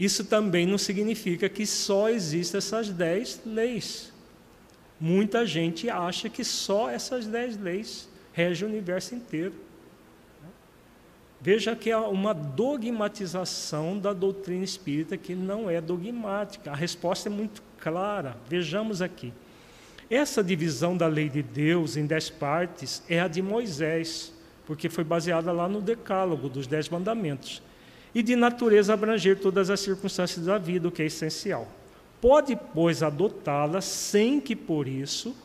Isso 0.00 0.24
também 0.24 0.66
não 0.66 0.76
significa 0.76 1.48
que 1.48 1.64
só 1.64 2.08
existem 2.08 2.58
essas 2.58 2.90
dez 2.90 3.40
leis. 3.46 4.12
Muita 4.98 5.46
gente 5.46 5.88
acha 5.88 6.28
que 6.28 6.42
só 6.42 6.90
essas 6.90 7.26
dez 7.26 7.56
leis 7.56 8.08
regem 8.32 8.66
o 8.66 8.70
universo 8.72 9.14
inteiro. 9.14 9.54
Veja 11.40 11.76
que 11.76 11.92
há 11.92 12.00
uma 12.00 12.32
dogmatização 12.32 13.96
da 13.96 14.12
doutrina 14.12 14.64
espírita 14.64 15.16
que 15.16 15.36
não 15.36 15.70
é 15.70 15.80
dogmática. 15.80 16.72
A 16.72 16.74
resposta 16.74 17.28
é 17.28 17.30
muito 17.30 17.62
clara. 17.84 18.36
Vejamos 18.48 19.00
aqui. 19.00 19.32
Essa 20.10 20.42
divisão 20.42 20.96
da 20.96 21.06
lei 21.06 21.28
de 21.28 21.42
Deus 21.42 21.96
em 21.96 22.06
dez 22.06 22.28
partes 22.28 23.02
é 23.08 23.20
a 23.20 23.28
de 23.28 23.40
Moisés, 23.40 24.32
porque 24.66 24.88
foi 24.88 25.04
baseada 25.04 25.52
lá 25.52 25.68
no 25.68 25.80
Decálogo 25.80 26.48
dos 26.48 26.66
Dez 26.66 26.88
Mandamentos. 26.88 27.62
E 28.12 28.22
de 28.22 28.34
natureza 28.34 28.94
abranger 28.94 29.38
todas 29.38 29.70
as 29.70 29.80
circunstâncias 29.80 30.46
da 30.46 30.58
vida, 30.58 30.88
o 30.88 30.90
que 30.90 31.02
é 31.02 31.06
essencial 31.06 31.68
pode, 32.24 32.56
pois, 32.72 33.02
adotá-la 33.02 33.82
sem 33.82 34.40
que 34.40 34.56
por 34.56 34.88
isso 34.88 35.36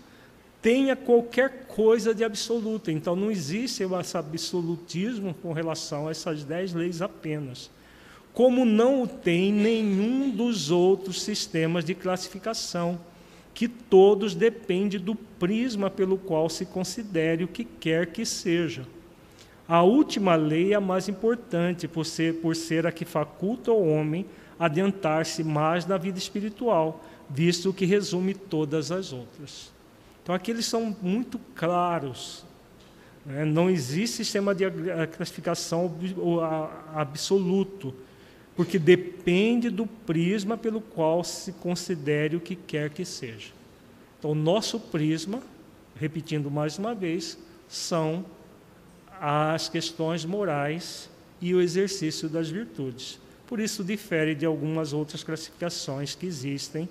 tenha 0.62 0.96
qualquer 0.96 1.66
coisa 1.68 2.16
de 2.16 2.24
absoluta. 2.24 2.90
Então 2.90 3.18
não 3.18 3.30
existe 3.30 3.84
esse 3.84 4.18
absolutismo 4.18 5.34
com 5.42 5.52
relação 5.52 6.08
a 6.08 6.12
essas 6.12 6.46
dez 6.46 6.74
leis 6.74 7.02
apenas. 7.02 7.70
Como 8.40 8.64
não 8.64 9.04
o 9.04 9.06
tem 9.06 9.52
nenhum 9.52 10.30
dos 10.30 10.72
outros 10.72 11.24
sistemas 11.24 11.84
de 11.84 11.94
classificação, 11.94 12.98
que 13.54 13.68
todos 13.68 14.34
dependem 14.34 14.98
do 14.98 15.14
prisma 15.14 15.90
pelo 15.90 16.18
qual 16.18 16.50
se 16.50 16.66
considere 16.66 17.44
o 17.44 17.50
que 17.50 17.66
quer 17.66 18.14
que 18.14 18.26
seja. 18.26 18.88
A 19.68 19.84
última 19.84 20.38
lei 20.38 20.72
é 20.72 20.78
a 20.78 20.80
mais 20.80 21.10
importante, 21.10 21.86
por 21.86 22.06
ser, 22.06 22.36
por 22.36 22.56
ser 22.56 22.88
a 22.88 22.94
que 22.94 23.04
faculta 23.04 23.72
ao 23.72 23.86
homem 23.86 24.26
adiantar-se 24.58 25.44
mais 25.44 25.86
na 25.86 25.98
vida 25.98 26.18
espiritual, 26.18 27.04
visto 27.30 27.74
que 27.74 27.84
resume 27.84 28.34
todas 28.34 28.90
as 28.90 29.12
outras. 29.12 29.70
Então, 30.24 30.34
aqui 30.34 30.52
eles 30.52 30.66
são 30.66 30.96
muito 31.02 31.38
claros. 31.54 32.46
Né? 33.26 33.44
Não 33.44 33.70
existe 33.70 34.24
sistema 34.24 34.56
de 34.56 34.64
classificação 35.18 35.94
absoluto, 36.96 37.94
porque 38.60 38.78
depende 38.78 39.70
do 39.70 39.88
prisma 39.88 40.58
pelo 40.58 40.82
qual 40.82 41.24
se 41.24 41.54
considere 41.54 42.36
o 42.36 42.42
que 42.42 42.58
quer 42.58 42.90
que 42.90 43.06
seja. 43.06 43.54
Então, 44.20 44.36
nosso 44.36 44.78
prisma, 44.78 45.42
repetindo 45.96 46.52
mais 46.52 46.78
uma 46.78 46.94
vez, 46.94 47.38
são 47.70 48.26
as 49.18 49.70
questões 49.70 50.26
morais 50.26 51.10
e 51.40 51.56
o 51.56 51.62
exercício 51.62 52.28
das 52.28 52.50
virtudes. 52.50 53.18
Por 53.48 53.62
isso, 53.62 53.82
difere 53.82 54.36
de 54.36 54.46
algumas 54.46 54.92
outras 54.92 55.24
classificações 55.24 56.14
que 56.14 56.26
existem 56.26 56.90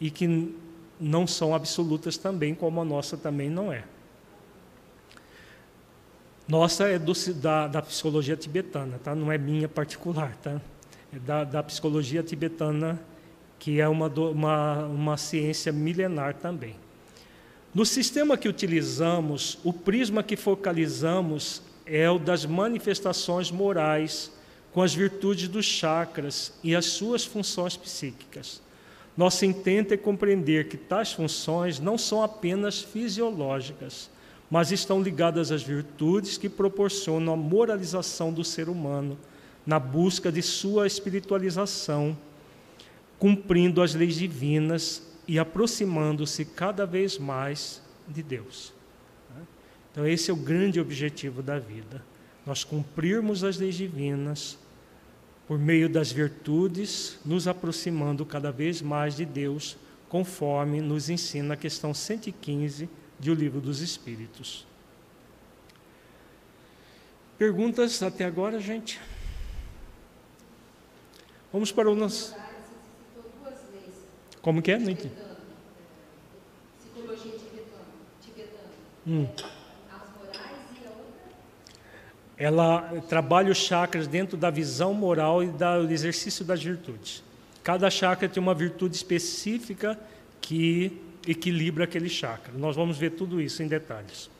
e 0.00 0.12
que 0.12 0.54
não 1.00 1.26
são 1.26 1.52
absolutas 1.52 2.16
também, 2.16 2.54
como 2.54 2.80
a 2.80 2.84
nossa 2.84 3.16
também 3.16 3.50
não 3.50 3.72
é. 3.72 3.82
Nossa 6.46 6.86
é 6.86 7.00
do, 7.00 7.12
da, 7.34 7.66
da, 7.66 7.82
psicologia 7.82 8.36
tibetana, 8.36 9.00
tá? 9.02 9.12
não 9.12 9.32
é 9.32 9.36
minha 9.36 9.68
particular, 9.68 10.36
tá? 10.36 10.60
Da, 11.18 11.44
da 11.44 11.62
psicologia 11.62 12.22
tibetana, 12.22 13.00
que 13.58 13.80
é 13.80 13.88
uma, 13.88 14.06
uma, 14.08 14.84
uma 14.86 15.16
ciência 15.16 15.72
milenar 15.72 16.34
também. 16.34 16.76
No 17.74 17.84
sistema 17.84 18.36
que 18.36 18.48
utilizamos, 18.48 19.58
o 19.62 19.72
prisma 19.72 20.22
que 20.22 20.36
focalizamos 20.36 21.62
é 21.86 22.10
o 22.10 22.18
das 22.18 22.44
manifestações 22.44 23.50
morais 23.50 24.32
com 24.72 24.82
as 24.82 24.94
virtudes 24.94 25.48
dos 25.48 25.66
chakras 25.66 26.52
e 26.62 26.74
as 26.74 26.86
suas 26.86 27.24
funções 27.24 27.76
psíquicas. 27.76 28.62
Nosso 29.16 29.44
intento 29.44 29.92
é 29.92 29.96
compreender 29.96 30.68
que 30.68 30.76
tais 30.76 31.12
funções 31.12 31.80
não 31.80 31.98
são 31.98 32.22
apenas 32.22 32.80
fisiológicas, 32.80 34.08
mas 34.50 34.72
estão 34.72 35.02
ligadas 35.02 35.52
às 35.52 35.62
virtudes 35.62 36.38
que 36.38 36.48
proporcionam 36.48 37.32
a 37.32 37.36
moralização 37.36 38.32
do 38.32 38.44
ser 38.44 38.68
humano 38.68 39.18
na 39.66 39.78
busca 39.78 40.30
de 40.30 40.42
sua 40.42 40.86
espiritualização, 40.86 42.16
cumprindo 43.18 43.82
as 43.82 43.94
leis 43.94 44.14
divinas 44.16 45.02
e 45.28 45.38
aproximando-se 45.38 46.44
cada 46.44 46.86
vez 46.86 47.18
mais 47.18 47.82
de 48.08 48.22
Deus. 48.22 48.72
Então, 49.92 50.06
esse 50.06 50.30
é 50.30 50.34
o 50.34 50.36
grande 50.36 50.80
objetivo 50.80 51.42
da 51.42 51.58
vida 51.58 52.02
nós 52.44 52.64
cumprirmos 52.64 53.44
as 53.44 53.58
leis 53.58 53.74
divinas 53.74 54.58
por 55.46 55.58
meio 55.58 55.88
das 55.88 56.12
virtudes, 56.12 57.18
nos 57.24 57.48
aproximando 57.48 58.24
cada 58.24 58.52
vez 58.52 58.80
mais 58.80 59.16
de 59.16 59.24
Deus, 59.24 59.76
conforme 60.08 60.80
nos 60.80 61.08
ensina 61.08 61.54
a 61.54 61.56
questão 61.56 61.92
115 61.92 62.88
de 63.18 63.30
O 63.30 63.34
Livro 63.34 63.60
dos 63.60 63.80
Espíritos. 63.80 64.66
Perguntas 67.36 68.02
até 68.02 68.24
agora, 68.24 68.60
gente? 68.60 69.00
Vamos 71.52 71.72
para 71.72 71.90
o 71.90 71.94
nosso. 71.94 72.36
Como 74.40 74.62
que 74.62 74.72
é? 74.72 74.78
Não. 74.78 74.96
Hum 79.06 79.26
ela 82.40 83.02
trabalha 83.06 83.52
os 83.52 83.58
chakras 83.58 84.06
dentro 84.06 84.34
da 84.34 84.48
visão 84.48 84.94
moral 84.94 85.44
e 85.44 85.48
do 85.48 85.92
exercício 85.92 86.42
das 86.42 86.64
virtudes. 86.64 87.22
Cada 87.62 87.90
chakra 87.90 88.30
tem 88.30 88.42
uma 88.42 88.54
virtude 88.54 88.96
específica 88.96 90.00
que 90.40 90.90
equilibra 91.28 91.84
aquele 91.84 92.08
chakra. 92.08 92.54
Nós 92.56 92.74
vamos 92.74 92.96
ver 92.96 93.10
tudo 93.10 93.42
isso 93.42 93.62
em 93.62 93.68
detalhes. 93.68 94.30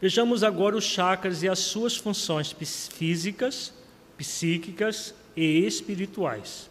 Vejamos 0.00 0.42
agora 0.42 0.74
os 0.74 0.84
chakras 0.84 1.42
e 1.42 1.50
as 1.50 1.58
suas 1.58 1.98
funções 1.98 2.56
físicas, 2.90 3.74
psíquicas 4.16 5.14
e 5.36 5.66
espirituais. 5.66 6.70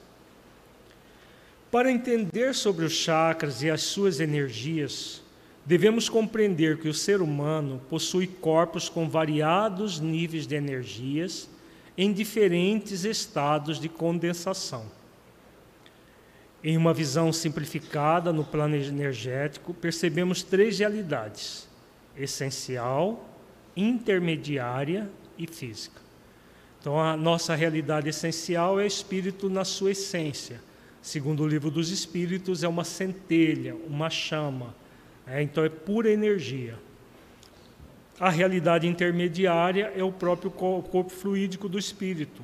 Para 1.72 1.92
entender 1.92 2.54
sobre 2.56 2.86
os 2.86 2.94
chakras 2.94 3.62
e 3.62 3.70
as 3.70 3.82
suas 3.84 4.20
energias, 4.20 5.22
Devemos 5.70 6.10
compreender 6.10 6.80
que 6.80 6.90
o 6.90 6.94
ser 6.96 7.22
humano 7.22 7.80
possui 7.92 8.26
corpos 8.26 8.90
com 8.90 9.08
variados 9.08 10.00
níveis 10.00 10.48
de 10.48 10.56
energias 10.56 11.48
em 11.96 12.12
diferentes 12.12 13.04
estados 13.04 13.80
de 13.80 13.88
condensação. 13.88 14.86
Em 16.64 16.76
uma 16.76 16.92
visão 16.92 17.32
simplificada 17.32 18.34
no 18.34 18.44
plano 18.44 18.76
energético, 18.76 19.72
percebemos 19.72 20.42
três 20.42 20.80
realidades: 20.80 21.68
essencial, 22.18 23.30
intermediária 23.78 25.08
e 25.38 25.46
física. 25.46 26.02
Então, 26.80 27.00
a 27.00 27.18
nossa 27.18 27.56
realidade 27.56 28.08
essencial 28.08 28.80
é 28.80 28.88
espírito 28.88 29.50
na 29.50 29.66
sua 29.66 29.92
essência. 29.92 30.62
Segundo 31.02 31.44
o 31.44 31.48
livro 31.48 31.70
dos 31.70 31.92
Espíritos, 31.92 32.64
é 32.64 32.68
uma 32.68 32.84
centelha, 32.84 33.76
uma 33.88 34.10
chama. 34.10 34.74
É, 35.28 35.42
então, 35.42 35.64
é 35.64 35.70
pura 35.70 36.10
energia. 36.10 36.78
A 38.20 38.30
realidade 38.30 38.88
intermediária 38.88 39.94
é 39.96 40.04
o 40.04 40.12
próprio 40.12 40.52
corpo 40.52 41.10
fluídico 41.10 41.70
do 41.70 41.80
espírito, 41.80 42.44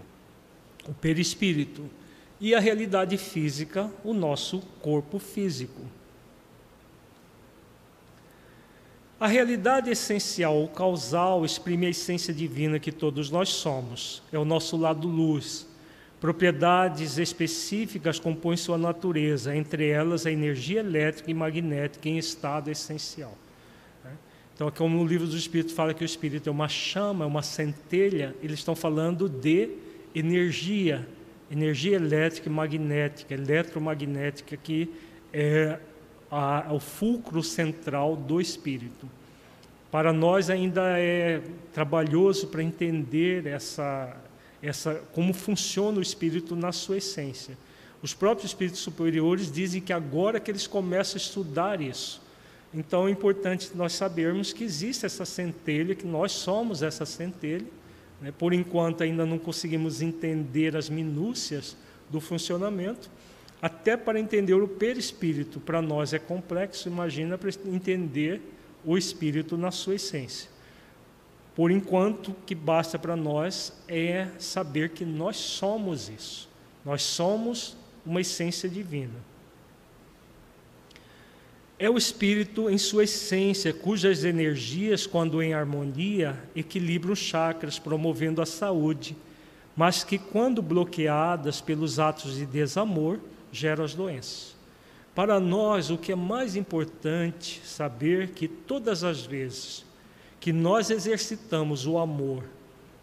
o 0.88 0.94
perispírito. 0.94 1.90
E 2.40 2.54
a 2.54 2.60
realidade 2.60 3.18
física, 3.18 3.92
o 4.04 4.14
nosso 4.14 4.60
corpo 4.82 5.20
físico. 5.20 5.82
A 9.26 9.28
realidade 9.28 9.90
essencial 9.90 10.56
ou 10.56 10.68
causal 10.68 11.44
exprime 11.44 11.88
a 11.88 11.90
essência 11.90 12.32
divina 12.32 12.78
que 12.78 12.92
todos 12.92 13.32
nós 13.32 13.50
somos. 13.50 14.22
É 14.32 14.38
o 14.38 14.46
nosso 14.46 14.78
lado 14.78 15.08
luz. 15.08 15.68
Propriedades 16.22 17.18
específicas 17.18 18.20
compõem 18.20 18.56
sua 18.56 18.78
natureza, 18.78 19.56
entre 19.56 19.90
elas 19.90 20.28
a 20.28 20.32
energia 20.32 20.80
elétrica 20.80 21.32
e 21.32 21.34
magnética 21.34 22.08
em 22.08 22.20
estado 22.20 22.70
essencial. 22.70 23.36
Né? 24.04 24.12
Então, 24.54 24.70
como 24.70 24.96
no 24.96 25.08
livro 25.08 25.26
do 25.26 25.36
Espírito 25.36 25.74
fala 25.74 25.92
que 25.96 26.04
o 26.04 26.06
Espírito 26.06 26.48
é 26.48 26.52
uma 26.52 26.70
chama, 26.70 27.26
é 27.26 27.28
uma 27.28 27.42
centelha, 27.42 28.36
eles 28.44 28.60
estão 28.60 28.76
falando 28.76 29.28
de 29.28 29.72
energia, 30.14 31.04
energia 31.50 31.96
elétrica 31.96 32.48
e 32.48 32.52
magnética, 32.52 33.34
eletromagnética, 33.34 34.56
que 34.56 34.88
é 35.34 35.80
a, 36.36 36.74
o 36.74 36.80
fulcro 36.82 37.42
central 37.42 38.18
do 38.18 38.42
espírito. 38.42 39.10
Para 39.90 40.12
nós 40.12 40.50
ainda 40.50 41.00
é 41.00 41.42
trabalhoso 41.74 42.48
para 42.48 42.62
entender 42.62 43.48
essa, 43.48 44.18
essa, 44.62 44.96
como 45.14 45.34
funciona 45.34 45.98
o 45.98 46.02
espírito 46.02 46.54
na 46.54 46.74
sua 46.74 46.98
essência. 46.98 47.58
Os 48.04 48.14
próprios 48.14 48.52
espíritos 48.52 48.82
superiores 48.82 49.50
dizem 49.50 49.80
que 49.80 49.94
agora 49.94 50.38
que 50.38 50.52
eles 50.52 50.68
começam 50.68 51.16
a 51.16 51.18
estudar 51.18 51.80
isso. 51.80 52.22
Então 52.74 53.08
é 53.08 53.12
importante 53.12 53.72
nós 53.74 53.94
sabermos 53.94 54.52
que 54.52 54.66
existe 54.66 55.06
essa 55.06 55.24
centelha, 55.24 55.96
que 55.96 56.06
nós 56.06 56.34
somos 56.34 56.84
essa 56.84 57.06
centelha. 57.06 57.66
Né? 58.20 58.34
Por 58.38 58.52
enquanto 58.52 59.04
ainda 59.04 59.26
não 59.26 59.38
conseguimos 59.38 60.02
entender 60.02 60.76
as 60.76 60.90
minúcias 60.90 61.78
do 62.10 62.20
funcionamento, 62.20 63.10
até 63.66 63.98
para 63.98 64.20
entender 64.20 64.54
o 64.54 64.68
perispírito, 64.68 65.60
para 65.60 65.82
nós 65.82 66.14
é 66.14 66.20
complexo, 66.20 66.88
imagina 66.88 67.36
para 67.36 67.50
entender 67.66 68.40
o 68.86 68.96
espírito 68.96 69.58
na 69.58 69.72
sua 69.72 69.96
essência. 69.96 70.52
Por 71.56 71.72
enquanto, 71.72 72.28
o 72.30 72.36
que 72.46 72.54
basta 72.54 73.00
para 73.00 73.16
nós 73.16 73.74
é 73.88 74.28
saber 74.38 74.90
que 74.90 75.04
nós 75.04 75.38
somos 75.38 76.10
isso. 76.10 76.48
Nós 76.86 77.02
somos 77.02 77.76
uma 78.06 78.22
essência 78.22 78.70
divina. 78.70 79.16
É 81.80 81.90
o 81.90 81.98
espírito 81.98 82.70
em 82.70 82.78
sua 82.78 83.06
essência, 83.06 83.74
cujas 83.74 84.24
energias, 84.24 85.08
quando 85.08 85.42
em 85.42 85.56
harmonia, 85.56 86.40
equilibram 86.56 87.14
os 87.14 87.20
chakras, 87.20 87.80
promovendo 87.80 88.44
a 88.44 88.46
saúde, 88.46 89.18
mas 89.76 90.04
que, 90.04 90.20
quando 90.20 90.62
bloqueadas 90.62 91.62
pelos 91.62 91.98
atos 91.98 92.36
de 92.36 92.46
desamor, 92.46 93.20
geram 93.56 93.84
as 93.84 93.94
doenças. 93.94 94.56
Para 95.14 95.40
nós, 95.40 95.90
o 95.90 95.98
que 95.98 96.12
é 96.12 96.16
mais 96.16 96.56
importante 96.56 97.62
saber 97.64 98.32
que 98.32 98.48
todas 98.48 99.04
as 99.04 99.26
vezes 99.26 99.86
que 100.40 100.52
nós 100.52 100.90
exercitamos 100.90 101.88
o 101.88 101.98
amor 101.98 102.44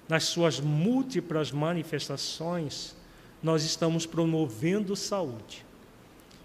nas 0.08 0.24
suas 0.24 0.60
múltiplas 0.60 1.50
manifestações, 1.50 2.94
nós 3.42 3.64
estamos 3.64 4.04
promovendo 4.04 4.94
saúde. 4.94 5.64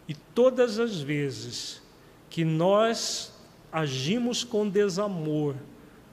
E 0.07 0.13
todas 0.13 0.79
as 0.79 1.01
vezes 1.01 1.81
que 2.29 2.45
nós 2.45 3.33
agimos 3.71 4.43
com 4.43 4.67
desamor 4.67 5.55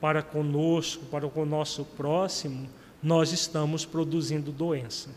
para 0.01 0.21
conosco, 0.21 1.07
para 1.07 1.27
o 1.27 1.47
nosso 1.47 1.85
próximo, 1.85 2.69
nós 3.01 3.33
estamos 3.33 3.87
produzindo 3.87 4.51
doença. 4.51 5.11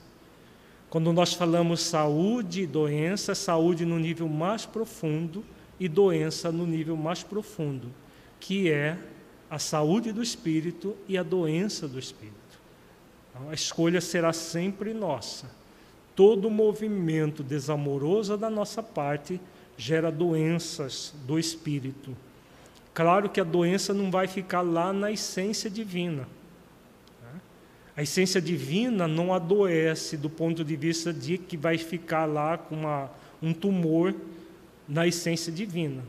Quando 0.90 1.12
nós 1.12 1.34
falamos 1.34 1.82
saúde 1.82 2.62
e 2.62 2.68
doença, 2.68 3.36
saúde 3.36 3.86
no 3.86 4.00
nível 4.00 4.30
mais 4.30 4.66
profundo 4.66 5.44
e 5.80 5.88
doença 5.88 6.52
no 6.52 6.66
nível 6.66 6.96
mais 6.96 7.24
profundo, 7.24 7.92
que 8.40 8.72
é 8.72 8.98
a 9.50 9.60
saúde 9.60 10.12
do 10.12 10.24
espírito 10.24 10.96
e 11.08 11.18
a 11.18 11.24
doença 11.24 11.88
do 11.88 12.00
espírito. 12.00 12.38
Então, 13.30 13.50
a 13.50 13.54
escolha 13.54 14.00
será 14.00 14.32
sempre 14.32 14.94
nossa. 14.94 15.50
Todo 16.16 16.50
movimento 16.50 17.44
desamoroso 17.44 18.38
da 18.38 18.50
nossa 18.50 18.82
parte 18.82 19.40
gera 19.78 20.12
doenças 20.12 21.14
do 21.26 21.38
espírito. 21.38 22.16
Claro 22.94 23.30
que 23.30 23.40
a 23.40 23.44
doença 23.44 23.94
não 23.94 24.10
vai 24.10 24.28
ficar 24.28 24.62
lá 24.62 24.92
na 24.92 25.12
essência 25.12 25.70
divina. 25.70 26.28
A 27.98 28.04
essência 28.04 28.40
divina 28.40 29.08
não 29.08 29.34
adoece 29.34 30.16
do 30.16 30.30
ponto 30.30 30.64
de 30.64 30.76
vista 30.76 31.12
de 31.12 31.36
que 31.36 31.58
vai 31.58 31.80
ficar 31.80 32.26
lá 32.26 32.56
com 32.56 32.76
uma, 32.76 33.10
um 33.42 33.52
tumor 33.52 34.14
na 34.88 35.08
essência 35.08 35.52
divina. 35.52 36.04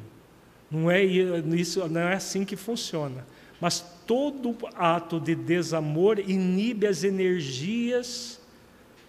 Não 0.70 0.91
é 0.91 1.03
isso, 1.03 1.89
não 1.89 2.03
é 2.03 2.12
assim 2.12 2.45
que 2.45 2.57
funciona. 2.57 3.26
Mas 3.59 3.82
todo 4.07 4.55
ato 4.74 5.18
de 5.18 5.34
desamor 5.34 6.18
inibe 6.18 6.86
as 6.86 7.05
energias 7.05 8.39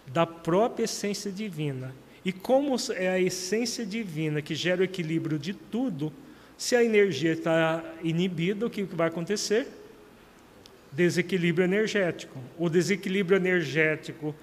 da 0.07 0.25
própria 0.25 0.85
essência 0.85 1.29
divina. 1.29 1.93
E 2.23 2.31
como 2.31 2.77
é 2.95 3.09
a 3.09 3.19
essência 3.19 3.85
divina 3.85 4.41
que 4.41 4.55
gera 4.55 4.79
o 4.79 4.85
equilíbrio 4.85 5.37
de 5.37 5.53
tudo, 5.53 6.13
se 6.57 6.77
a 6.77 6.83
energia 6.83 7.33
está 7.33 7.83
inibida, 8.01 8.65
o 8.65 8.69
que 8.69 8.83
vai 8.83 9.09
acontecer? 9.09 9.67
Desequilíbrio 10.91 11.65
energético. 11.65 12.39
O 12.57 12.69
desequilíbrio 12.69 13.37
energético 13.37 14.35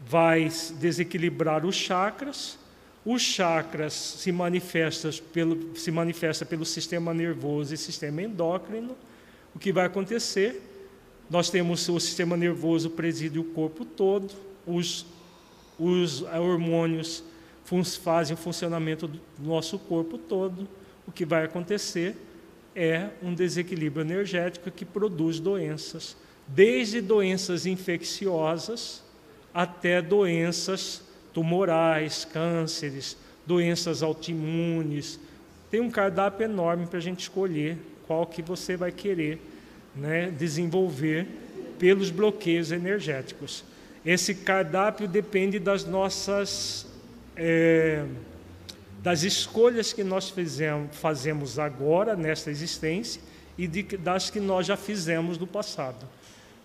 vai 0.00 0.50
desequilibrar 0.78 1.64
os 1.64 1.74
chakras. 1.74 2.58
Os 3.04 3.22
chakras 3.22 3.92
se 3.92 4.32
manifestam 4.32 5.10
pelo, 5.32 5.76
se 5.76 5.90
manifesta 5.90 6.44
pelo 6.46 6.64
sistema 6.64 7.12
nervoso 7.12 7.74
e 7.74 7.76
sistema 7.76 8.22
endócrino. 8.22 8.96
O 9.54 9.58
que 9.58 9.72
vai 9.72 9.86
acontecer? 9.86 10.62
Nós 11.28 11.50
temos 11.50 11.88
o 11.88 11.98
sistema 12.00 12.36
nervoso 12.36 12.90
preside 12.90 13.38
o 13.38 13.44
corpo 13.44 13.84
todo, 13.84 14.32
os, 14.66 15.06
os 15.78 16.22
hormônios 16.22 17.24
fazem 18.02 18.34
o 18.34 18.36
funcionamento 18.36 19.08
do 19.08 19.20
nosso 19.38 19.78
corpo 19.78 20.18
todo. 20.18 20.68
O 21.06 21.12
que 21.12 21.24
vai 21.24 21.44
acontecer? 21.44 22.16
É 22.74 23.08
um 23.22 23.34
desequilíbrio 23.34 24.04
energético 24.04 24.70
que 24.70 24.84
produz 24.84 25.38
doenças, 25.38 26.16
desde 26.46 27.00
doenças 27.00 27.66
infecciosas 27.66 29.02
até 29.52 30.02
doenças 30.02 31.02
tumorais, 31.32 32.24
cânceres, 32.24 33.16
doenças 33.46 34.02
autoimunes. 34.02 35.18
Tem 35.70 35.80
um 35.80 35.90
cardápio 35.90 36.44
enorme 36.44 36.86
para 36.86 36.98
a 36.98 37.02
gente 37.02 37.20
escolher 37.20 37.78
qual 38.06 38.26
que 38.26 38.42
você 38.42 38.76
vai 38.76 38.92
querer 38.92 39.40
né, 39.94 40.30
desenvolver 40.30 41.26
pelos 41.78 42.10
bloqueios 42.10 42.72
energéticos. 42.72 43.64
Esse 44.04 44.34
cardápio 44.34 45.08
depende 45.08 45.58
das 45.58 45.84
nossas 45.84 46.86
é, 47.36 48.04
das 49.04 49.22
escolhas 49.22 49.92
que 49.92 50.02
nós 50.02 50.30
fizemos, 50.30 50.96
fazemos 50.96 51.58
agora 51.58 52.16
nesta 52.16 52.50
existência 52.50 53.20
e 53.58 53.66
de, 53.66 53.82
das 53.98 54.30
que 54.30 54.40
nós 54.40 54.66
já 54.66 54.78
fizemos 54.78 55.36
no 55.36 55.46
passado. 55.46 56.06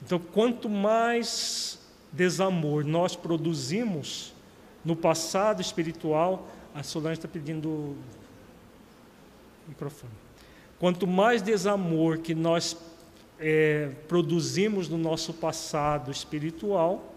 Então, 0.01 0.17
quanto 0.17 0.69
mais 0.69 1.77
desamor 2.13 2.85
nós 2.85 3.13
produzimos 3.13 4.33
no 4.85 4.95
passado 4.95 5.61
espiritual, 5.61 6.47
a 6.73 6.81
Solange 6.81 7.19
está 7.19 7.27
pedindo 7.27 7.97
microfone. 9.67 10.13
Quanto 10.79 11.05
mais 11.05 11.41
desamor 11.41 12.19
que 12.19 12.33
nós 12.33 12.77
é, 13.37 13.91
produzimos 14.07 14.87
no 14.87 14.97
nosso 14.97 15.33
passado 15.33 16.09
espiritual 16.09 17.13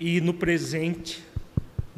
e 0.00 0.18
no 0.18 0.32
presente 0.32 1.22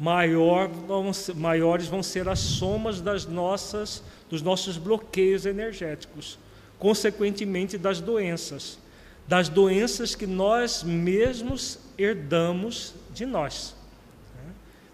maior 0.01 0.67
vão, 0.67 1.11
maiores 1.35 1.85
vão 1.85 2.01
ser 2.01 2.27
as 2.27 2.39
somas 2.39 2.99
das 2.99 3.27
nossas, 3.27 4.01
dos 4.27 4.41
nossos 4.41 4.75
bloqueios 4.75 5.45
energéticos, 5.45 6.39
consequentemente 6.79 7.77
das 7.77 8.01
doenças, 8.01 8.79
das 9.27 9.47
doenças 9.47 10.15
que 10.15 10.25
nós 10.25 10.81
mesmos 10.81 11.77
herdamos 11.99 12.95
de 13.13 13.27
nós. 13.27 13.75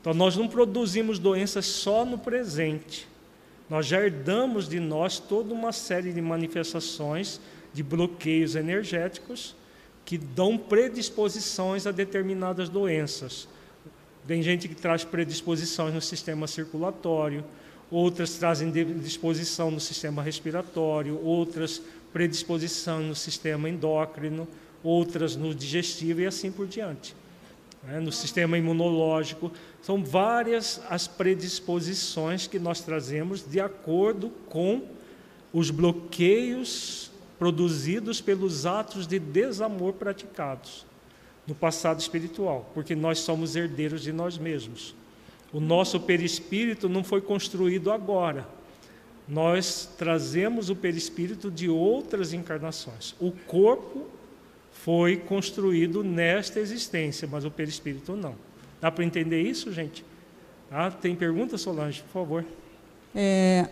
Então, 0.02 0.14
nós 0.14 0.36
não 0.36 0.50
produzimos 0.50 1.20
doenças 1.20 1.66
só 1.66 2.04
no 2.06 2.18
presente, 2.18 3.08
Nós 3.70 3.86
já 3.86 4.02
herdamos 4.02 4.70
de 4.70 4.80
nós 4.80 5.20
toda 5.20 5.54
uma 5.54 5.74
série 5.74 6.14
de 6.14 6.22
manifestações 6.22 7.42
de 7.74 7.84
bloqueios 7.84 8.56
energéticos 8.56 9.56
que 10.06 10.18
dão 10.18 10.58
predisposições 10.58 11.86
a 11.86 11.92
determinadas 11.92 12.70
doenças. 12.70 13.48
Tem 14.28 14.44
gente 14.44 14.68
que 14.68 14.76
traz 14.76 15.06
predisposições 15.06 15.94
no 15.94 16.02
sistema 16.02 16.48
circulatório, 16.48 17.46
outras 17.90 18.34
trazem 18.34 18.70
disposição 18.70 19.72
no 19.72 19.80
sistema 19.80 20.22
respiratório, 20.22 21.18
outras 21.24 21.82
predisposição 22.12 23.02
no 23.02 23.16
sistema 23.16 23.70
endócrino, 23.70 24.46
outras 24.84 25.38
no 25.38 25.56
digestivo 25.56 26.22
e 26.22 26.26
assim 26.26 26.52
por 26.52 26.68
diante. 26.68 27.16
Né? 27.84 28.02
No 28.02 28.12
sistema 28.12 28.58
imunológico, 28.58 29.50
são 29.82 30.04
várias 30.04 30.82
as 30.90 31.08
predisposições 31.08 32.48
que 32.48 32.60
nós 32.60 32.82
trazemos 32.82 33.50
de 33.50 33.62
acordo 33.62 34.30
com 34.50 34.82
os 35.54 35.72
bloqueios 35.72 37.12
produzidos 37.40 38.20
pelos 38.20 38.66
atos 38.66 39.08
de 39.08 39.20
desamor 39.20 39.94
praticados 39.94 40.87
no 41.48 41.56
passado 41.56 42.00
espiritual, 42.00 42.70
porque 42.74 42.94
nós 42.94 43.20
somos 43.20 43.56
herdeiros 43.56 44.02
de 44.02 44.12
nós 44.12 44.38
mesmos. 44.38 44.94
O 45.54 45.60
nosso 45.62 46.00
perispírito 46.02 46.90
não 46.90 47.04
foi 47.04 47.22
construído 47.22 47.92
agora. 47.92 48.46
Nós 49.28 49.90
trazemos 49.98 50.70
o 50.70 50.76
perispírito 50.76 51.50
de 51.50 51.70
outras 51.70 52.34
encarnações. 52.34 53.16
O 53.20 53.32
corpo 53.32 54.06
foi 54.72 55.18
construído 55.18 56.04
nesta 56.04 56.60
existência, 56.60 57.28
mas 57.30 57.46
o 57.46 57.52
perispírito 57.52 58.16
não. 58.16 58.36
Dá 58.80 58.92
para 58.92 59.04
entender 59.04 59.42
isso, 59.42 59.72
gente? 59.72 60.04
Ah, 60.70 60.92
tem 60.92 61.16
pergunta, 61.16 61.58
Solange, 61.58 62.02
por 62.04 62.12
favor. 62.12 62.46
É, 63.16 63.68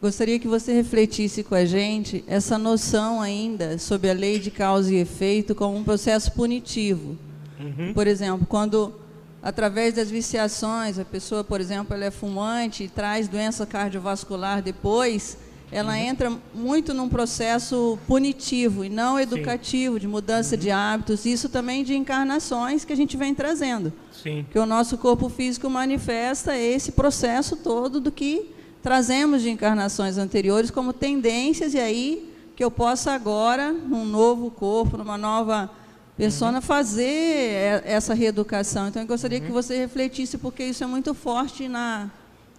gostaria 0.00 0.38
que 0.38 0.46
você 0.46 0.72
refletisse 0.72 1.42
com 1.42 1.54
a 1.54 1.64
gente 1.64 2.24
essa 2.26 2.56
noção 2.56 3.20
ainda 3.20 3.78
sobre 3.78 4.10
a 4.10 4.14
lei 4.14 4.38
de 4.38 4.50
causa 4.50 4.92
e 4.92 4.96
efeito 4.96 5.54
como 5.54 5.76
um 5.76 5.84
processo 5.84 6.32
punitivo. 6.32 7.16
Uhum. 7.58 7.92
Por 7.92 8.06
exemplo, 8.06 8.46
quando 8.48 8.94
através 9.42 9.94
das 9.94 10.10
viciações, 10.10 10.98
a 10.98 11.04
pessoa, 11.04 11.42
por 11.42 11.60
exemplo, 11.60 11.94
ela 11.94 12.04
é 12.04 12.10
fumante 12.10 12.84
e 12.84 12.88
traz 12.88 13.28
doença 13.28 13.66
cardiovascular 13.66 14.62
depois, 14.62 15.36
ela 15.70 15.92
uhum. 15.92 15.98
entra 15.98 16.32
muito 16.54 16.94
num 16.94 17.08
processo 17.08 17.98
punitivo 18.06 18.84
e 18.84 18.88
não 18.88 19.18
educativo, 19.18 19.94
Sim. 19.94 20.00
de 20.00 20.08
mudança 20.08 20.54
uhum. 20.54 20.60
de 20.60 20.70
hábitos, 20.70 21.26
isso 21.26 21.48
também 21.48 21.84
de 21.84 21.94
encarnações 21.94 22.84
que 22.84 22.92
a 22.92 22.96
gente 22.96 23.16
vem 23.16 23.34
trazendo. 23.34 23.92
Sim. 24.12 24.46
Que 24.50 24.58
o 24.58 24.64
nosso 24.64 24.96
corpo 24.96 25.28
físico 25.28 25.68
manifesta 25.68 26.56
esse 26.56 26.92
processo 26.92 27.56
todo 27.56 28.00
do 28.00 28.10
que 28.10 28.57
trazemos 28.88 29.42
de 29.42 29.50
encarnações 29.50 30.16
anteriores 30.16 30.70
como 30.70 30.94
tendências, 30.94 31.74
e 31.74 31.78
aí 31.78 32.34
que 32.56 32.64
eu 32.64 32.70
possa 32.70 33.12
agora, 33.12 33.70
num 33.70 34.06
novo 34.06 34.50
corpo, 34.50 34.96
numa 34.96 35.18
nova 35.18 35.70
persona, 36.16 36.56
uhum. 36.56 36.62
fazer 36.62 37.82
essa 37.84 38.14
reeducação. 38.14 38.88
Então, 38.88 39.02
eu 39.02 39.06
gostaria 39.06 39.40
uhum. 39.40 39.44
que 39.44 39.52
você 39.52 39.76
refletisse, 39.76 40.38
porque 40.38 40.64
isso 40.64 40.82
é 40.82 40.86
muito 40.86 41.12
forte 41.12 41.68
na 41.68 42.08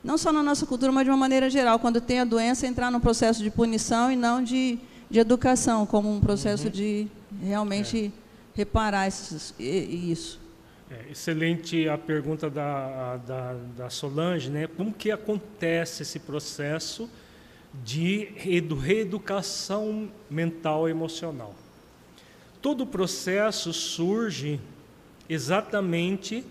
não 0.04 0.20
só 0.20 0.32
na 0.32 0.44
nossa 0.44 0.68
cultura, 0.68 0.92
mas 0.92 1.04
de 1.04 1.10
uma 1.10 1.18
maneira 1.18 1.50
geral, 1.50 1.80
quando 1.80 2.00
tem 2.00 2.20
a 2.20 2.26
doença, 2.26 2.68
entrar 2.68 2.92
no 2.92 3.00
processo 3.00 3.42
de 3.42 3.50
punição 3.50 4.12
e 4.12 4.16
não 4.16 4.44
de, 4.44 4.78
de 5.10 5.20
educação, 5.20 5.84
como 5.88 6.16
um 6.16 6.20
processo 6.20 6.66
uhum. 6.66 6.72
de 6.72 7.08
realmente 7.42 8.06
é. 8.06 8.12
reparar 8.56 9.08
esses, 9.08 9.56
isso. 9.58 10.40
É, 10.92 11.12
excelente 11.12 11.88
a 11.88 12.00
pergunta 12.00 12.50
da, 12.50 13.18
da, 13.18 13.54
da, 13.78 13.90
Solange, 13.92 14.50
né? 14.50 14.66
Como 14.66 14.92
que 14.92 15.12
acontece 15.12 16.02
esse 16.02 16.18
processo 16.18 17.08
de 17.86 18.32
reeducação 18.36 20.12
mental 20.28 20.88
e 20.88 20.92
emocional? 20.92 21.54
Todo 22.60 22.82
o 22.82 22.88
processo 22.88 23.72
surge 23.72 24.60
exatamente 25.30 26.44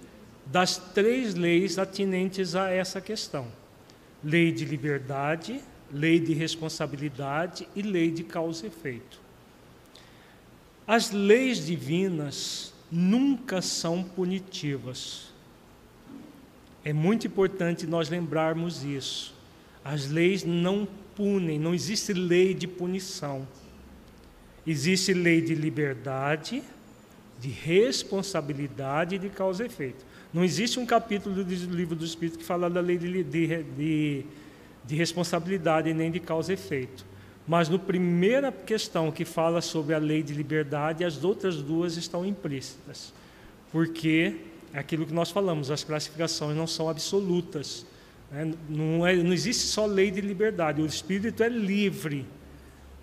das 0.47 0.77
três 0.77 1.35
leis 1.35 1.77
atinentes 1.77 2.55
a 2.55 2.71
essa 2.71 3.01
questão: 3.01 3.49
lei 4.23 4.53
de 4.53 4.65
liberdade, 4.65 5.61
lei 5.93 6.21
de 6.21 6.33
responsabilidade 6.33 7.69
e 7.75 7.83
lei 7.83 8.13
de 8.13 8.23
causa 8.23 8.67
e 8.67 8.69
efeito. 8.69 9.21
As 10.87 11.11
leis 11.11 11.67
divinas 11.67 12.73
nunca 12.91 13.61
são 13.61 14.03
punitivas. 14.03 15.29
É 16.85 16.93
muito 16.93 17.27
importante 17.27 17.87
nós 17.87 18.09
lembrarmos 18.09 18.85
isso. 18.85 19.35
As 19.85 20.09
leis 20.09 20.45
não 20.45 20.89
punem, 21.15 21.59
não 21.59 21.75
existe 21.75 22.13
lei 22.13 22.55
de 22.55 22.67
punição. 22.67 23.47
Existe 24.67 25.13
lei 25.13 25.41
de 25.41 25.55
liberdade, 25.55 26.63
de 27.41 27.49
responsabilidade 27.49 29.17
e 29.17 29.19
de 29.19 29.29
causa 29.29 29.63
e 29.63 29.67
efeito. 29.67 30.05
Não 30.33 30.45
existe 30.45 30.79
um 30.79 30.85
capítulo 30.87 31.43
do 31.43 31.75
livro 31.75 31.97
do 31.97 32.05
Espírito 32.05 32.39
que 32.39 32.45
fala 32.45 32.69
da 32.69 32.81
lei 32.81 32.99
de, 32.99 33.25
de, 33.25 33.63
de, 33.63 34.25
de 34.85 34.95
responsabilidade 34.95 35.93
nem 35.95 36.11
de 36.11 36.21
causa 36.21 36.53
e 36.53 36.55
efeito. 36.55 37.05
Mas 37.49 37.71
no 37.71 37.79
primeira 37.79 38.53
questão 38.53 39.11
que 39.11 39.25
fala 39.25 39.63
sobre 39.63 39.95
a 39.95 39.99
lei 39.99 40.23
de 40.23 40.35
liberdade, 40.35 41.03
as 41.03 41.25
outras 41.25 41.63
duas 41.63 41.97
estão 41.97 42.27
implícitas. 42.27 43.11
Porque 43.73 44.37
é 44.75 44.79
aquilo 44.79 45.07
que 45.07 45.15
nós 45.15 45.31
falamos, 45.31 45.71
as 45.71 45.83
classificações 45.83 46.55
não 46.55 46.67
são 46.67 46.91
absolutas. 46.91 47.87
Né? 48.31 48.53
Não, 48.69 49.07
é, 49.07 49.17
não 49.17 49.33
existe 49.33 49.63
só 49.65 49.87
lei 49.87 50.11
de 50.11 50.21
liberdade. 50.21 50.83
O 50.83 50.87
espírito 50.87 51.43
é 51.43 51.49
livre 51.49 52.27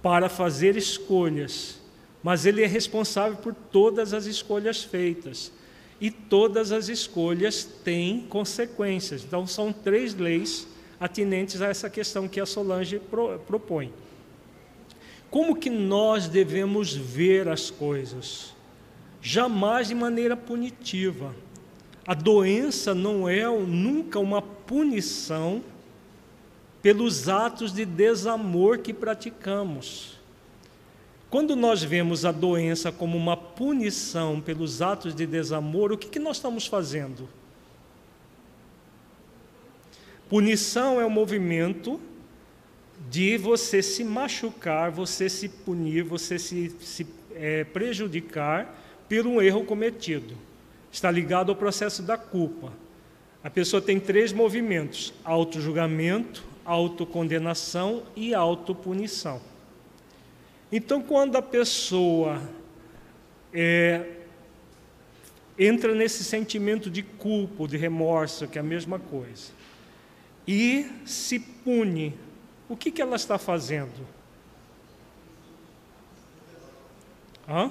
para 0.03 0.29
fazer 0.29 0.77
escolhas, 0.77 1.81
mas 2.21 2.45
ele 2.45 2.63
é 2.63 2.67
responsável 2.67 3.37
por 3.37 3.55
todas 3.55 4.13
as 4.13 4.27
escolhas 4.27 4.83
feitas 4.83 5.51
e 5.99 6.11
todas 6.11 6.71
as 6.71 6.87
escolhas 6.87 7.63
têm 7.83 8.21
consequências. 8.29 9.23
Então, 9.23 9.47
são 9.47 9.73
três 9.73 10.13
leis 10.13 10.67
atinentes 10.99 11.63
a 11.63 11.67
essa 11.67 11.89
questão 11.89 12.27
que 12.27 12.39
a 12.39 12.45
Solange 12.45 12.99
pro, 12.99 13.39
propõe. 13.39 13.91
Como 15.35 15.53
que 15.53 15.69
nós 15.69 16.29
devemos 16.29 16.95
ver 16.95 17.49
as 17.49 17.69
coisas? 17.69 18.53
Jamais 19.21 19.89
de 19.89 19.93
maneira 19.93 20.37
punitiva. 20.37 21.35
A 22.07 22.13
doença 22.13 22.95
não 22.95 23.27
é 23.27 23.45
nunca 23.45 24.17
uma 24.17 24.41
punição 24.41 25.61
pelos 26.81 27.27
atos 27.27 27.73
de 27.73 27.83
desamor 27.83 28.77
que 28.77 28.93
praticamos. 28.93 30.17
Quando 31.29 31.53
nós 31.53 31.83
vemos 31.83 32.23
a 32.23 32.31
doença 32.31 32.89
como 32.89 33.17
uma 33.17 33.35
punição 33.35 34.39
pelos 34.39 34.81
atos 34.81 35.13
de 35.13 35.27
desamor, 35.27 35.91
o 35.91 35.97
que, 35.97 36.07
que 36.07 36.17
nós 36.17 36.37
estamos 36.37 36.65
fazendo? 36.65 37.27
Punição 40.29 41.01
é 41.01 41.05
o 41.05 41.09
movimento 41.09 41.99
de 43.09 43.37
você 43.37 43.81
se 43.81 44.03
machucar, 44.03 44.91
você 44.91 45.29
se 45.29 45.49
punir, 45.49 46.03
você 46.03 46.39
se, 46.39 46.69
se 46.79 47.05
é, 47.33 47.63
prejudicar 47.63 48.81
por 49.07 49.27
um 49.27 49.41
erro 49.41 49.63
cometido. 49.63 50.35
Está 50.91 51.11
ligado 51.11 51.49
ao 51.51 51.55
processo 51.55 52.01
da 52.01 52.17
culpa. 52.17 52.71
A 53.43 53.49
pessoa 53.49 53.81
tem 53.81 53.99
três 53.99 54.31
movimentos: 54.31 55.13
auto-julgamento, 55.23 56.43
autocondenação 56.63 58.03
e 58.15 58.33
autopunição. 58.33 59.41
Então, 60.71 61.01
quando 61.01 61.35
a 61.35 61.41
pessoa 61.41 62.41
é, 63.53 64.03
entra 65.57 65.93
nesse 65.93 66.23
sentimento 66.23 66.89
de 66.89 67.03
culpa, 67.03 67.67
de 67.67 67.77
remorso, 67.77 68.47
que 68.47 68.57
é 68.57 68.61
a 68.61 68.63
mesma 68.63 68.99
coisa, 68.99 69.51
e 70.47 70.87
se 71.05 71.39
pune, 71.39 72.13
o 72.67 72.75
que, 72.75 72.91
que 72.91 73.01
ela 73.01 73.15
está 73.15 73.37
fazendo? 73.37 74.07
Hã? 77.47 77.69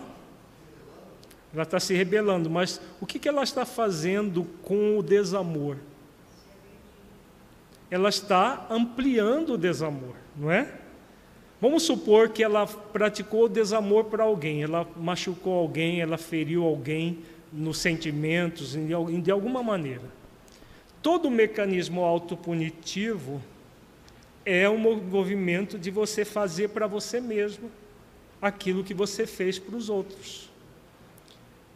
Ela 1.53 1.63
está 1.63 1.79
se 1.79 1.95
rebelando, 1.95 2.51
mas 2.51 2.81
o 3.01 3.07
que, 3.07 3.19
que 3.19 3.29
ela 3.29 3.43
está 3.43 3.65
fazendo 3.65 4.45
com 4.63 4.99
o 4.99 5.03
desamor? 5.03 5.77
Ela 7.91 8.09
está 8.09 8.67
ampliando 8.71 9.55
o 9.55 9.59
desamor, 9.59 10.15
não 10.37 10.51
é? 10.51 10.81
Vamos 11.61 11.85
supor 11.85 12.31
que 12.31 12.43
ela 12.43 12.67
praticou 12.67 13.49
desamor 13.49 14.05
para 14.05 14.25
alguém, 14.25 14.63
ela 14.63 14.87
machucou 14.97 15.55
alguém, 15.55 16.01
ela 16.01 16.19
feriu 16.19 16.65
alguém 16.65 17.21
nos 17.53 17.79
sentimentos, 17.79 18.77
de 19.23 19.31
alguma 19.31 19.63
maneira. 19.63 20.03
Todo 21.01 21.31
mecanismo 21.31 22.03
autopunitivo 22.03 23.41
é 24.45 24.69
um 24.69 24.79
movimento 24.79 25.79
de 25.79 25.91
você 25.91 26.25
fazer 26.25 26.69
para 26.69 26.87
você 26.87 27.21
mesmo 27.21 27.71
aquilo 28.41 28.85
que 28.85 28.95
você 28.95 29.27
fez 29.27 29.59
para 29.59 29.77
os 29.77 29.89
outros. 29.89 30.51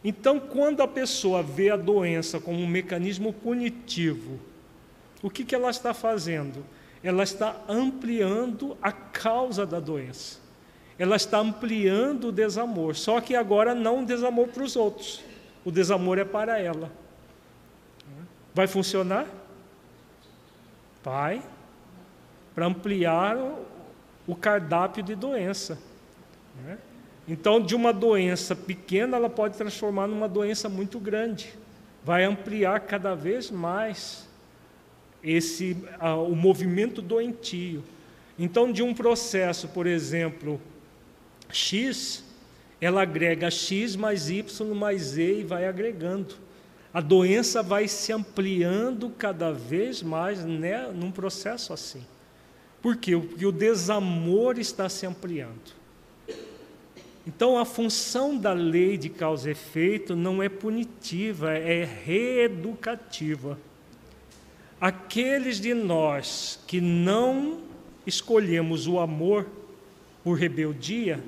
Então, 0.05 0.39
quando 0.39 0.83
a 0.83 0.89
pessoa 0.89 1.43
vê 1.43 1.71
a 1.71 1.77
doença 1.77 2.39
como 2.39 2.59
um 2.59 2.67
mecanismo 2.67 3.33
punitivo, 3.33 4.39
o 5.23 5.29
que, 5.29 5.45
que 5.45 5.55
ela 5.55 5.71
está 5.71 5.93
fazendo? 5.93 6.65
ela 7.03 7.23
está 7.23 7.57
ampliando 7.69 8.77
a 8.83 8.91
causa 8.91 9.65
da 9.65 9.79
doença. 9.79 10.41
Ela 10.99 11.17
está 11.17 11.39
ampliando 11.39 12.29
o 12.29 12.33
desamor. 12.33 12.97
Só 12.97 13.21
que 13.21 13.37
agora 13.37 13.75
não 13.75 14.03
o 14.03 14.07
desamor 14.07 14.49
para 14.49 14.65
os 14.65 14.75
outros. 14.75 15.23
O 15.65 15.71
desamor 15.71 16.19
é 16.19 16.25
para 16.25 16.59
ela. 16.59 16.91
Vai 18.53 18.67
funcionar? 18.67 19.27
Vai. 21.05 21.43
Para 22.59 22.67
ampliar 22.67 23.39
o 24.27 24.35
cardápio 24.35 25.01
de 25.01 25.15
doença. 25.15 25.79
Né? 26.65 26.77
Então, 27.29 27.61
de 27.61 27.77
uma 27.77 27.93
doença 27.93 28.57
pequena, 28.57 29.17
ela 29.17 29.31
pode 29.31 29.57
transformar 29.57 30.09
numa 30.09 30.29
doença 30.29 30.69
muito 30.69 30.99
grande. 30.99 31.55
Vai 32.03 32.25
ampliar 32.25 32.81
cada 32.81 33.15
vez 33.15 33.49
mais 33.49 34.29
esse 35.23 35.77
o 36.29 36.35
movimento 36.35 37.01
doentio. 37.01 37.85
Então, 38.37 38.73
de 38.73 38.83
um 38.83 38.93
processo, 38.93 39.69
por 39.69 39.87
exemplo, 39.87 40.61
X, 41.53 42.25
ela 42.81 43.03
agrega 43.03 43.53
X 43.53 43.95
mais 43.95 44.31
Y 44.31 44.75
mais 44.75 45.03
Z 45.03 45.43
e 45.43 45.45
vai 45.45 45.65
agregando. 45.65 46.35
A 46.93 47.01
doença 47.01 47.63
vai 47.63 47.87
se 47.87 48.13
ampliando 48.13 49.11
cada 49.11 49.53
vez 49.53 50.03
mais 50.03 50.45
né, 50.45 50.89
num 50.93 51.13
processo 51.13 51.73
assim. 51.73 52.05
Por 52.81 52.97
quê? 52.97 53.17
Porque 53.17 53.45
o 53.45 53.53
desamor 53.53 54.59
está 54.59 54.89
se 54.89 55.05
ampliando. 55.07 55.79
Então, 57.27 57.59
a 57.59 57.65
função 57.65 58.39
da 58.39 58.53
lei 58.53 58.97
de 58.97 59.11
causa 59.11 59.49
e 59.49 59.53
efeito 59.53 60.17
não 60.17 60.43
é 60.43 60.49
punitiva, 60.49 61.53
é 61.53 61.85
reeducativa. 61.85 63.59
Aqueles 64.81 65.61
de 65.61 65.75
nós 65.75 66.59
que 66.67 66.81
não 66.81 67.59
escolhemos 68.07 68.87
o 68.87 68.99
amor 68.99 69.47
por 70.25 70.39
rebeldia, 70.39 71.23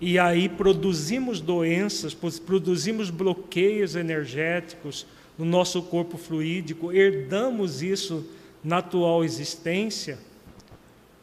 e 0.00 0.18
aí 0.18 0.48
produzimos 0.48 1.40
doenças, 1.40 2.14
produzimos 2.14 3.10
bloqueios 3.10 3.96
energéticos 3.96 5.06
no 5.38 5.44
nosso 5.44 5.82
corpo 5.82 6.18
fluídico, 6.18 6.92
herdamos 6.92 7.82
isso 7.82 8.26
na 8.62 8.78
atual 8.78 9.24
existência, 9.24 10.18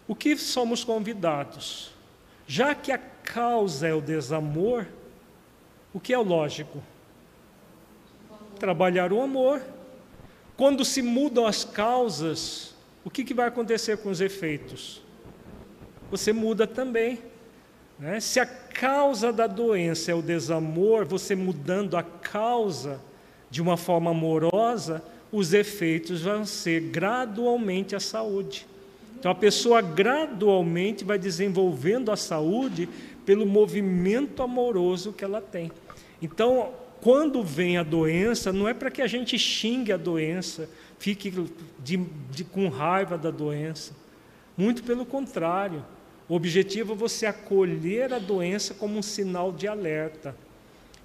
o 0.08 0.16
que 0.16 0.38
somos 0.38 0.84
convidados? 0.84 1.92
Já 2.48 2.76
que 2.76 2.92
a 2.92 2.98
causa 2.98 3.88
é 3.88 3.94
o 3.94 4.02
desamor, 4.02 4.86
o 5.94 6.00
que 6.00 6.14
é 6.14 6.18
o 6.18 6.24
lógico? 6.24 6.82
Trabalhar 8.60 9.12
o 9.12 9.22
amor. 9.22 9.62
Quando 10.56 10.86
se 10.86 11.02
mudam 11.02 11.46
as 11.46 11.66
causas, 11.66 12.76
o 13.04 13.10
que, 13.10 13.24
que 13.24 13.34
vai 13.34 13.48
acontecer 13.48 13.98
com 13.98 14.10
os 14.10 14.22
efeitos? 14.22 15.02
Você 16.12 16.32
muda 16.32 16.66
também. 16.66 17.20
Né? 18.00 18.20
Se 18.20 18.40
a 18.40 18.46
causa 18.46 19.34
da 19.34 19.48
doença 19.48 20.12
é 20.12 20.16
o 20.16 20.22
desamor, 20.22 21.06
você 21.06 21.36
mudando 21.36 21.98
a 21.98 22.04
causa 22.04 23.02
de 23.50 23.62
uma 23.62 23.78
forma 23.78 24.12
amorosa, 24.12 25.04
os 25.36 25.54
efeitos 25.54 26.22
vão 26.22 26.46
ser 26.46 26.80
gradualmente 26.80 27.94
a 27.94 28.00
saúde. 28.00 28.66
Então 29.20 29.30
a 29.30 29.36
pessoa 29.36 29.82
gradualmente 29.82 31.04
vai 31.04 31.20
desenvolvendo 31.20 32.10
a 32.10 32.16
saúde 32.16 32.88
pelo 33.26 33.46
movimento 33.46 34.42
amoroso 34.42 35.12
que 35.12 35.26
ela 35.26 35.42
tem. 35.42 35.70
Então, 36.22 36.72
quando 37.02 37.44
vem 37.44 37.78
a 37.78 37.84
doença, 37.84 38.54
não 38.54 38.66
é 38.66 38.74
para 38.74 38.90
que 38.90 39.02
a 39.02 39.08
gente 39.08 39.38
xingue 39.38 39.92
a 39.92 39.98
doença, 39.98 40.70
fique 41.00 41.34
de, 41.84 41.98
de, 42.32 42.44
com 42.46 42.70
raiva 42.70 43.18
da 43.18 43.30
doença. 43.30 43.94
Muito 44.56 44.84
pelo 44.84 45.06
contrário. 45.06 45.84
O 46.30 46.36
objetivo 46.36 46.94
é 46.94 46.96
você 46.96 47.26
acolher 47.26 48.14
a 48.14 48.20
doença 48.20 48.74
como 48.74 48.98
um 48.98 49.02
sinal 49.02 49.52
de 49.52 49.68
alerta. 49.68 50.34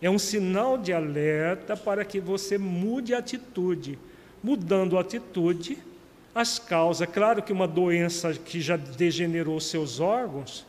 É 0.01 0.09
um 0.09 0.20
sinal 0.20 0.78
de 0.78 0.93
alerta 0.93 1.76
para 1.76 2.05
que 2.05 2.20
você 2.20 2.57
mude 2.57 3.12
a 3.12 3.18
atitude 3.18 3.99
mudando 4.43 4.97
a 4.97 5.01
atitude, 5.01 5.78
as 6.34 6.59
causas. 6.59 7.09
Claro 7.09 7.43
que 7.43 7.53
uma 7.53 7.68
doença 7.68 8.32
que 8.34 8.61
já 8.61 8.76
degenerou 8.76 9.61
seus 9.61 10.01
órgãos, 10.01 10.66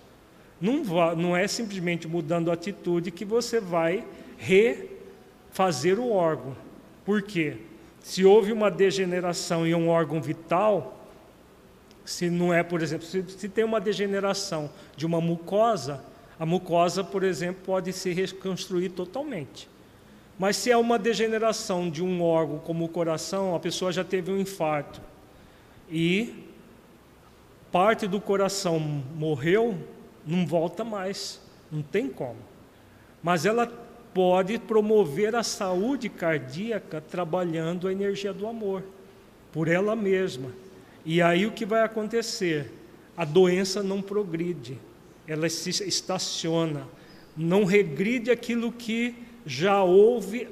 não, 0.59 0.83
não 1.15 1.35
é 1.35 1.47
simplesmente 1.47 2.07
mudando 2.07 2.51
a 2.51 2.53
atitude 2.53 3.11
que 3.11 3.25
você 3.25 3.59
vai 3.59 4.05
refazer 4.37 5.99
o 5.99 6.11
órgão. 6.11 6.55
Por 7.05 7.21
quê? 7.21 7.57
Se 8.01 8.25
houve 8.25 8.51
uma 8.51 8.69
degeneração 8.69 9.65
em 9.65 9.73
um 9.73 9.89
órgão 9.89 10.21
vital, 10.21 10.99
se 12.03 12.29
não 12.29 12.53
é, 12.53 12.63
por 12.63 12.81
exemplo, 12.81 13.05
se, 13.05 13.23
se 13.27 13.47
tem 13.47 13.63
uma 13.63 13.79
degeneração 13.79 14.69
de 14.95 15.05
uma 15.05 15.21
mucosa, 15.21 16.03
a 16.39 16.45
mucosa, 16.45 17.03
por 17.03 17.23
exemplo, 17.23 17.61
pode 17.63 17.93
se 17.93 18.11
reconstruir 18.11 18.89
totalmente. 18.89 19.69
Mas 20.41 20.57
se 20.57 20.71
é 20.71 20.75
uma 20.75 20.97
degeneração 20.97 21.87
de 21.87 22.03
um 22.03 22.23
órgão 22.23 22.57
como 22.57 22.85
o 22.85 22.89
coração, 22.89 23.53
a 23.53 23.59
pessoa 23.59 23.91
já 23.91 24.03
teve 24.03 24.31
um 24.31 24.39
infarto 24.39 24.99
e 25.87 26.33
parte 27.71 28.07
do 28.07 28.19
coração 28.19 28.79
morreu, 28.79 29.77
não 30.25 30.43
volta 30.47 30.83
mais, 30.83 31.39
não 31.71 31.83
tem 31.83 32.07
como. 32.07 32.39
Mas 33.21 33.45
ela 33.45 33.67
pode 34.15 34.57
promover 34.57 35.35
a 35.35 35.43
saúde 35.43 36.09
cardíaca 36.09 36.99
trabalhando 36.99 37.87
a 37.87 37.91
energia 37.91 38.33
do 38.33 38.47
amor, 38.47 38.83
por 39.51 39.67
ela 39.67 39.95
mesma. 39.95 40.49
E 41.05 41.21
aí 41.21 41.45
o 41.45 41.51
que 41.51 41.67
vai 41.67 41.83
acontecer? 41.83 42.73
A 43.15 43.25
doença 43.25 43.83
não 43.83 44.01
progride, 44.01 44.79
ela 45.27 45.47
se 45.47 45.69
estaciona, 45.69 46.87
não 47.37 47.63
regride 47.63 48.31
aquilo 48.31 48.71
que 48.71 49.29
já 49.45 49.83
houve 49.83 50.47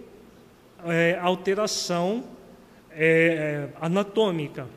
é, 0.85 1.17
alteração 1.21 2.23
é, 2.91 3.69
anatômica. 3.79 4.67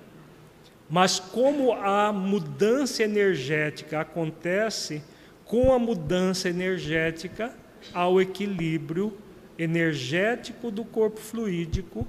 Mas 0.89 1.19
como 1.19 1.73
a 1.73 2.13
mudança 2.13 3.03
energética 3.03 4.01
acontece, 4.01 5.03
com 5.45 5.73
a 5.73 5.79
mudança 5.79 6.49
energética 6.49 7.55
há 7.95 8.09
o 8.09 8.21
equilíbrio 8.21 9.17
energético 9.59 10.71
do 10.71 10.85
corpo 10.85 11.21
fluídico 11.21 12.07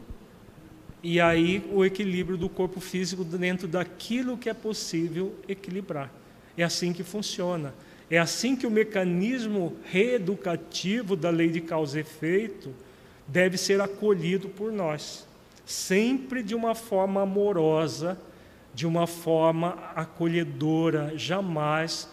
e 1.01 1.19
aí 1.19 1.63
o 1.71 1.83
equilíbrio 1.83 2.37
do 2.37 2.47
corpo 2.47 2.79
físico 2.79 3.23
dentro 3.23 3.67
daquilo 3.67 4.37
que 4.37 4.49
é 4.49 4.53
possível 4.53 5.35
equilibrar. 5.47 6.09
É 6.57 6.63
assim 6.63 6.93
que 6.93 7.03
funciona. 7.03 7.73
É 8.09 8.17
assim 8.17 8.55
que 8.55 8.67
o 8.67 8.71
mecanismo 8.71 9.75
reeducativo 9.85 11.15
da 11.15 11.29
lei 11.29 11.49
de 11.49 11.61
causa 11.61 11.97
e 11.97 12.01
efeito 12.01 12.73
deve 13.27 13.57
ser 13.57 13.81
acolhido 13.81 14.49
por 14.49 14.71
nós, 14.71 15.25
sempre 15.65 16.43
de 16.43 16.53
uma 16.53 16.75
forma 16.75 17.21
amorosa, 17.21 18.17
de 18.73 18.85
uma 18.85 19.07
forma 19.07 19.69
acolhedora, 19.95 21.13
jamais 21.15 22.09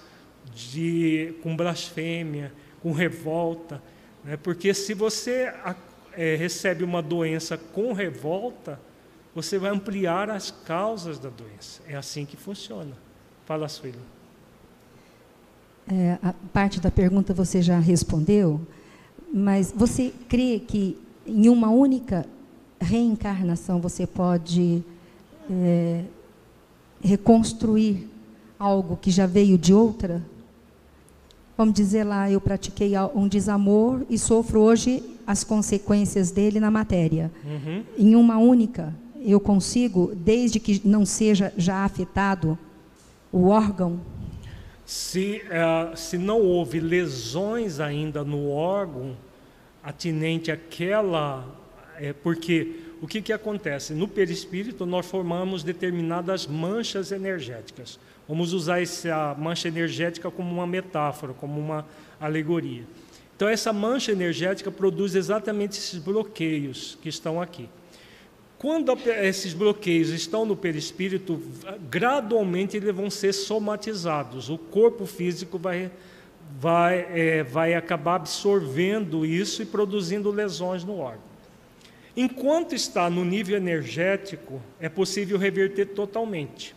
de 0.54 1.34
com 1.42 1.56
blasfêmia, 1.56 2.52
com 2.82 2.92
revolta, 2.92 3.82
né? 4.24 4.36
porque 4.36 4.72
se 4.74 4.94
você 4.94 5.52
é, 6.12 6.34
recebe 6.36 6.84
uma 6.84 7.02
doença 7.02 7.56
com 7.56 7.92
revolta, 7.92 8.80
você 9.34 9.58
vai 9.58 9.70
ampliar 9.70 10.28
as 10.28 10.50
causas 10.50 11.18
da 11.18 11.28
doença. 11.28 11.82
É 11.86 11.96
assim 11.96 12.26
que 12.26 12.36
funciona. 12.36 12.96
Fala, 13.46 13.68
Suíla. 13.68 14.19
É, 15.92 16.18
a 16.22 16.32
parte 16.52 16.80
da 16.80 16.90
pergunta 16.90 17.34
você 17.34 17.60
já 17.60 17.78
respondeu, 17.80 18.60
mas 19.32 19.72
você 19.76 20.12
crê 20.28 20.60
que 20.60 20.96
em 21.26 21.48
uma 21.48 21.68
única 21.68 22.24
reencarnação 22.80 23.80
você 23.80 24.06
pode 24.06 24.84
é, 25.50 26.04
reconstruir 27.02 28.08
algo 28.56 28.96
que 28.96 29.10
já 29.10 29.26
veio 29.26 29.58
de 29.58 29.74
outra? 29.74 30.24
Vamos 31.56 31.74
dizer 31.74 32.04
lá, 32.04 32.30
eu 32.30 32.40
pratiquei 32.40 32.92
um 33.14 33.26
desamor 33.26 34.06
e 34.08 34.16
sofro 34.16 34.60
hoje 34.60 35.02
as 35.26 35.42
consequências 35.42 36.30
dele 36.30 36.60
na 36.60 36.70
matéria. 36.70 37.32
Uhum. 37.44 37.84
Em 37.98 38.14
uma 38.14 38.38
única, 38.38 38.94
eu 39.20 39.40
consigo, 39.40 40.12
desde 40.14 40.60
que 40.60 40.80
não 40.84 41.04
seja 41.04 41.52
já 41.56 41.84
afetado 41.84 42.56
o 43.32 43.48
órgão, 43.48 44.00
se, 44.90 45.40
uh, 45.44 45.96
se 45.96 46.18
não 46.18 46.40
houve 46.40 46.80
lesões 46.80 47.78
ainda 47.78 48.24
no 48.24 48.50
órgão 48.50 49.16
atinente 49.84 50.50
àquela. 50.50 51.46
É, 51.96 52.12
porque 52.12 52.74
o 53.00 53.06
que, 53.06 53.22
que 53.22 53.32
acontece? 53.32 53.94
No 53.94 54.08
perispírito, 54.08 54.84
nós 54.84 55.06
formamos 55.06 55.62
determinadas 55.62 56.44
manchas 56.44 57.12
energéticas. 57.12 58.00
Vamos 58.28 58.52
usar 58.52 58.82
essa 58.82 59.32
mancha 59.38 59.68
energética 59.68 60.28
como 60.28 60.52
uma 60.52 60.66
metáfora, 60.66 61.34
como 61.34 61.60
uma 61.60 61.86
alegoria. 62.20 62.82
Então, 63.36 63.48
essa 63.48 63.72
mancha 63.72 64.10
energética 64.10 64.72
produz 64.72 65.14
exatamente 65.14 65.78
esses 65.78 66.00
bloqueios 66.00 66.98
que 67.00 67.08
estão 67.08 67.40
aqui. 67.40 67.68
Quando 68.60 68.92
esses 69.08 69.54
bloqueios 69.54 70.10
estão 70.10 70.44
no 70.44 70.54
perispírito, 70.54 71.40
gradualmente 71.88 72.76
eles 72.76 72.94
vão 72.94 73.08
ser 73.08 73.32
somatizados. 73.32 74.50
O 74.50 74.58
corpo 74.58 75.06
físico 75.06 75.56
vai, 75.56 75.90
vai, 76.58 77.08
é, 77.10 77.42
vai 77.42 77.72
acabar 77.72 78.16
absorvendo 78.16 79.24
isso 79.24 79.62
e 79.62 79.64
produzindo 79.64 80.30
lesões 80.30 80.84
no 80.84 80.98
órgão. 80.98 81.22
Enquanto 82.14 82.74
está 82.74 83.08
no 83.08 83.24
nível 83.24 83.56
energético, 83.56 84.60
é 84.78 84.90
possível 84.90 85.38
reverter 85.38 85.86
totalmente. 85.94 86.76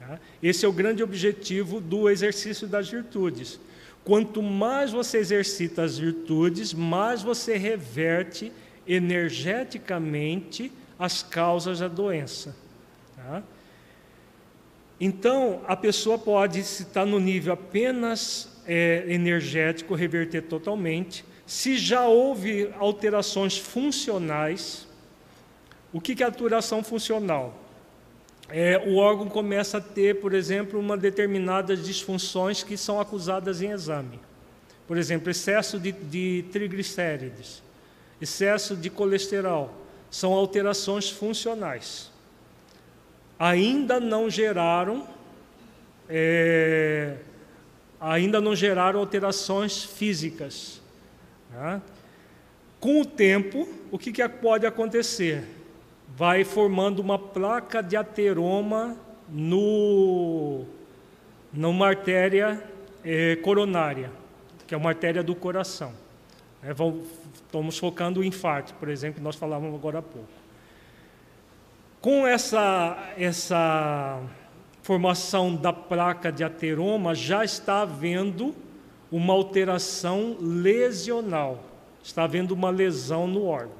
Tá? 0.00 0.18
Esse 0.42 0.64
é 0.64 0.68
o 0.68 0.72
grande 0.72 1.02
objetivo 1.02 1.78
do 1.78 2.08
exercício 2.08 2.66
das 2.66 2.88
virtudes. 2.88 3.60
Quanto 4.02 4.42
mais 4.42 4.92
você 4.92 5.18
exercita 5.18 5.82
as 5.82 5.98
virtudes, 5.98 6.72
mais 6.72 7.22
você 7.22 7.58
reverte 7.58 8.50
energeticamente 8.88 10.72
as 11.02 11.20
causas 11.20 11.80
da 11.80 11.88
doença. 11.88 12.54
Tá? 13.16 13.42
Então, 15.00 15.60
a 15.66 15.74
pessoa 15.74 16.16
pode, 16.16 16.62
se 16.62 16.84
está 16.84 17.04
no 17.04 17.18
nível 17.18 17.54
apenas 17.54 18.62
é, 18.64 19.04
energético, 19.08 19.96
reverter 19.96 20.42
totalmente. 20.42 21.24
Se 21.44 21.76
já 21.76 22.06
houve 22.06 22.72
alterações 22.78 23.58
funcionais, 23.58 24.86
o 25.92 26.00
que, 26.00 26.22
é 26.22 26.24
alteração 26.24 26.84
funcional? 26.84 27.58
É, 28.48 28.80
o 28.86 28.94
órgão 28.94 29.28
começa 29.28 29.78
a 29.78 29.80
ter, 29.80 30.20
por 30.20 30.32
exemplo, 30.32 30.78
uma 30.78 30.96
determinadas 30.96 31.84
disfunções 31.84 32.62
que 32.62 32.76
são 32.76 33.00
acusadas 33.00 33.60
em 33.60 33.72
exame. 33.72 34.20
Por 34.86 34.96
exemplo, 34.96 35.28
excesso 35.28 35.80
de, 35.80 35.90
de 35.90 36.44
triglicérides, 36.52 37.60
excesso 38.20 38.76
de 38.76 38.88
colesterol, 38.88 39.81
são 40.12 40.34
alterações 40.34 41.08
funcionais. 41.08 42.10
Ainda 43.38 43.98
não 43.98 44.28
geraram, 44.28 45.08
é, 46.06 47.16
ainda 47.98 48.38
não 48.38 48.54
geraram 48.54 49.00
alterações 49.00 49.82
físicas. 49.82 50.82
Tá? 51.50 51.80
Com 52.78 53.00
o 53.00 53.06
tempo, 53.06 53.66
o 53.90 53.98
que, 53.98 54.12
que 54.12 54.28
pode 54.28 54.66
acontecer? 54.66 55.48
Vai 56.14 56.44
formando 56.44 56.98
uma 56.98 57.18
placa 57.18 57.82
de 57.82 57.96
ateroma 57.96 58.94
no, 59.30 60.66
numa 61.50 61.88
artéria 61.88 62.62
é, 63.02 63.36
coronária, 63.36 64.12
que 64.66 64.74
é 64.74 64.76
uma 64.76 64.90
artéria 64.90 65.22
do 65.22 65.34
coração. 65.34 65.94
É, 66.62 66.74
vão, 66.74 67.02
estamos 67.52 67.76
focando 67.76 68.20
o 68.20 68.24
infarto, 68.24 68.72
por 68.76 68.88
exemplo, 68.88 69.16
que 69.16 69.22
nós 69.22 69.36
falávamos 69.36 69.74
agora 69.74 69.98
há 69.98 70.02
pouco. 70.02 70.26
Com 72.00 72.26
essa, 72.26 73.12
essa 73.18 74.18
formação 74.80 75.54
da 75.54 75.70
placa 75.70 76.32
de 76.32 76.42
ateroma, 76.42 77.14
já 77.14 77.44
está 77.44 77.82
havendo 77.82 78.54
uma 79.10 79.34
alteração 79.34 80.38
lesional, 80.40 81.62
está 82.02 82.24
havendo 82.24 82.52
uma 82.52 82.70
lesão 82.70 83.26
no 83.26 83.44
órgão. 83.44 83.76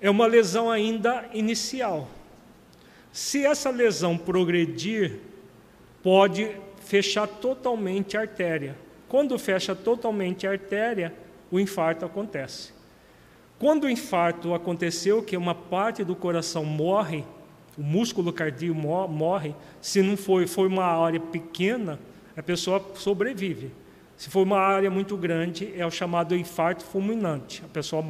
É 0.00 0.08
uma 0.08 0.26
lesão 0.26 0.70
ainda 0.70 1.28
inicial. 1.34 2.08
Se 3.12 3.44
essa 3.44 3.68
lesão 3.68 4.16
progredir, 4.16 5.20
pode 6.02 6.56
fechar 6.86 7.26
totalmente 7.26 8.16
a 8.16 8.22
artéria. 8.22 8.78
Quando 9.10 9.38
fecha 9.38 9.76
totalmente 9.76 10.46
a 10.46 10.52
artéria, 10.52 11.12
o 11.50 11.58
infarto 11.58 12.04
acontece. 12.04 12.72
Quando 13.58 13.84
o 13.84 13.90
infarto 13.90 14.54
aconteceu, 14.54 15.22
que 15.22 15.36
uma 15.36 15.54
parte 15.54 16.02
do 16.02 16.16
coração 16.16 16.64
morre, 16.64 17.24
o 17.76 17.82
músculo 17.82 18.32
cardíaco 18.32 18.74
morre, 19.08 19.54
se 19.80 20.02
não 20.02 20.16
foi, 20.16 20.46
foi 20.46 20.66
uma 20.66 20.84
área 20.84 21.20
pequena, 21.20 21.98
a 22.36 22.42
pessoa 22.42 22.82
sobrevive. 22.94 23.70
Se 24.16 24.28
for 24.28 24.42
uma 24.42 24.58
área 24.58 24.90
muito 24.90 25.16
grande, 25.16 25.72
é 25.76 25.84
o 25.84 25.90
chamado 25.90 26.34
infarto 26.36 26.84
fulminante. 26.84 27.62
A 27.64 27.68
pessoa 27.68 28.04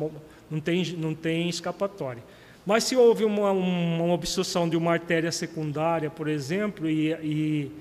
não 0.51 0.61
tem, 0.61 0.85
não 0.97 1.15
tem 1.15 1.49
escapatória. 1.49 2.23
Mas 2.67 2.85
se 2.85 2.95
houve 2.95 3.25
uma, 3.25 3.53
uma 3.53 4.13
obstrução 4.13 4.69
de 4.69 4.77
uma 4.77 4.93
artéria 4.93 5.33
secundária, 5.33 6.11
por 6.11 6.29
exemplo, 6.29 6.89
e, 6.89 7.13
e, 7.23 7.73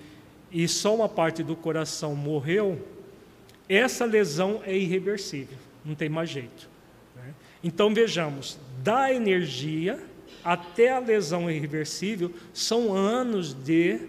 e 0.51 0.67
só 0.67 0.95
uma 0.95 1.09
parte 1.09 1.43
do 1.43 1.55
coração 1.55 2.15
morreu, 2.15 2.79
essa 3.69 4.03
lesão 4.03 4.61
é 4.65 4.75
irreversível, 4.75 5.57
não 5.85 5.93
tem 5.93 6.09
mais 6.09 6.29
jeito. 6.29 6.67
Né? 7.15 7.33
Então 7.63 7.93
vejamos, 7.93 8.57
da 8.83 9.13
energia 9.13 9.99
até 10.43 10.91
a 10.91 10.99
lesão 10.99 11.49
irreversível 11.51 12.31
são 12.53 12.93
anos 12.93 13.53
de, 13.53 13.99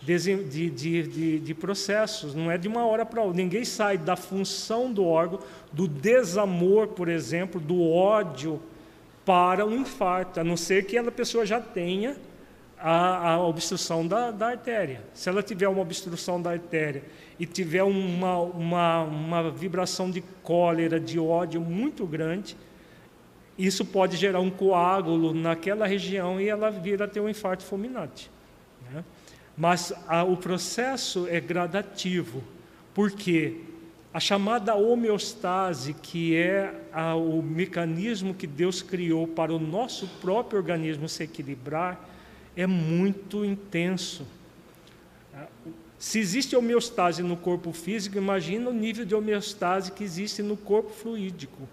de, 0.00 0.44
de, 0.44 0.70
de, 0.70 1.38
de 1.40 1.54
processos, 1.54 2.34
não 2.34 2.50
é 2.50 2.56
de 2.56 2.66
uma 2.66 2.86
hora 2.86 3.04
para 3.04 3.22
outra. 3.22 3.36
Ninguém 3.36 3.64
sai 3.64 3.98
da 3.98 4.16
função 4.16 4.92
do 4.92 5.04
órgão, 5.04 5.40
do 5.72 5.86
desamor, 5.86 6.88
por 6.88 7.08
exemplo, 7.08 7.60
do 7.60 7.82
ódio, 7.82 8.60
para 9.24 9.66
um 9.66 9.76
infarto, 9.76 10.40
a 10.40 10.44
não 10.44 10.56
ser 10.56 10.86
que 10.86 10.96
a 10.96 11.12
pessoa 11.12 11.44
já 11.44 11.60
tenha 11.60 12.16
a, 12.78 13.32
a 13.32 13.46
obstrução 13.46 14.06
da, 14.06 14.30
da 14.30 14.48
artéria. 14.48 15.02
Se 15.12 15.28
ela 15.28 15.42
tiver 15.42 15.68
uma 15.68 15.82
obstrução 15.82 16.40
da 16.40 16.52
artéria 16.52 17.02
e 17.38 17.46
tiver 17.46 17.82
uma, 17.82 18.38
uma, 18.38 19.02
uma 19.02 19.50
vibração 19.50 20.10
de 20.10 20.20
cólera, 20.42 20.98
de 20.98 21.18
ódio 21.18 21.60
muito 21.60 22.06
grande, 22.06 22.56
isso 23.56 23.84
pode 23.84 24.16
gerar 24.16 24.40
um 24.40 24.50
coágulo 24.50 25.34
naquela 25.34 25.86
região 25.86 26.40
e 26.40 26.48
ela 26.48 26.70
vir 26.70 27.02
a 27.02 27.08
ter 27.08 27.20
um 27.20 27.28
infarto 27.28 27.64
fulminante. 27.64 28.30
Né? 28.92 29.04
Mas 29.56 29.92
a, 30.06 30.22
o 30.22 30.36
processo 30.36 31.26
é 31.28 31.40
gradativo, 31.40 32.42
porque 32.94 33.56
a 34.14 34.20
chamada 34.20 34.74
homeostase, 34.74 35.92
que 35.92 36.36
é 36.36 36.72
a, 36.92 37.16
o 37.16 37.42
mecanismo 37.42 38.32
que 38.32 38.46
Deus 38.46 38.80
criou 38.80 39.26
para 39.26 39.52
o 39.52 39.58
nosso 39.58 40.06
próprio 40.20 40.58
organismo 40.58 41.08
se 41.08 41.24
equilibrar, 41.24 42.08
é 42.56 42.66
muito 42.66 43.44
intenso. 43.44 44.26
Se 45.98 46.20
existe 46.20 46.54
homeostase 46.54 47.22
no 47.22 47.36
corpo 47.36 47.72
físico, 47.72 48.16
imagina 48.16 48.70
o 48.70 48.72
nível 48.72 49.04
de 49.04 49.14
homeostase 49.14 49.90
que 49.90 50.04
existe 50.04 50.42
no 50.42 50.56
corpo 50.56 50.90
fluídico. 50.90 51.68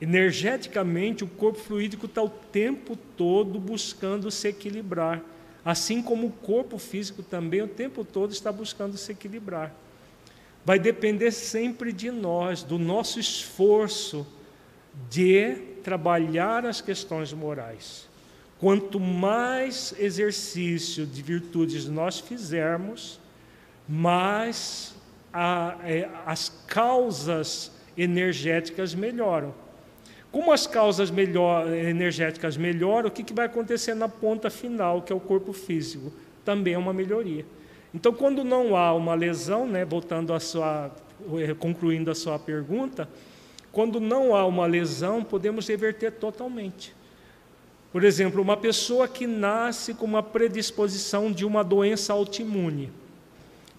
Energeticamente, 0.00 1.24
o 1.24 1.28
corpo 1.28 1.58
fluídico 1.58 2.06
está 2.06 2.22
o 2.22 2.28
tempo 2.28 2.96
todo 3.16 3.58
buscando 3.58 4.30
se 4.30 4.48
equilibrar, 4.48 5.22
assim 5.64 6.02
como 6.02 6.26
o 6.26 6.32
corpo 6.32 6.78
físico 6.78 7.22
também 7.22 7.62
o 7.62 7.68
tempo 7.68 8.04
todo 8.04 8.32
está 8.32 8.50
buscando 8.50 8.96
se 8.96 9.12
equilibrar. 9.12 9.72
Vai 10.64 10.78
depender 10.78 11.30
sempre 11.32 11.92
de 11.92 12.10
nós, 12.10 12.62
do 12.62 12.78
nosso 12.78 13.18
esforço 13.18 14.26
de 15.10 15.54
trabalhar 15.82 16.66
as 16.66 16.80
questões 16.80 17.32
morais. 17.32 18.08
Quanto 18.62 19.00
mais 19.00 19.92
exercício 19.98 21.04
de 21.04 21.20
virtudes 21.20 21.88
nós 21.88 22.20
fizermos, 22.20 23.18
mais 23.88 24.94
a, 25.32 25.78
é, 25.82 26.08
as 26.24 26.48
causas 26.68 27.72
energéticas 27.98 28.94
melhoram. 28.94 29.52
Como 30.30 30.52
as 30.52 30.64
causas 30.64 31.10
melhor, 31.10 31.74
energéticas 31.74 32.56
melhoram, 32.56 33.08
o 33.08 33.10
que, 33.10 33.24
que 33.24 33.34
vai 33.34 33.46
acontecer 33.46 33.94
na 33.94 34.08
ponta 34.08 34.48
final, 34.48 35.02
que 35.02 35.12
é 35.12 35.16
o 35.16 35.18
corpo 35.18 35.52
físico? 35.52 36.12
Também 36.44 36.74
é 36.74 36.78
uma 36.78 36.92
melhoria. 36.92 37.44
Então, 37.92 38.12
quando 38.12 38.44
não 38.44 38.76
há 38.76 38.94
uma 38.94 39.16
lesão, 39.16 39.66
né, 39.66 39.84
voltando 39.84 40.32
a 40.32 40.38
sua, 40.38 40.88
é, 41.36 41.52
concluindo 41.52 42.12
a 42.12 42.14
sua 42.14 42.38
pergunta, 42.38 43.08
quando 43.72 43.98
não 43.98 44.36
há 44.36 44.46
uma 44.46 44.66
lesão, 44.66 45.24
podemos 45.24 45.66
reverter 45.66 46.12
totalmente. 46.12 46.94
Por 47.92 48.04
exemplo, 48.04 48.40
uma 48.40 48.56
pessoa 48.56 49.06
que 49.06 49.26
nasce 49.26 49.92
com 49.92 50.06
uma 50.06 50.22
predisposição 50.22 51.30
de 51.30 51.44
uma 51.44 51.62
doença 51.62 52.14
autoimune, 52.14 52.90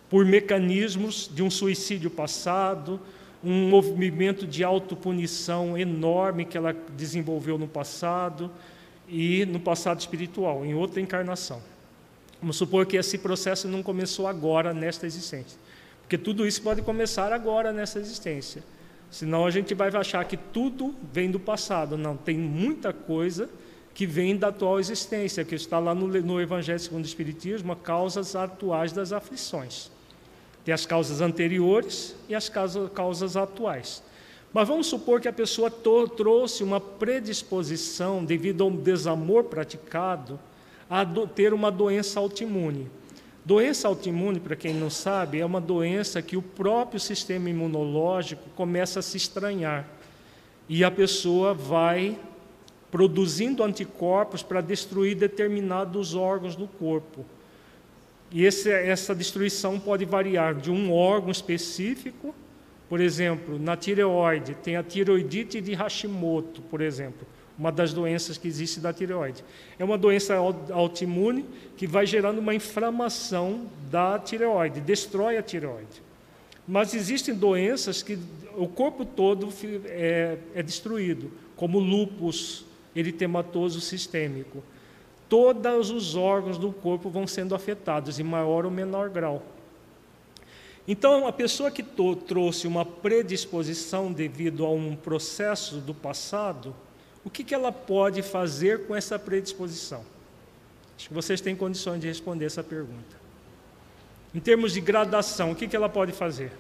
por 0.08 0.24
mecanismos 0.24 1.28
de 1.34 1.42
um 1.42 1.50
suicídio 1.50 2.12
passado, 2.12 3.00
um 3.44 3.68
movimento 3.68 4.46
de 4.46 4.64
autopunição 4.64 5.76
enorme 5.76 6.46
que 6.46 6.56
ela 6.56 6.76
desenvolveu 6.96 7.58
no 7.58 7.68
passado 7.68 8.52
e 9.10 9.46
no 9.48 9.60
passado 9.60 10.00
espiritual, 10.00 10.64
em 10.64 10.76
outra 10.76 11.02
encarnação. 11.02 11.60
Vamos 12.40 12.56
supor 12.58 12.86
que 12.86 12.98
esse 12.98 13.18
processo 13.18 13.68
não 13.68 13.82
começou 13.82 14.28
agora 14.28 14.76
nesta 14.76 15.08
existência, 15.08 15.58
porque 16.02 16.20
tudo 16.20 16.46
isso 16.46 16.62
pode 16.62 16.84
começar 16.84 17.34
agora 17.34 17.74
nessa 17.74 17.98
existência. 18.00 18.64
Senão 19.10 19.46
a 19.46 19.52
gente 19.52 19.74
vai 19.74 19.90
achar 19.90 20.24
que 20.26 20.38
tudo 20.38 20.94
vem 21.12 21.32
do 21.32 21.40
passado. 21.40 21.98
Não, 21.98 22.16
tem 22.16 22.38
muita 22.38 22.94
coisa 22.94 23.50
que 23.94 24.06
vem 24.06 24.36
da 24.36 24.48
atual 24.48 24.80
existência, 24.80 25.44
que 25.44 25.56
está 25.56 25.78
lá 25.78 25.94
no, 25.94 26.08
no 26.08 26.42
Evangelho 26.42 26.80
segundo 26.80 27.04
o 27.04 27.08
Espiritismo, 27.08 27.76
causas 27.76 28.36
atuais 28.36 28.92
das 28.92 29.12
aflições. 29.12 29.92
Tem 30.66 30.74
as 30.74 30.86
causas 30.86 31.22
anteriores 31.22 32.16
e 32.28 32.34
as 32.34 32.50
causas, 32.50 32.90
causas 32.92 33.38
atuais. 33.38 34.02
Mas 34.52 34.68
vamos 34.68 34.88
supor 34.88 35.20
que 35.20 35.28
a 35.28 35.34
pessoa 35.34 35.70
trouxe 35.70 36.64
uma 36.64 36.80
predisposição, 36.80 38.24
devido 38.24 38.64
a 38.64 38.68
um 38.68 38.76
desamor 38.76 39.46
praticado, 39.46 40.40
a 40.90 41.06
ter 41.26 41.54
uma 41.54 41.72
doença 41.72 42.20
autoimune. 42.20 42.90
Doença 43.44 43.88
autoimune, 43.88 44.40
para 44.40 44.56
quem 44.56 44.74
não 44.74 44.90
sabe, 44.90 45.40
é 45.40 45.46
uma 45.46 45.60
doença 45.60 46.22
que 46.22 46.38
o 46.38 46.42
próprio 46.42 47.00
sistema 47.00 47.50
imunológico 47.50 48.50
começa 48.56 49.00
a 49.00 49.04
se 49.04 49.18
estranhar. 49.18 49.88
E 50.70 50.84
a 50.84 50.90
pessoa 50.90 51.54
vai 51.54 52.18
produzindo 52.94 53.64
anticorpos 53.64 54.44
para 54.44 54.62
destruir 54.62 55.16
determinados 55.16 56.14
órgãos 56.14 56.56
do 56.56 56.68
corpo. 56.68 57.26
E 58.32 58.46
esse, 58.46 58.70
essa 58.70 59.16
destruição 59.16 59.80
pode 59.80 60.06
variar 60.06 60.54
de 60.54 60.70
um 60.70 60.94
órgão 60.94 61.32
específico, 61.32 62.36
por 62.88 63.02
exemplo, 63.02 63.58
na 63.58 63.76
tireoide, 63.76 64.54
tem 64.54 64.76
a 64.76 64.84
tiroidite 64.84 65.60
de 65.60 65.74
Hashimoto, 65.74 66.62
por 66.62 66.82
exemplo, 66.82 67.26
uma 67.58 67.72
das 67.72 67.94
doenças 67.94 68.38
que 68.38 68.48
existe 68.48 68.80
da 68.80 68.94
tireoide. 68.94 69.44
É 69.80 69.84
uma 69.84 69.98
doença 69.98 70.36
autoimune 70.36 71.46
que 71.76 71.88
vai 71.88 72.06
gerando 72.06 72.38
uma 72.38 72.54
inflamação 72.54 73.66
da 73.90 74.20
tireoide, 74.20 74.82
destrói 74.82 75.36
a 75.38 75.42
tireoide. 75.42 76.04
Mas 76.68 76.94
existem 76.94 77.34
doenças 77.34 78.04
que 78.04 78.20
o 78.56 78.68
corpo 78.68 79.04
todo 79.04 79.52
é, 79.86 80.38
é 80.54 80.62
destruído, 80.62 81.32
como 81.56 81.80
lúpus, 81.80 82.68
eritematoso 82.96 83.82
sistêmico. 83.82 84.64
Todos 85.28 85.90
os 85.90 86.16
órgãos 86.16 86.58
do 86.58 86.72
corpo 86.72 87.10
vão 87.10 87.26
sendo 87.26 87.56
afetados, 87.56 88.20
em 88.20 88.24
maior 88.24 88.66
ou 88.66 88.72
menor 88.72 89.10
grau. 89.10 89.42
Então, 90.88 91.26
a 91.26 91.32
pessoa 91.32 91.72
que 91.72 91.82
trouxe 91.82 92.68
uma 92.68 92.86
predisposição 92.86 94.12
devido 94.12 94.66
a 94.66 94.70
um 94.70 94.96
processo 94.96 95.78
do 95.78 95.94
passado, 95.94 96.76
o 97.24 97.30
que, 97.30 97.44
que 97.44 97.56
ela 97.56 97.72
pode 97.72 98.22
fazer 98.22 98.86
com 98.86 98.94
essa 98.94 99.18
predisposição? 99.18 100.04
Acho 100.98 101.08
que 101.08 101.14
vocês 101.14 101.40
têm 101.40 101.56
condições 101.56 102.02
de 102.02 102.08
responder 102.08 102.46
essa 102.46 102.64
pergunta. 102.64 103.24
Em 104.36 104.40
termos 104.40 104.74
de 104.74 104.82
gradação, 104.82 105.52
o 105.52 105.56
que, 105.56 105.68
que 105.68 105.76
ela 105.76 105.88
pode 105.88 106.12
fazer? 106.12 106.52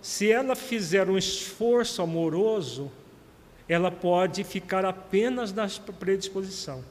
Se 0.00 0.30
ela 0.30 0.56
fizer 0.56 1.08
um 1.10 1.18
esforço 1.18 2.00
amoroso, 2.00 2.90
ela 3.68 3.90
pode 3.90 4.42
ficar 4.44 4.84
apenas 4.84 5.52
na 5.52 5.68
predisposição. 5.98 6.82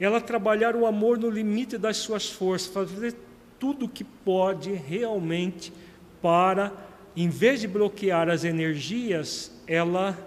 Ela 0.00 0.20
trabalhar 0.20 0.74
o 0.74 0.86
amor 0.86 1.18
no 1.18 1.30
limite 1.30 1.76
das 1.76 1.98
suas 1.98 2.30
forças, 2.30 2.72
fazer 2.72 3.14
tudo 3.58 3.84
o 3.84 3.88
que 3.88 4.02
pode 4.02 4.72
realmente 4.72 5.72
para, 6.20 6.72
em 7.14 7.28
vez 7.28 7.60
de 7.60 7.68
bloquear 7.68 8.28
as 8.28 8.44
energias, 8.44 9.52
ela 9.66 10.18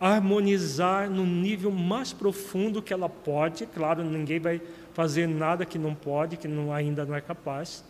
harmonizar 0.00 1.08
no 1.08 1.24
nível 1.24 1.70
mais 1.70 2.12
profundo 2.12 2.82
que 2.82 2.92
ela 2.92 3.08
pode. 3.08 3.66
Claro, 3.66 4.02
ninguém 4.02 4.40
vai 4.40 4.60
fazer 4.94 5.28
nada 5.28 5.64
que 5.64 5.78
não 5.78 5.94
pode, 5.94 6.36
que 6.36 6.48
não, 6.48 6.72
ainda 6.72 7.04
não 7.04 7.14
é 7.14 7.20
capaz 7.20 7.84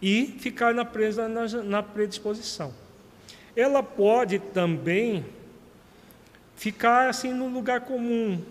e 0.00 0.36
ficar 0.38 0.74
na, 0.74 0.84
presa, 0.84 1.28
na, 1.28 1.46
na 1.62 1.82
predisposição. 1.82 2.72
Ela 3.54 3.82
pode 3.82 4.38
também 4.38 5.24
ficar 6.54 7.08
assim 7.08 7.32
no 7.32 7.48
lugar 7.48 7.82
comum, 7.82 8.42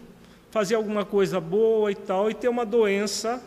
fazer 0.49 0.75
alguma 0.75 1.05
coisa 1.05 1.39
boa 1.39 1.91
e 1.91 1.95
tal, 1.95 2.29
e 2.29 2.33
ter 2.33 2.47
uma 2.47 2.65
doença, 2.65 3.43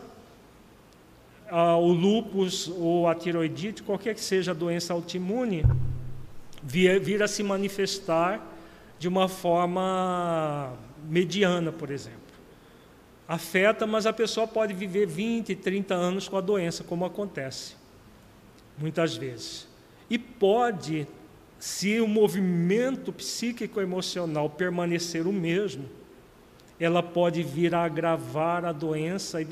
ah, 1.49 1.75
o 1.75 1.91
lúpus 1.91 2.69
ou 2.69 3.07
a 3.07 3.15
tiroidite, 3.15 3.83
qualquer 3.83 4.13
que 4.15 4.21
seja 4.21 4.51
a 4.51 4.53
doença 4.53 4.93
autoimune, 4.93 5.65
vir, 6.63 6.99
vir 6.99 7.21
a 7.21 7.27
se 7.27 7.43
manifestar 7.43 8.41
de 8.97 9.07
uma 9.07 9.27
forma 9.27 10.73
mediana, 11.03 11.71
por 11.71 11.89
exemplo. 11.89 12.19
Afeta, 13.27 13.85
mas 13.85 14.05
a 14.05 14.13
pessoa 14.13 14.47
pode 14.47 14.73
viver 14.73 15.05
20, 15.05 15.55
30 15.55 15.93
anos 15.93 16.27
com 16.27 16.37
a 16.37 16.41
doença, 16.41 16.83
como 16.83 17.05
acontece 17.05 17.78
muitas 18.79 19.15
vezes. 19.15 19.67
E 20.09 20.17
pode, 20.17 21.07
se 21.59 21.99
o 21.99 22.07
movimento 22.07 23.11
psíquico-emocional 23.11 24.49
permanecer 24.49 25.27
o 25.27 25.33
mesmo, 25.33 25.85
ela 26.79 27.03
pode 27.03 27.43
vir 27.43 27.75
a 27.75 27.83
agravar 27.83 28.65
a 28.65 28.71
doença 28.71 29.41
e 29.41 29.47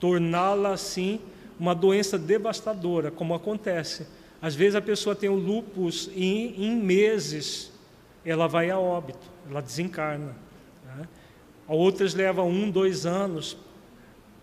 torná-la 0.00 0.72
assim 0.72 1.20
uma 1.60 1.74
doença 1.74 2.18
devastadora, 2.18 3.10
como 3.10 3.34
acontece. 3.34 4.06
Às 4.40 4.54
vezes 4.54 4.74
a 4.74 4.80
pessoa 4.80 5.14
tem 5.14 5.28
o 5.28 5.34
lupus 5.34 6.10
e 6.14 6.54
em 6.56 6.74
meses 6.74 7.70
ela 8.24 8.48
vai 8.48 8.70
a 8.70 8.78
óbito, 8.78 9.30
ela 9.48 9.60
desencarna. 9.60 10.34
Né? 10.84 11.06
Outras 11.68 12.14
levam 12.14 12.48
um, 12.48 12.70
dois 12.70 13.06
anos 13.06 13.56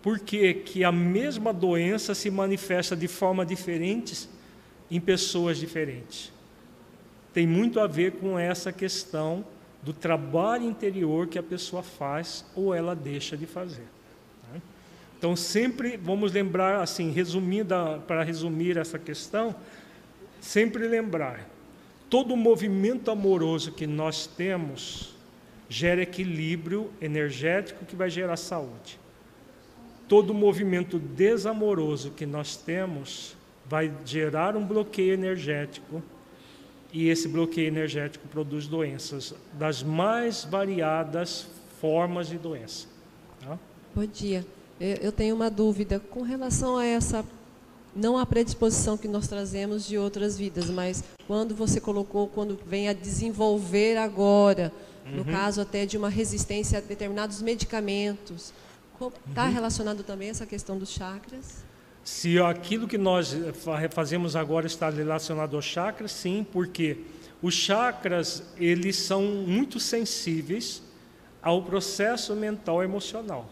por 0.01 0.19
que, 0.19 0.53
que 0.53 0.84
a 0.84 0.91
mesma 0.91 1.51
doença 1.51 2.15
se 2.15 2.31
manifesta 2.31 2.95
de 2.95 3.07
forma 3.07 3.45
diferente 3.45 4.30
em 4.89 4.99
pessoas 4.99 5.57
diferentes? 5.57 6.31
Tem 7.34 7.45
muito 7.45 7.80
a 7.80 7.88
ver 7.88 8.13
com 8.13 8.39
essa 8.39 8.71
questão 8.71 9.45
do 9.84 9.91
trabalho 9.91 10.63
interior 10.63 11.27
que 11.27 11.38
a 11.38 11.43
pessoa 11.43 11.84
faz 11.84 12.45
ou 12.55 12.73
ela 12.73 12.95
deixa 12.95 13.35
de 13.35 13.45
fazer. 13.45 13.88
Né? 14.51 14.61
Então, 15.17 15.35
sempre 15.35 15.97
vamos 15.97 16.31
lembrar, 16.31 16.81
assim, 16.81 17.11
resumindo, 17.11 17.76
para 18.07 18.23
resumir 18.23 18.77
essa 18.77 18.97
questão, 18.97 19.53
sempre 20.39 20.88
lembrar: 20.88 21.47
todo 22.09 22.35
movimento 22.38 23.11
amoroso 23.11 23.73
que 23.73 23.85
nós 23.85 24.27
temos 24.27 25.13
gera 25.67 26.01
equilíbrio 26.01 26.89
energético 27.01 27.85
que 27.85 27.97
vai 27.97 28.09
gerar 28.09 28.38
saúde 28.38 28.97
todo 30.10 30.34
movimento 30.34 30.98
desamoroso 30.98 32.10
que 32.11 32.26
nós 32.26 32.57
temos 32.57 33.38
vai 33.65 33.94
gerar 34.03 34.57
um 34.57 34.65
bloqueio 34.65 35.14
energético 35.14 36.02
e 36.91 37.07
esse 37.07 37.27
bloqueio 37.27 37.68
energético 37.68 38.27
produz 38.27 38.68
doenças 38.68 39.36
das 39.53 39.84
mais 39.84 40.44
variadas 40.44 41.48
formas 41.80 42.27
de 42.27 42.40
doença. 42.40 42.88
Tá? 43.40 43.60
Bom 43.94 44.06
dia. 44.07 44.44
Eu 44.80 45.11
tenho 45.11 45.36
uma 45.36 45.49
dúvida 45.49 45.99
com 45.99 46.23
relação 46.23 46.77
a 46.77 46.86
essa 46.86 47.23
não 47.95 48.18
a 48.18 48.26
predisposição 48.26 48.98
que 48.98 49.07
nós 49.07 49.27
trazemos 49.27 49.86
de 49.86 49.98
outras 49.98 50.38
vidas, 50.38 50.69
mas 50.69 51.03
quando 51.27 51.53
você 51.53 51.80
colocou, 51.80 52.27
quando 52.27 52.57
vem 52.65 52.88
a 52.88 52.94
desenvolver 52.94 53.98
agora, 53.98 54.72
no 55.06 55.19
uhum. 55.19 55.31
caso 55.31 55.61
até 55.61 55.86
de 55.86 55.98
uma 55.98 56.10
resistência 56.10 56.77
a 56.77 56.81
determinados 56.81 57.41
medicamentos, 57.41 58.53
Está 59.27 59.45
uhum. 59.45 59.53
relacionado 59.53 60.03
também 60.03 60.30
essa 60.30 60.45
questão 60.45 60.77
dos 60.77 60.89
chakras? 60.89 61.63
Se 62.03 62.39
aquilo 62.39 62.88
que 62.88 62.97
nós 62.97 63.35
fazemos 63.91 64.35
agora 64.35 64.67
está 64.67 64.89
relacionado 64.89 65.55
aos 65.55 65.65
chakras, 65.65 66.11
sim, 66.11 66.45
porque 66.51 66.97
os 67.41 67.53
chakras 67.53 68.43
eles 68.57 68.95
são 68.95 69.23
muito 69.23 69.80
sensíveis 69.80 70.81
ao 71.41 71.61
processo 71.63 72.35
mental 72.35 72.81
e 72.81 72.85
emocional. 72.85 73.49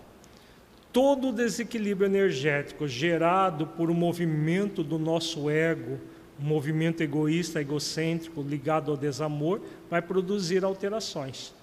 Todo 0.91 1.29
o 1.29 1.31
desequilíbrio 1.31 2.07
energético 2.07 2.87
gerado 2.87 3.67
por 3.67 3.89
um 3.89 3.93
movimento 3.93 4.83
do 4.83 4.97
nosso 4.97 5.49
ego, 5.49 5.99
um 6.39 6.45
movimento 6.45 7.01
egoísta, 7.01 7.61
egocêntrico, 7.61 8.41
ligado 8.41 8.91
ao 8.91 8.97
desamor, 8.97 9.61
vai 9.89 10.01
produzir 10.01 10.63
alterações. 10.63 11.53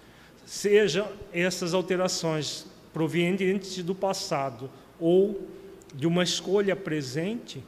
Sejam 0.47 1.09
essas 1.33 1.75
alterações 1.75 2.67
provenientes 2.95 3.83
do 3.83 3.95
passado 3.95 4.71
ou 4.99 5.47
de 5.93 6.07
uma 6.07 6.23
escolha 6.23 6.75
presente, 6.77 7.63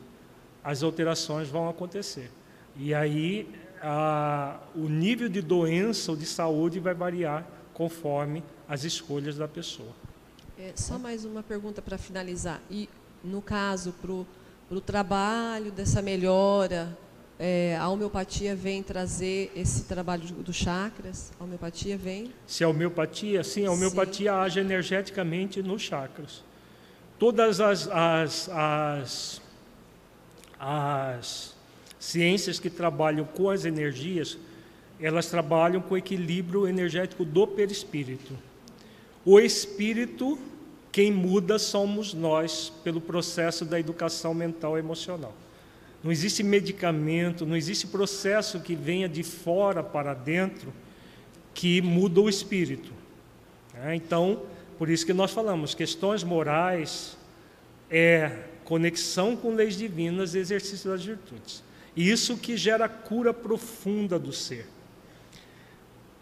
as 0.63 0.83
alterações 0.83 1.49
vão 1.49 1.69
acontecer. 1.69 2.31
E 2.77 2.95
aí 2.95 3.49
a, 3.83 4.59
o 4.75 4.89
nível 4.89 5.29
de 5.29 5.43
doença 5.43 6.13
ou 6.13 6.17
de 6.17 6.25
saúde 6.25 6.81
vai 6.81 6.95
variar 6.95 7.47
conforme 7.75 8.43
as 8.69 8.85
escolhas 8.85 9.37
da 9.37 9.47
pessoa. 9.47 9.91
É, 10.59 10.73
só 10.75 10.99
mais 10.99 11.25
uma 11.25 11.43
pergunta 11.43 11.83
para 11.83 11.99
finalizar. 11.99 12.61
E 12.71 12.89
no 13.23 13.43
caso, 13.43 13.93
para 13.93 14.13
o 14.77 14.81
trabalho 14.81 15.71
dessa 15.73 16.01
melhora 16.01 16.97
é, 17.39 17.77
a 17.79 17.89
homeopatia 17.89 18.57
vem 18.57 18.83
trazer 18.83 19.53
esse 19.55 19.85
trabalho 19.85 20.23
dos 20.23 20.57
chakras? 20.57 21.33
A 21.39 21.45
homeopatia 21.45 21.97
vem? 21.97 22.33
Se 22.47 22.65
a 22.65 22.69
homeopatia, 22.69 23.45
sim, 23.45 23.67
a 23.67 23.73
homeopatia 23.73 24.33
sim. 24.33 24.39
age 24.39 24.61
energeticamente 24.61 25.63
nos 25.63 25.83
chakras. 25.83 26.43
Todas 27.19 27.61
as, 27.61 27.89
as, 27.89 28.49
as, 28.49 29.43
as 30.59 31.55
ciências 31.99 32.59
que 32.59 32.71
trabalham 32.71 33.25
com 33.27 33.51
as 33.51 33.67
energias, 33.67 34.39
elas 34.99 35.27
trabalham 35.27 35.83
com 35.83 35.95
o 35.95 35.99
equilíbrio 35.99 36.67
energético 36.67 37.25
do 37.25 37.47
perispírito. 37.47 38.33
O 39.25 39.39
espírito, 39.39 40.39
quem 40.91 41.13
muda 41.13 41.59
somos 41.59 42.15
nós, 42.15 42.73
pelo 42.83 43.01
processo 43.01 43.65
da 43.67 43.79
educação 43.79 44.33
mental 44.33 44.77
e 44.77 44.81
emocional. 44.81 45.35
Não 46.07 46.13
existe 46.13 46.45
medicamento, 46.45 47.45
não 47.45 47.57
existe 47.57 47.85
processo 47.85 48.61
que 48.61 48.77
venha 48.77 49.09
de 49.09 49.25
fora 49.25 49.83
para 49.83 50.15
dentro 50.15 50.73
que 51.53 51.83
muda 51.83 52.21
o 52.21 52.29
espírito. 52.29 52.93
É, 53.75 53.93
então, 53.93 54.45
por 54.79 54.89
isso 54.89 55.05
que 55.05 55.13
nós 55.13 55.33
falamos, 55.33 55.75
questões 55.75 56.23
morais 56.23 57.19
é 57.91 58.31
conexão 58.63 59.35
com 59.35 59.53
leis 59.53 59.77
divinas 59.77 60.37
e 60.37 60.39
exercício 60.39 60.89
das 60.89 61.05
virtudes. 61.05 61.65
Isso 61.97 62.37
que 62.37 62.57
gera 62.57 62.89
cura 62.89 63.35
profunda 63.35 64.17
do 64.17 64.33
ser. 64.33 64.69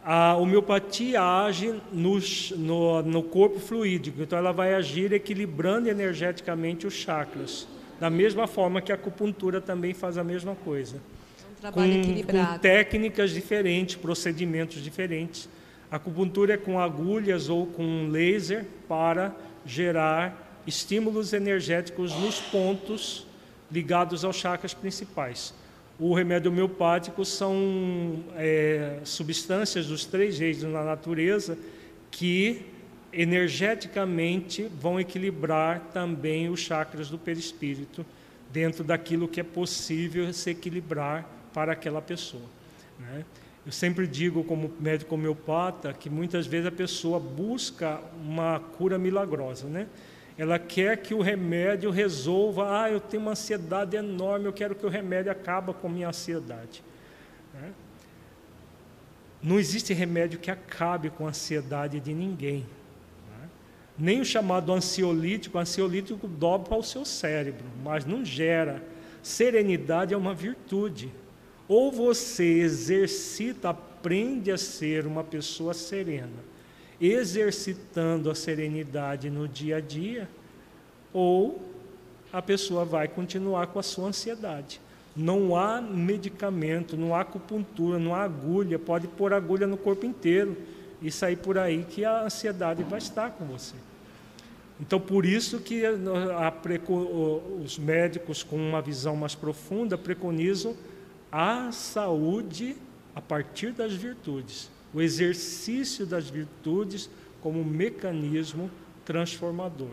A 0.02 0.34
homeopatia 0.34 1.20
age 1.20 1.78
no, 1.92 2.18
no, 2.56 3.02
no 3.02 3.22
corpo 3.22 3.60
fluídico, 3.60 4.22
então 4.22 4.38
ela 4.38 4.50
vai 4.50 4.72
agir 4.72 5.12
equilibrando 5.12 5.90
energeticamente 5.90 6.86
os 6.86 6.94
chakras, 6.94 7.68
da 8.04 8.10
mesma 8.10 8.46
forma 8.46 8.82
que 8.82 8.92
a 8.92 8.96
acupuntura 8.96 9.62
também 9.62 9.94
faz 9.94 10.18
a 10.18 10.22
mesma 10.22 10.54
coisa. 10.54 11.00
É 11.62 11.68
um 11.68 11.72
com, 11.72 12.22
com 12.24 12.58
técnicas 12.58 13.30
diferentes, 13.30 13.96
procedimentos 13.96 14.82
diferentes. 14.82 15.48
A 15.90 15.96
acupuntura 15.96 16.52
é 16.52 16.56
com 16.58 16.78
agulhas 16.78 17.48
ou 17.48 17.66
com 17.66 18.10
laser 18.10 18.66
para 18.86 19.34
gerar 19.64 20.60
estímulos 20.66 21.32
energéticos 21.32 22.14
nos 22.20 22.38
pontos 22.38 23.26
ligados 23.72 24.22
aos 24.22 24.36
chakras 24.36 24.74
principais. 24.74 25.54
O 25.98 26.12
remédio 26.12 26.50
homeopático 26.50 27.24
são 27.24 28.22
é, 28.36 28.98
substâncias 29.02 29.86
dos 29.86 30.04
três 30.04 30.38
reinos 30.38 30.64
na 30.64 30.84
natureza 30.84 31.56
que 32.10 32.66
energeticamente 33.16 34.64
vão 34.80 34.98
equilibrar 34.98 35.80
também 35.92 36.48
os 36.48 36.60
chakras 36.60 37.08
do 37.08 37.18
perispírito 37.18 38.04
dentro 38.52 38.84
daquilo 38.84 39.28
que 39.28 39.40
é 39.40 39.44
possível 39.44 40.32
se 40.32 40.50
equilibrar 40.50 41.28
para 41.52 41.72
aquela 41.72 42.02
pessoa. 42.02 42.44
Né? 42.98 43.24
Eu 43.66 43.72
sempre 43.72 44.06
digo, 44.06 44.44
como 44.44 44.70
médico 44.78 45.14
homeopata, 45.14 45.92
que 45.92 46.10
muitas 46.10 46.46
vezes 46.46 46.66
a 46.66 46.72
pessoa 46.72 47.18
busca 47.18 48.00
uma 48.22 48.60
cura 48.60 48.98
milagrosa, 48.98 49.66
né? 49.66 49.86
Ela 50.36 50.58
quer 50.58 50.98
que 50.98 51.14
o 51.14 51.22
remédio 51.22 51.90
resolva. 51.90 52.82
Ah, 52.82 52.90
eu 52.90 53.00
tenho 53.00 53.22
uma 53.22 53.32
ansiedade 53.32 53.96
enorme, 53.96 54.46
eu 54.46 54.52
quero 54.52 54.74
que 54.74 54.84
o 54.84 54.88
remédio 54.88 55.30
acabe 55.30 55.72
com 55.74 55.88
minha 55.88 56.08
ansiedade. 56.08 56.82
Né? 57.54 57.72
Não 59.42 59.58
existe 59.58 59.94
remédio 59.94 60.38
que 60.38 60.50
acabe 60.50 61.08
com 61.08 61.24
a 61.26 61.28
ansiedade 61.28 62.00
de 62.00 62.12
ninguém. 62.12 62.66
Nem 63.98 64.20
o 64.20 64.24
chamado 64.24 64.72
ansiolítico, 64.72 65.56
o 65.56 65.60
ansiolítico 65.60 66.26
dobra 66.26 66.76
o 66.76 66.82
seu 66.82 67.04
cérebro, 67.04 67.64
mas 67.82 68.04
não 68.04 68.24
gera. 68.24 68.82
Serenidade 69.22 70.12
é 70.12 70.16
uma 70.16 70.34
virtude. 70.34 71.12
Ou 71.68 71.92
você 71.92 72.44
exercita, 72.44 73.70
aprende 73.70 74.50
a 74.50 74.58
ser 74.58 75.06
uma 75.06 75.24
pessoa 75.24 75.72
serena 75.72 76.54
exercitando 77.00 78.30
a 78.30 78.34
serenidade 78.34 79.30
no 79.30 79.48
dia 79.48 79.76
a 79.76 79.80
dia, 79.80 80.28
ou 81.12 81.62
a 82.32 82.42
pessoa 82.42 82.84
vai 82.84 83.08
continuar 83.08 83.68
com 83.68 83.78
a 83.78 83.82
sua 83.82 84.08
ansiedade. 84.08 84.80
Não 85.16 85.56
há 85.56 85.80
medicamento, 85.80 86.96
não 86.96 87.14
há 87.14 87.20
acupuntura, 87.20 87.98
não 87.98 88.14
há 88.14 88.22
agulha, 88.22 88.78
pode 88.78 89.06
pôr 89.06 89.32
agulha 89.32 89.66
no 89.66 89.76
corpo 89.76 90.04
inteiro 90.04 90.56
e 91.04 91.12
sair 91.12 91.36
por 91.36 91.56
aí 91.56 91.84
que 91.88 92.04
a 92.04 92.22
ansiedade 92.22 92.82
vai 92.82 92.98
estar 92.98 93.30
com 93.30 93.44
você. 93.44 93.76
Então, 94.80 94.98
por 94.98 95.24
isso 95.24 95.60
que 95.60 95.86
a, 95.86 95.90
a, 96.48 96.52
os 97.62 97.78
médicos 97.78 98.42
com 98.42 98.56
uma 98.56 98.82
visão 98.82 99.14
mais 99.14 99.36
profunda 99.36 99.96
preconizam 99.96 100.74
a 101.30 101.70
saúde 101.70 102.76
a 103.14 103.20
partir 103.20 103.70
das 103.70 103.92
virtudes 103.92 104.74
o 104.94 105.02
exercício 105.02 106.06
das 106.06 106.30
virtudes 106.30 107.10
como 107.42 107.60
um 107.60 107.64
mecanismo 107.64 108.70
transformador. 109.04 109.90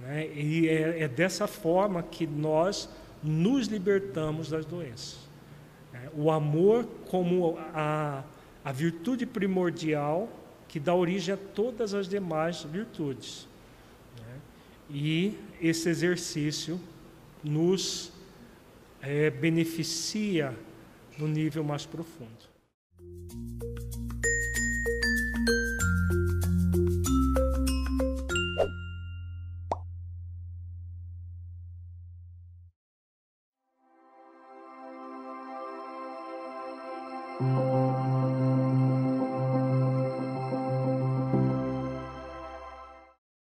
Né? 0.00 0.28
E 0.34 0.66
é, 0.66 1.02
é, 1.02 1.08
dessa 1.08 1.46
forma 1.46 2.02
que 2.02 2.26
nós 2.26 2.88
nos 3.22 3.66
libertamos 3.66 4.48
das 4.48 4.64
doenças. 4.64 5.18
É, 5.92 6.08
o 6.16 6.30
amor 6.30 6.88
como 7.08 7.58
a, 7.74 8.24
a 8.64 8.72
virtude 8.72 9.26
primordial 9.26 10.28
que 10.70 10.78
dá 10.78 10.94
origem 10.94 11.34
a 11.34 11.36
todas 11.36 11.94
as 11.94 12.08
demais 12.08 12.62
virtudes. 12.62 13.48
Né? 14.16 14.40
E 14.88 15.38
esse 15.60 15.88
exercício 15.88 16.80
nos 17.42 18.12
é, 19.02 19.30
beneficia 19.30 20.56
no 21.18 21.26
nível 21.26 21.64
mais 21.64 21.84
profundo. 21.84 22.49